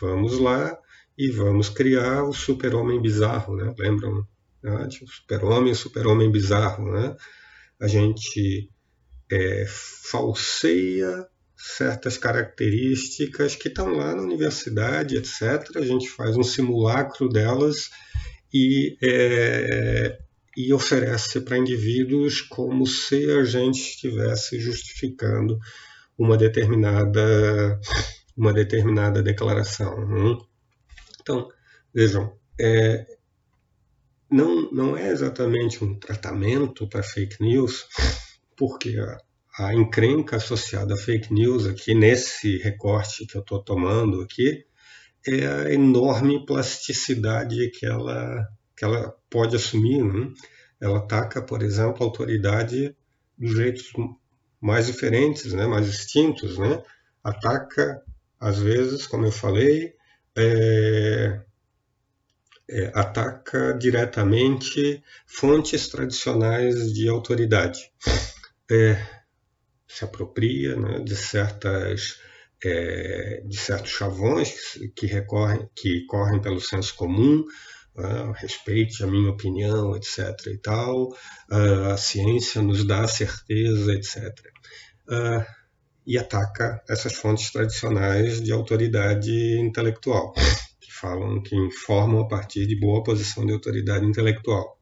vamos 0.00 0.38
lá 0.38 0.78
e 1.16 1.30
vamos 1.30 1.68
criar 1.68 2.24
o 2.24 2.32
super-homem 2.32 3.02
bizarro, 3.02 3.54
né? 3.54 3.74
Lembram 3.78 4.26
né? 4.62 4.86
Tipo, 4.88 5.10
super-homem, 5.10 5.74
super-homem 5.74 6.30
bizarro, 6.30 6.92
né? 6.92 7.16
A 7.80 7.88
gente 7.88 8.70
é, 9.30 9.64
falseia 9.66 11.26
certas 11.56 12.18
características 12.18 13.54
que 13.54 13.68
estão 13.68 13.92
lá 13.94 14.14
na 14.14 14.22
universidade, 14.22 15.16
etc. 15.16 15.76
A 15.76 15.82
gente 15.82 16.08
faz 16.08 16.36
um 16.36 16.42
simulacro 16.42 17.28
delas 17.28 17.88
e, 18.52 18.96
é, 19.02 20.18
e 20.56 20.72
oferece 20.72 21.40
para 21.40 21.56
indivíduos 21.56 22.40
como 22.40 22.86
se 22.86 23.30
a 23.30 23.44
gente 23.44 23.80
estivesse 23.80 24.60
justificando 24.60 25.58
uma 26.18 26.36
determinada, 26.36 27.80
uma 28.36 28.52
determinada 28.52 29.22
declaração. 29.22 30.06
Né? 30.06 30.38
Então, 31.20 31.48
vejam, 31.94 32.36
é, 32.60 33.06
não, 34.32 34.70
não 34.72 34.96
é 34.96 35.10
exatamente 35.10 35.84
um 35.84 35.94
tratamento 35.94 36.88
para 36.88 37.02
fake 37.02 37.42
news, 37.42 37.86
porque 38.56 38.98
a, 38.98 39.66
a 39.66 39.74
encrenca 39.74 40.36
associada 40.36 40.94
a 40.94 40.96
fake 40.96 41.32
news 41.32 41.66
aqui 41.66 41.94
nesse 41.94 42.56
recorte 42.58 43.26
que 43.26 43.36
eu 43.36 43.42
estou 43.42 43.62
tomando 43.62 44.22
aqui 44.22 44.64
é 45.26 45.46
a 45.46 45.72
enorme 45.72 46.44
plasticidade 46.44 47.70
que 47.70 47.86
ela, 47.86 48.48
que 48.76 48.84
ela 48.84 49.14
pode 49.30 49.54
assumir. 49.54 50.02
Né? 50.02 50.32
Ela 50.80 50.98
ataca, 50.98 51.42
por 51.42 51.62
exemplo, 51.62 52.02
a 52.02 52.04
autoridade 52.04 52.96
dos 53.38 53.52
jeitos 53.54 53.92
mais 54.60 54.86
diferentes, 54.86 55.52
né? 55.52 55.66
mais 55.66 55.86
distintos. 55.86 56.58
Né? 56.58 56.82
Ataca, 57.22 58.02
às 58.40 58.58
vezes, 58.58 59.06
como 59.06 59.26
eu 59.26 59.32
falei, 59.32 59.94
é, 60.36 61.40
é, 62.72 62.90
ataca 62.94 63.74
diretamente 63.74 65.02
fontes 65.26 65.88
tradicionais 65.88 66.92
de 66.92 67.08
autoridade. 67.08 67.90
É, 68.70 68.96
se 69.86 70.04
apropria 70.04 70.74
né, 70.74 71.00
de 71.00 71.14
certas 71.14 72.18
é, 72.64 73.42
de 73.44 73.56
certos 73.56 73.90
chavões 73.90 74.78
que 74.96 75.06
recorrem 75.06 75.68
que 75.74 76.06
correm 76.06 76.40
pelo 76.40 76.60
senso 76.60 76.94
comum 76.94 77.44
uh, 77.96 78.32
respeite 78.36 79.02
a 79.02 79.06
minha 79.06 79.30
opinião 79.30 79.96
etc 79.96 80.46
e 80.46 80.58
tal 80.58 81.08
uh, 81.08 81.92
a 81.92 81.96
ciência 81.96 82.62
nos 82.62 82.86
dá 82.86 83.06
certeza 83.08 83.92
etc 83.92 84.16
uh, 85.08 85.44
e 86.06 86.16
ataca 86.16 86.82
essas 86.88 87.14
fontes 87.14 87.50
tradicionais 87.50 88.40
de 88.40 88.52
autoridade 88.52 89.58
intelectual 89.58 90.32
falam 91.02 91.42
que 91.42 91.56
informam 91.56 92.20
a 92.20 92.28
partir 92.28 92.64
de 92.64 92.78
boa 92.78 93.02
posição 93.02 93.44
de 93.44 93.52
autoridade 93.52 94.06
intelectual. 94.06 94.78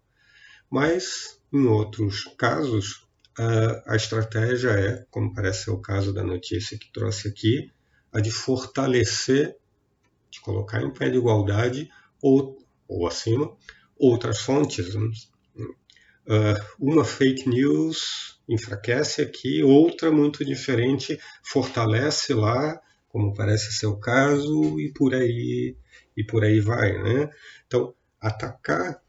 Mas, 0.70 1.40
em 1.50 1.64
outros 1.64 2.24
casos, 2.36 3.08
a, 3.86 3.96
estratégia 3.96 4.68
é, 4.68 5.06
como 5.10 5.32
parece 5.32 5.64
ser 5.64 5.70
o 5.70 5.80
caso 5.80 6.12
da 6.12 6.22
notícia 6.22 6.78
que 6.78 6.92
trouxe 6.92 7.28
aqui, 7.28 7.72
a 8.12 8.20
de 8.20 8.30
fortalecer, 8.30 9.56
de 10.30 10.40
colocar 10.42 10.82
em 10.82 10.92
pé 10.92 11.08
de 11.08 11.16
igualdade 11.16 11.88
ou, 12.22 12.58
ou 12.86 13.06
acima 13.06 13.56
outras 13.98 14.40
fontes. 14.40 14.94
Uh, 14.94 16.54
uma 16.78 17.04
fake 17.04 17.48
news 17.48 18.38
enfraquece 18.46 19.22
aqui, 19.22 19.62
outra 19.62 20.12
muito 20.12 20.44
diferente 20.44 21.18
fortalece 21.42 22.34
lá, 22.34 22.78
como 23.08 23.34
parece 23.34 23.72
ser 23.72 23.86
o 23.86 23.98
caso, 23.98 24.78
e 24.78 24.92
por 24.92 25.14
aí 25.14 25.76
e 26.20 26.24
por 26.24 26.44
aí 26.44 26.60
vai. 26.60 26.92
Né? 27.02 27.30
Então, 27.66 27.94
atacar 28.20 29.00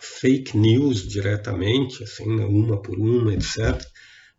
fake 0.00 0.56
news 0.56 1.06
diretamente, 1.08 2.02
assim, 2.04 2.36
né, 2.36 2.44
uma 2.44 2.80
por 2.80 2.98
uma, 2.98 3.32
etc., 3.34 3.82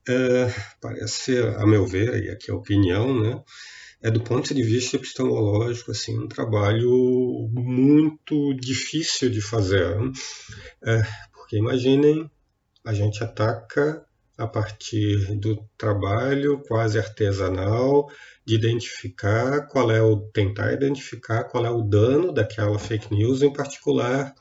é, 0.07 0.53
parece, 0.79 1.39
a 1.39 1.65
meu 1.65 1.85
ver, 1.85 2.23
e 2.23 2.29
aqui 2.29 2.51
é 2.51 2.53
a 2.53 2.57
opinião, 2.57 3.19
né, 3.19 3.43
é 4.01 4.11
do 4.11 4.21
ponto 4.21 4.53
de 4.53 4.61
vista 4.61 4.97
epistemológico 4.97 5.89
assim, 5.89 6.15
um 6.17 6.27
trabalho 6.27 7.49
muito 7.51 8.53
difícil 8.53 9.31
de 9.31 9.41
fazer. 9.41 9.99
Né? 9.99 10.11
É, 10.83 11.01
porque 11.33 11.57
imaginem, 11.57 12.29
a 12.85 12.93
gente 12.93 13.23
ataca 13.23 14.05
a 14.37 14.47
partir 14.47 15.35
do 15.35 15.57
trabalho 15.77 16.61
quase 16.67 16.97
artesanal 16.97 18.09
de 18.45 18.55
identificar 18.55 19.67
qual 19.67 19.89
é 19.91 20.01
o 20.01 20.17
tentar 20.17 20.73
identificar 20.73 21.45
qual 21.45 21.65
é 21.65 21.69
o 21.69 21.81
dano 21.81 22.33
daquela 22.33 22.77
fake 22.77 23.13
news, 23.13 23.41
em 23.41 23.51
particular 23.51 24.33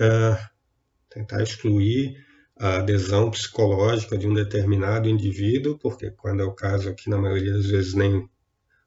uh, 0.00 0.48
tentar 1.10 1.42
excluir 1.42 2.16
a 2.58 2.78
adesão 2.78 3.30
psicológica 3.30 4.18
de 4.18 4.26
um 4.26 4.34
determinado 4.34 5.08
indivíduo, 5.08 5.78
porque 5.78 6.10
quando 6.10 6.42
é 6.42 6.44
o 6.44 6.54
caso 6.54 6.88
aqui, 6.88 7.08
na 7.08 7.18
maioria 7.18 7.52
das 7.52 7.66
vezes, 7.66 7.94
nem 7.94 8.28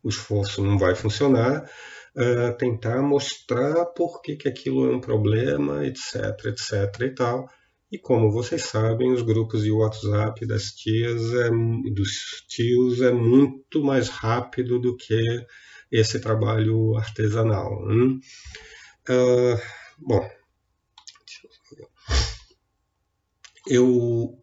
o 0.04 0.10
esforço 0.10 0.62
não 0.64 0.78
vai 0.78 0.94
funcionar, 0.94 1.70
uh, 2.16 2.58
tentar 2.58 3.02
mostrar 3.02 3.86
por 3.86 4.22
que, 4.22 4.36
que 4.36 4.50
aquilo 4.50 4.92
é 4.92 4.96
um 4.96 5.00
problema, 5.00 5.86
etc, 5.86 6.46
etc 6.48 7.02
e 7.02 7.10
tal. 7.12 7.50
E 7.92 8.00
como 8.00 8.32
vocês 8.32 8.64
sabem, 8.64 9.12
os 9.12 9.22
grupos 9.22 9.64
de 9.64 9.72
WhatsApp 9.72 10.46
das 10.46 10.72
tias, 10.72 11.34
é, 11.34 11.50
dos 11.94 12.46
tios, 12.48 13.02
é 13.02 13.12
muito 13.12 13.84
mais 13.84 14.08
rápido 14.08 14.80
do 14.80 14.96
que 14.96 15.46
esse 15.92 16.20
trabalho 16.20 16.96
artesanal. 16.96 17.84
Uh, 19.10 19.60
bom, 20.00 20.30
eu 23.68 24.42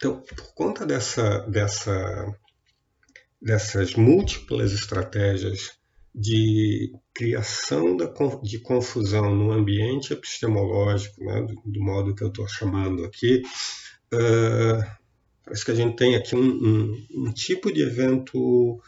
então, 0.00 0.18
por 0.22 0.54
conta 0.54 0.86
dessa, 0.86 1.40
dessa, 1.40 2.34
dessas 3.42 3.94
múltiplas 3.94 4.72
estratégias 4.72 5.79
de 6.14 6.92
criação 7.14 7.96
de 8.42 8.58
confusão 8.58 9.34
no 9.34 9.52
ambiente 9.52 10.12
epistemológico, 10.12 11.24
né, 11.24 11.42
do, 11.42 11.60
do, 11.64 11.80
modo 11.80 12.14
que 12.14 12.22
eu 12.22 12.28
estou 12.28 12.48
chamando 12.48 13.04
aqui, 13.04 13.42
uh, 14.12 14.84
parece 15.44 15.64
que 15.64 15.70
a 15.70 15.74
gente 15.74 15.96
tem 15.96 16.16
aqui 16.16 16.34
um, 16.34 16.40
um, 16.40 17.06
um 17.26 17.32
tipo 17.32 17.72
de 17.72 17.82
evento 17.82 18.80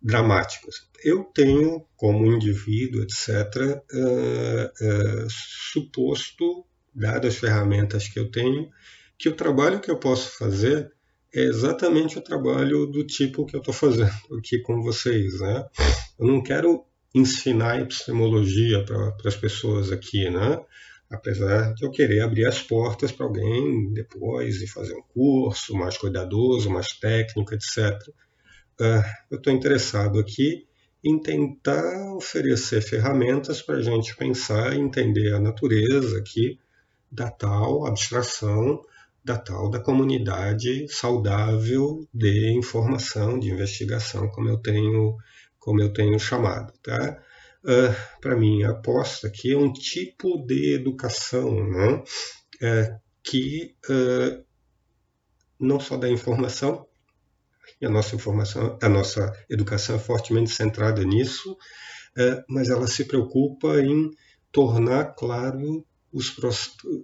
dramático. 0.00 0.68
Eu 1.02 1.24
tenho, 1.24 1.86
como 1.96 2.32
indivíduo, 2.32 3.02
etc., 3.02 3.82
uh, 3.92 5.24
uh, 5.24 5.28
suposto, 5.28 6.64
dadas 6.94 7.34
as 7.34 7.40
ferramentas 7.40 8.08
que 8.08 8.18
eu 8.18 8.30
tenho, 8.30 8.68
que 9.16 9.28
o 9.28 9.34
trabalho 9.34 9.80
que 9.80 9.90
eu 9.90 9.98
posso 9.98 10.36
fazer 10.36 10.92
é 11.34 11.40
exatamente 11.40 12.18
o 12.18 12.22
trabalho 12.22 12.86
do 12.86 13.04
tipo 13.04 13.44
que 13.44 13.54
eu 13.54 13.60
estou 13.60 13.74
fazendo 13.74 14.10
aqui 14.38 14.60
com 14.60 14.82
vocês. 14.82 15.40
Né? 15.40 15.66
Eu 16.18 16.26
não 16.26 16.42
quero 16.42 16.84
ensinar 17.14 17.80
epistemologia 17.80 18.84
para 18.84 19.14
as 19.24 19.36
pessoas 19.36 19.90
aqui, 19.92 20.28
né? 20.30 20.58
apesar 21.10 21.72
de 21.74 21.84
eu 21.84 21.90
querer 21.90 22.20
abrir 22.20 22.46
as 22.46 22.62
portas 22.62 23.10
para 23.10 23.26
alguém 23.26 23.92
depois 23.92 24.60
e 24.60 24.66
fazer 24.66 24.94
um 24.94 25.02
curso 25.02 25.74
mais 25.74 25.96
cuidadoso, 25.96 26.70
mais 26.70 26.88
técnico, 26.88 27.54
etc. 27.54 27.92
Uh, 28.80 28.84
ah, 28.84 29.04
eu 29.30 29.38
estou 29.38 29.52
interessado 29.52 30.18
aqui 30.18 30.66
em 31.02 31.18
tentar 31.20 32.14
oferecer 32.14 32.82
ferramentas 32.82 33.62
para 33.62 33.76
a 33.76 33.82
gente 33.82 34.14
pensar 34.16 34.74
e 34.74 34.80
entender 34.80 35.32
a 35.32 35.40
natureza 35.40 36.18
aqui 36.18 36.58
da 37.10 37.30
tal 37.30 37.86
abstração 37.86 38.82
da 39.24 39.36
tal 39.36 39.70
da 39.70 39.80
comunidade 39.80 40.86
saudável 40.88 42.06
de 42.12 42.52
informação, 42.56 43.38
de 43.38 43.50
investigação, 43.50 44.28
como 44.30 44.48
eu 44.48 44.58
tenho, 44.58 45.16
como 45.58 45.80
eu 45.80 45.92
tenho 45.92 46.18
chamado. 46.18 46.72
Tá? 46.82 47.22
Uh, 47.64 48.20
Para 48.20 48.36
mim, 48.36 48.62
a 48.64 48.70
aposta 48.70 49.26
aqui 49.28 49.52
é 49.52 49.58
um 49.58 49.72
tipo 49.72 50.44
de 50.46 50.74
educação 50.74 51.52
né? 51.68 52.02
Uh, 52.62 53.00
que 53.22 53.74
uh, 53.90 54.44
não 55.60 55.78
só 55.78 55.96
dá 55.96 56.08
informação, 56.08 56.86
e 57.80 57.86
a 57.86 57.90
nossa 57.90 58.16
informação, 58.16 58.78
a 58.82 58.88
nossa 58.88 59.32
educação 59.48 59.96
é 59.96 59.98
fortemente 59.98 60.50
centrada 60.50 61.04
nisso, 61.04 61.52
uh, 61.52 62.42
mas 62.48 62.70
ela 62.70 62.86
se 62.86 63.04
preocupa 63.04 63.80
em 63.80 64.10
tornar 64.50 65.14
claro 65.14 65.84
os, 66.12 66.34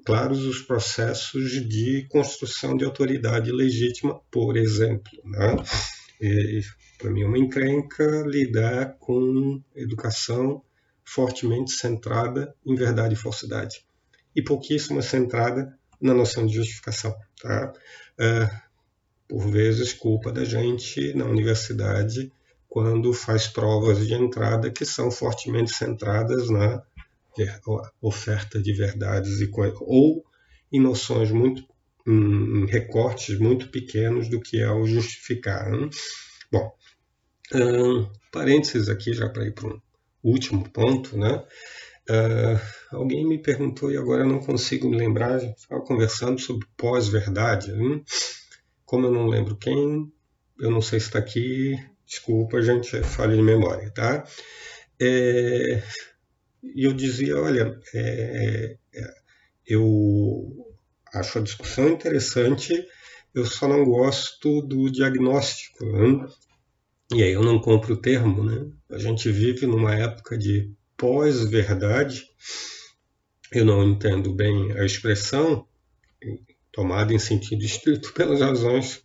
claros 0.04 0.44
os 0.44 0.62
processos 0.62 1.50
de 1.68 2.06
construção 2.08 2.76
de 2.76 2.84
autoridade 2.84 3.52
legítima, 3.52 4.20
por 4.30 4.56
exemplo. 4.56 5.12
Né? 5.24 5.56
Para 7.04 7.12
mim 7.12 7.20
é 7.20 7.26
uma 7.26 7.38
encrenca 7.38 8.24
lidar 8.26 8.96
com 8.98 9.62
educação 9.76 10.62
fortemente 11.04 11.70
centrada 11.70 12.54
em 12.64 12.74
verdade 12.74 13.12
e 13.12 13.18
falsidade 13.18 13.84
e 14.34 14.40
pouquíssima 14.40 15.02
centrada 15.02 15.78
na 16.00 16.14
noção 16.14 16.46
de 16.46 16.54
justificação. 16.54 17.14
Tá? 17.42 17.74
Uh, 18.18 18.48
por 19.28 19.50
vezes, 19.50 19.92
culpa 19.92 20.32
da 20.32 20.46
gente 20.46 21.12
na 21.12 21.26
universidade 21.26 22.32
quando 22.70 23.12
faz 23.12 23.48
provas 23.48 24.06
de 24.06 24.14
entrada 24.14 24.70
que 24.70 24.86
são 24.86 25.10
fortemente 25.10 25.72
centradas 25.72 26.48
na 26.48 26.82
oferta 28.00 28.58
de 28.62 28.72
verdades 28.72 29.42
e 29.42 29.50
ou 29.82 30.24
em 30.72 30.80
noções 30.80 31.30
muito 31.30 31.64
em 32.06 32.64
recortes 32.64 33.38
muito 33.38 33.68
pequenos 33.68 34.30
do 34.30 34.40
que 34.40 34.58
é 34.58 34.70
o 34.70 34.86
justificar. 34.86 35.70
Hein? 35.70 35.90
Bom, 36.50 36.72
um, 37.52 38.08
parênteses 38.32 38.88
aqui 38.88 39.12
já 39.12 39.28
para 39.28 39.44
ir 39.44 39.52
para 39.52 39.68
um 39.68 39.80
último 40.22 40.68
ponto, 40.70 41.16
né? 41.18 41.44
Uh, 42.08 42.60
alguém 42.96 43.26
me 43.26 43.38
perguntou 43.38 43.90
e 43.90 43.96
agora 43.96 44.22
eu 44.22 44.28
não 44.28 44.38
consigo 44.38 44.88
me 44.88 44.96
lembrar, 44.96 45.42
estava 45.42 45.82
conversando 45.82 46.38
sobre 46.40 46.66
pós-verdade. 46.76 47.72
Como 48.84 49.06
eu 49.06 49.12
não 49.12 49.26
lembro 49.26 49.56
quem, 49.56 50.12
eu 50.60 50.70
não 50.70 50.80
sei 50.80 51.00
se 51.00 51.06
está 51.06 51.18
aqui, 51.18 51.74
desculpa, 52.06 52.62
gente, 52.62 53.02
falha 53.02 53.34
de 53.34 53.42
memória, 53.42 53.90
tá? 53.90 54.24
É, 55.00 55.82
e 56.62 56.84
eu 56.84 56.92
dizia, 56.92 57.36
olha, 57.40 57.78
é, 57.94 58.76
é, 58.94 59.14
eu 59.66 60.74
acho 61.12 61.38
a 61.38 61.42
discussão 61.42 61.88
interessante, 61.88 62.86
eu 63.34 63.44
só 63.44 63.66
não 63.66 63.84
gosto 63.84 64.62
do 64.62 64.90
diagnóstico. 64.90 65.84
Né? 65.84 66.26
E 67.12 67.22
aí 67.22 67.32
eu 67.32 67.42
não 67.42 67.60
compro 67.60 67.94
o 67.94 68.00
termo, 68.00 68.42
né? 68.42 68.70
A 68.90 68.98
gente 68.98 69.30
vive 69.30 69.66
numa 69.66 69.94
época 69.94 70.38
de 70.38 70.72
pós-verdade. 70.96 72.24
Eu 73.52 73.64
não 73.64 73.84
entendo 73.84 74.32
bem 74.32 74.72
a 74.72 74.84
expressão, 74.84 75.66
tomada 76.72 77.12
em 77.12 77.18
sentido 77.18 77.64
estrito 77.64 78.12
pelas 78.14 78.40
razões 78.40 79.04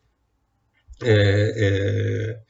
é, 1.04 1.54
é, 1.56 2.42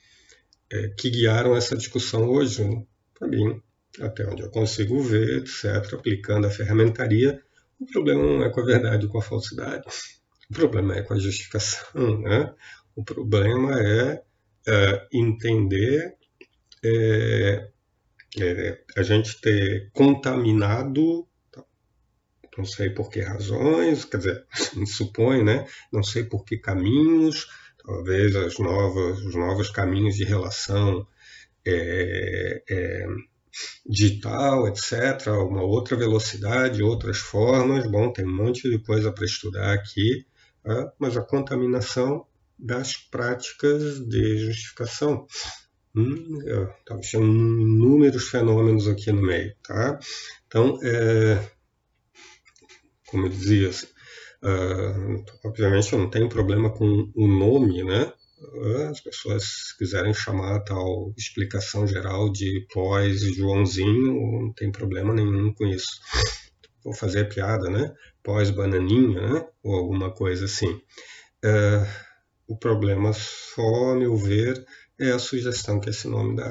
é, 0.72 0.88
que 0.90 1.10
guiaram 1.10 1.56
essa 1.56 1.76
discussão 1.76 2.30
hoje. 2.30 2.64
Né? 2.64 2.86
Para 3.18 3.28
mim, 3.28 3.62
até 4.00 4.26
onde 4.28 4.44
eu 4.44 4.50
consigo 4.50 5.02
ver, 5.02 5.40
etc., 5.40 5.94
aplicando 5.94 6.48
a 6.48 6.52
ferramentaria, 6.52 7.42
o 7.80 7.86
problema 7.86 8.24
não 8.24 8.44
é 8.44 8.50
com 8.50 8.62
a 8.62 8.66
verdade 8.66 9.06
ou 9.06 9.12
com 9.12 9.20
a 9.20 9.24
falsidade, 9.24 9.86
o 10.50 10.54
problema 10.54 10.96
é 10.96 11.02
com 11.02 11.14
a 11.14 11.20
justificação. 11.20 12.20
Né? 12.22 12.54
O 12.96 13.04
problema 13.04 13.80
é, 13.80 14.22
é 14.68 15.08
entender 15.12 16.16
é, 16.84 17.70
é, 18.40 18.84
a 18.98 19.04
gente 19.04 19.40
ter 19.42 19.90
contaminado, 19.94 21.28
não 22.58 22.66
sei 22.66 22.90
por 22.90 23.10
que 23.10 23.22
razões, 23.22 24.06
quer 24.06 24.18
dizer, 24.18 24.46
supõe, 24.88 25.44
né? 25.44 25.68
não 25.92 26.04
sei 26.04 26.24
por 26.24 26.44
que 26.44 26.58
caminhos, 26.58 27.48
talvez 27.84 28.36
as 28.36 28.58
novas, 28.60 29.20
os 29.20 29.36
novos 29.36 29.70
caminhos 29.70 30.16
de 30.16 30.24
relação 30.24 31.08
é, 31.66 33.06
digital, 33.86 34.68
etc., 34.68 35.28
uma 35.28 35.64
outra 35.64 35.96
velocidade, 35.96 36.84
outras 36.84 37.18
formas. 37.18 37.90
Bom, 37.90 38.12
tem 38.12 38.26
um 38.26 38.36
monte 38.36 38.70
de 38.70 38.80
coisa 38.80 39.12
para 39.12 39.26
estudar 39.26 39.74
aqui, 39.74 40.26
tá? 40.64 40.94
mas 41.00 41.18
a 41.18 41.22
contaminação 41.22 42.26
das 42.60 42.96
práticas 42.98 44.00
de 44.08 44.38
justificação. 44.38 45.26
Hum, 45.96 46.40
talvez 46.86 47.10
tenha 47.10 47.24
inúmeros 47.24 48.30
fenômenos 48.30 48.88
aqui 48.88 49.12
no 49.12 49.22
meio. 49.22 49.56
Tá? 49.64 50.00
Então, 50.48 50.78
é, 50.84 51.50
como 53.08 53.26
eu 53.26 53.30
dizia, 53.30 53.70
uh, 53.70 55.26
obviamente 55.44 55.94
eu 55.94 56.00
não 56.00 56.10
tenho 56.10 56.30
problema 56.30 56.72
com 56.72 57.12
o 57.16 57.28
nome, 57.28 57.84
né? 57.84 58.14
as 58.90 59.02
pessoas 59.02 59.74
quiserem 59.78 60.14
chamar 60.14 60.56
a 60.56 60.60
tal 60.62 61.14
explicação 61.18 61.86
geral 61.86 62.32
de 62.32 62.66
pós 62.74 63.22
Joãozinho, 63.36 64.42
não 64.42 64.54
tem 64.54 64.72
problema 64.72 65.14
nenhum 65.14 65.54
com 65.54 65.66
isso. 65.66 66.00
Vou 66.84 66.94
fazer 66.94 67.28
piada, 67.28 67.70
né? 67.70 67.94
Pós 68.24 68.50
bananinha, 68.50 69.22
né? 69.22 69.48
Ou 69.62 69.76
alguma 69.76 70.12
coisa 70.12 70.46
assim. 70.46 70.72
Uh, 71.44 72.09
o 72.50 72.58
problema 72.58 73.14
só, 73.14 73.92
a 73.92 73.96
meu 73.96 74.18
ver, 74.18 74.66
é 75.00 75.12
a 75.12 75.20
sugestão 75.20 75.80
que 75.80 75.92
esse 75.92 76.08
nome 76.08 76.36
dá. 76.36 76.50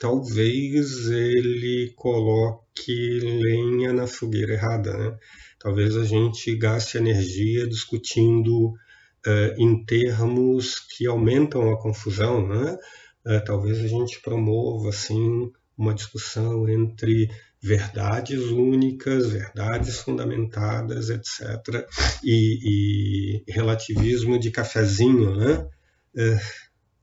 Talvez 0.00 1.08
ele 1.08 1.92
coloque 1.96 3.20
lenha 3.20 3.92
na 3.92 4.08
fogueira 4.08 4.54
errada, 4.54 4.92
né? 4.96 5.16
Talvez 5.60 5.96
a 5.96 6.04
gente 6.04 6.54
gaste 6.56 6.98
energia 6.98 7.68
discutindo 7.68 8.70
uh, 8.70 9.54
em 9.56 9.84
termos 9.84 10.80
que 10.80 11.06
aumentam 11.06 11.72
a 11.72 11.80
confusão, 11.80 12.46
né? 12.46 12.76
Uh, 13.24 13.44
talvez 13.44 13.78
a 13.78 13.86
gente 13.86 14.20
promova 14.20 14.88
assim 14.88 15.52
uma 15.76 15.94
discussão 15.94 16.68
entre 16.68 17.30
verdades 17.60 18.40
únicas, 18.44 19.30
verdades 19.30 19.98
fundamentadas, 19.98 21.10
etc. 21.10 21.86
E, 22.22 23.42
e 23.46 23.52
relativismo 23.52 24.38
de 24.38 24.50
cafezinho, 24.50 25.36
né? 25.36 25.68
É, 26.16 26.40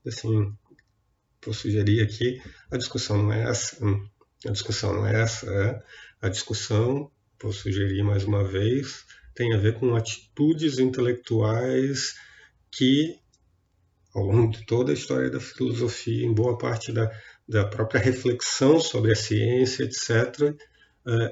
assim, 0.08 0.52
vou 1.44 1.54
sugerir 1.54 2.02
aqui, 2.02 2.40
a 2.70 2.76
discussão 2.76 3.22
não 3.22 3.32
é 3.32 3.48
essa. 3.48 3.84
Hum, 3.84 4.08
a 4.46 4.50
discussão 4.50 4.94
não 4.94 5.06
é 5.06 5.22
essa. 5.22 5.46
É? 5.46 5.82
A 6.26 6.28
discussão, 6.28 7.10
vou 7.40 7.52
sugerir 7.52 8.02
mais 8.02 8.24
uma 8.24 8.42
vez, 8.42 9.04
tem 9.34 9.52
a 9.52 9.58
ver 9.58 9.78
com 9.78 9.94
atitudes 9.94 10.78
intelectuais 10.78 12.14
que, 12.70 13.18
ao 14.14 14.24
longo 14.24 14.50
de 14.50 14.64
toda 14.64 14.90
a 14.90 14.94
história 14.94 15.30
da 15.30 15.38
filosofia, 15.38 16.24
em 16.24 16.32
boa 16.32 16.56
parte 16.56 16.90
da, 16.90 17.10
da 17.48 17.64
própria 17.64 18.00
reflexão 18.00 18.80
sobre 18.80 19.12
a 19.12 19.16
ciência, 19.16 19.84
etc., 19.84 20.54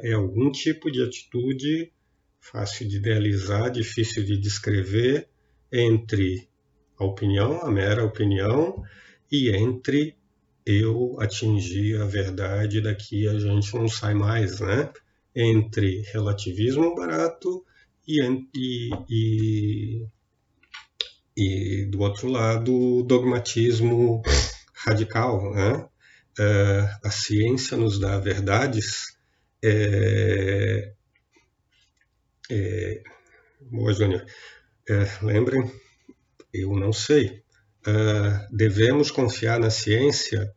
é 0.03 0.13
algum 0.13 0.53
tipo 0.53 0.91
de 0.91 1.03
atitude 1.03 1.93
fácil 2.41 2.87
de 2.87 2.99
idealizar, 2.99 3.71
difícil 3.71 4.25
de 4.25 4.39
descrever, 4.39 5.29
entre 5.73 6.49
a 6.97 7.05
opinião, 7.05 7.61
a 7.63 7.71
mera 7.71 8.05
opinião, 8.05 8.85
e 9.33 9.49
entre 9.51 10.17
eu 10.65 11.17
atingir 11.19 12.01
a 12.01 12.05
verdade 12.05 12.81
daqui 12.81 13.27
a 13.27 13.37
gente 13.39 13.75
não 13.75 13.89
sai 13.89 14.15
mais, 14.15 14.61
né? 14.61 14.93
Entre 15.35 16.03
relativismo 16.13 16.95
barato 16.95 17.65
e, 18.07 18.21
e, 18.55 18.91
e, 19.11 20.07
e 21.37 21.85
do 21.87 22.01
outro 22.01 22.29
lado 22.29 23.03
dogmatismo 23.03 24.23
radical, 24.73 25.53
né? 25.53 25.89
É, 26.39 26.97
a 27.05 27.11
ciência 27.11 27.77
nos 27.77 27.99
dá 27.99 28.19
verdades. 28.19 29.17
É, 29.63 30.93
é, 32.51 33.03
boa, 33.61 33.93
Júnior. 33.93 34.25
É, 34.89 35.07
lembrem, 35.23 35.71
eu 36.53 36.77
não 36.77 36.93
sei. 36.93 37.43
Uh, 37.87 38.57
devemos 38.57 39.11
confiar 39.11 39.59
na 39.59 39.71
ciência? 39.71 40.55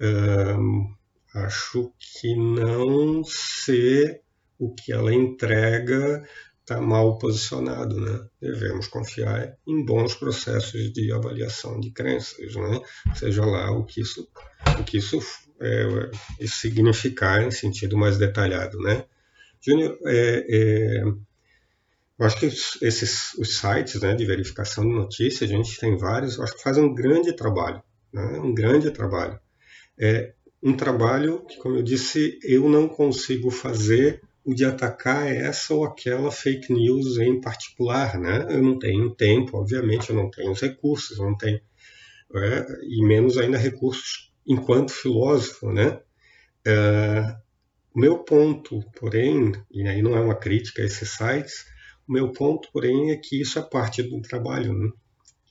Uh, 0.00 0.94
acho 1.34 1.92
que 1.98 2.34
não 2.34 3.22
ser 3.24 4.22
o 4.58 4.74
que 4.74 4.92
ela 4.92 5.12
entrega 5.12 6.26
está 6.66 6.80
mal 6.80 7.16
posicionado, 7.16 8.00
né? 8.00 8.26
Devemos 8.40 8.88
confiar 8.88 9.56
em 9.64 9.84
bons 9.84 10.16
processos 10.16 10.92
de 10.92 11.12
avaliação 11.12 11.78
de 11.78 11.92
crenças, 11.92 12.56
né? 12.56 12.80
Seja 13.14 13.44
lá 13.44 13.70
o 13.70 13.84
que 13.84 14.00
isso, 14.00 14.28
o 14.80 14.82
que 14.82 14.98
isso, 14.98 15.20
é, 15.60 16.46
significar 16.48 17.42
em 17.42 17.52
sentido 17.52 17.96
mais 17.96 18.18
detalhado, 18.18 18.78
né? 18.80 19.04
Júnior, 19.64 19.96
é, 20.06 20.44
é, 20.48 21.02
eu 22.18 22.26
acho 22.26 22.40
que 22.40 22.46
esses 22.46 23.34
os 23.34 23.58
sites 23.58 24.00
né, 24.00 24.14
de 24.14 24.24
verificação 24.24 24.84
de 24.84 24.92
notícias, 24.92 25.48
a 25.48 25.52
gente 25.52 25.78
tem 25.78 25.96
vários, 25.96 26.40
acho 26.40 26.56
que 26.56 26.62
fazem 26.62 26.82
um 26.82 26.94
grande 26.94 27.32
trabalho, 27.34 27.80
né? 28.12 28.40
um 28.40 28.52
grande 28.52 28.90
trabalho. 28.90 29.38
É 29.98 30.32
um 30.60 30.76
trabalho 30.76 31.44
que, 31.46 31.58
como 31.58 31.76
eu 31.76 31.82
disse, 31.82 32.38
eu 32.42 32.68
não 32.68 32.88
consigo 32.88 33.50
fazer 33.50 34.20
o 34.46 34.54
de 34.54 34.64
atacar 34.64 35.26
essa 35.26 35.74
ou 35.74 35.84
aquela 35.84 36.30
fake 36.30 36.72
news 36.72 37.18
em 37.18 37.40
particular, 37.40 38.16
né? 38.16 38.46
Eu 38.48 38.62
não 38.62 38.78
tenho 38.78 39.12
tempo, 39.12 39.58
obviamente, 39.58 40.10
eu 40.10 40.16
não 40.16 40.30
tenho 40.30 40.52
os 40.52 40.60
recursos, 40.60 41.18
não 41.18 41.36
tenho, 41.36 41.60
é, 42.32 42.66
e 42.84 43.04
menos 43.04 43.36
ainda 43.36 43.58
recursos 43.58 44.32
enquanto 44.46 44.92
filósofo, 44.92 45.72
né? 45.72 46.00
É, 46.64 47.36
meu 47.92 48.20
ponto, 48.20 48.84
porém, 48.96 49.50
e 49.68 49.82
aí 49.88 50.00
não 50.00 50.16
é 50.16 50.20
uma 50.20 50.36
crítica 50.36 50.80
a 50.80 50.84
esses 50.84 51.10
sites, 51.10 51.66
o 52.06 52.12
meu 52.12 52.32
ponto, 52.32 52.70
porém, 52.72 53.10
é 53.10 53.16
que 53.16 53.40
isso 53.40 53.58
é 53.58 53.62
parte 53.62 54.00
do 54.00 54.22
trabalho, 54.22 54.72
né? 54.72 54.92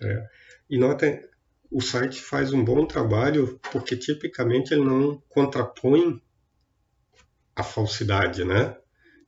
É, 0.01 0.25
e 0.69 0.77
nota, 0.77 1.21
o 1.69 1.81
site 1.81 2.21
faz 2.21 2.53
um 2.53 2.63
bom 2.63 2.85
trabalho 2.85 3.59
porque 3.73 3.97
tipicamente 3.97 4.73
ele 4.73 4.85
não 4.85 5.21
contrapõe 5.27 6.21
a 7.53 7.61
falsidade, 7.61 8.45
né? 8.45 8.77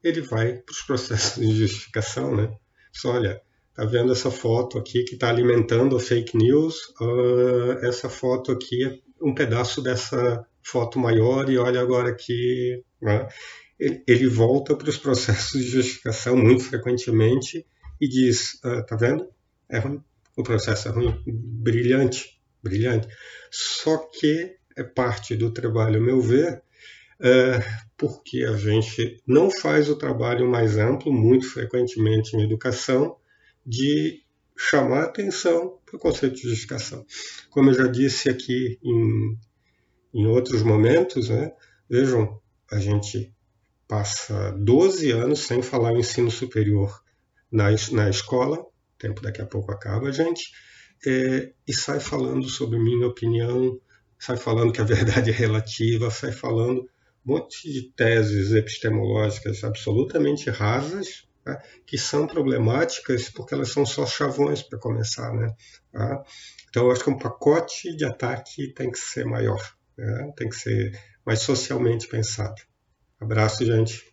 Ele 0.03 0.21
vai 0.21 0.53
para 0.53 0.71
os 0.71 0.81
processos 0.81 1.45
de 1.45 1.55
justificação, 1.55 2.35
né? 2.35 2.51
Só 2.91 3.11
olha, 3.11 3.41
tá 3.73 3.85
vendo 3.85 4.11
essa 4.11 4.31
foto 4.31 4.77
aqui 4.77 5.03
que 5.03 5.15
está 5.15 5.29
alimentando 5.29 5.95
a 5.95 5.99
fake 5.99 6.37
news? 6.37 6.93
Uh, 6.99 7.85
essa 7.85 8.09
foto 8.09 8.51
aqui 8.51 8.85
é 8.85 8.99
um 9.21 9.33
pedaço 9.33 9.81
dessa 9.81 10.45
foto 10.63 10.99
maior 10.99 11.49
e 11.49 11.57
olha 11.57 11.81
agora 11.81 12.09
aqui, 12.09 12.83
né? 13.01 13.27
ele, 13.79 14.03
ele, 14.07 14.27
volta 14.27 14.75
para 14.75 14.89
os 14.89 14.97
processos 14.97 15.61
de 15.61 15.69
justificação 15.69 16.35
muito 16.35 16.63
frequentemente 16.63 17.65
e 18.01 18.07
diz, 18.07 18.55
uh, 18.65 18.85
tá 18.85 18.95
vendo? 18.95 19.27
É 19.69 19.79
ruim, 19.79 20.03
o 20.35 20.43
processo 20.43 20.87
é 20.87 20.91
ruim, 20.91 21.21
brilhante, 21.25 22.39
brilhante. 22.61 23.07
Só 23.51 23.97
que 23.97 24.55
é 24.75 24.83
parte 24.83 25.35
do 25.35 25.51
trabalho, 25.51 25.97
a 25.97 26.03
meu 26.03 26.21
ver, 26.21 26.61
é, 27.19 27.59
porque 27.97 28.43
a 28.43 28.55
gente 28.55 29.21
não 29.25 29.49
faz 29.49 29.89
o 29.89 29.95
trabalho 29.95 30.49
mais 30.49 30.77
amplo, 30.77 31.11
muito 31.11 31.49
frequentemente 31.49 32.35
em 32.35 32.43
educação, 32.43 33.17
de 33.65 34.23
chamar 34.55 35.03
atenção 35.03 35.79
para 35.85 35.97
o 35.97 35.99
conceito 35.99 36.35
de 36.35 36.43
justificação. 36.43 37.05
Como 37.49 37.69
eu 37.69 37.73
já 37.73 37.87
disse 37.87 38.29
aqui 38.29 38.79
em, 38.83 39.37
em 40.13 40.25
outros 40.25 40.63
momentos, 40.63 41.29
né, 41.29 41.51
vejam, 41.89 42.39
a 42.71 42.79
gente 42.79 43.33
passa 43.87 44.51
12 44.51 45.11
anos 45.11 45.39
sem 45.39 45.61
falar 45.61 45.93
ensino 45.93 46.29
superior 46.29 47.01
na, 47.51 47.67
na 47.91 48.09
escola, 48.09 48.65
tempo 48.97 49.21
daqui 49.21 49.41
a 49.41 49.45
pouco 49.45 49.71
acaba, 49.71 50.11
gente, 50.11 50.51
é, 51.05 51.53
e 51.67 51.73
sai 51.73 51.99
falando 51.99 52.49
sobre 52.49 52.79
minha 52.79 53.07
opinião, 53.07 53.79
sai 54.19 54.37
falando 54.37 54.73
que 54.73 54.81
a 54.81 54.85
verdade 54.85 55.29
é 55.29 55.33
relativa, 55.33 56.09
sai 56.09 56.31
falando 56.31 56.89
monte 57.27 57.71
de 57.71 57.91
teses 57.91 58.53
epistemológicas 58.53 59.63
absolutamente 59.63 60.49
rasas, 60.49 61.27
né, 61.45 61.61
que 61.85 61.97
são 61.97 62.25
problemáticas 62.25 63.29
porque 63.29 63.53
elas 63.53 63.69
são 63.69 63.85
só 63.85 64.05
chavões 64.05 64.61
para 64.61 64.79
começar. 64.79 65.33
Né? 65.33 65.53
Tá? 65.91 66.23
Então, 66.69 66.85
eu 66.85 66.91
acho 66.91 67.03
que 67.03 67.09
um 67.09 67.17
pacote 67.17 67.95
de 67.95 68.05
ataque 68.05 68.73
tem 68.73 68.89
que 68.89 68.99
ser 68.99 69.25
maior, 69.25 69.61
né? 69.97 70.31
tem 70.37 70.47
que 70.47 70.55
ser 70.55 70.97
mais 71.25 71.39
socialmente 71.41 72.07
pensado. 72.07 72.61
Abraço, 73.19 73.65
gente. 73.65 74.06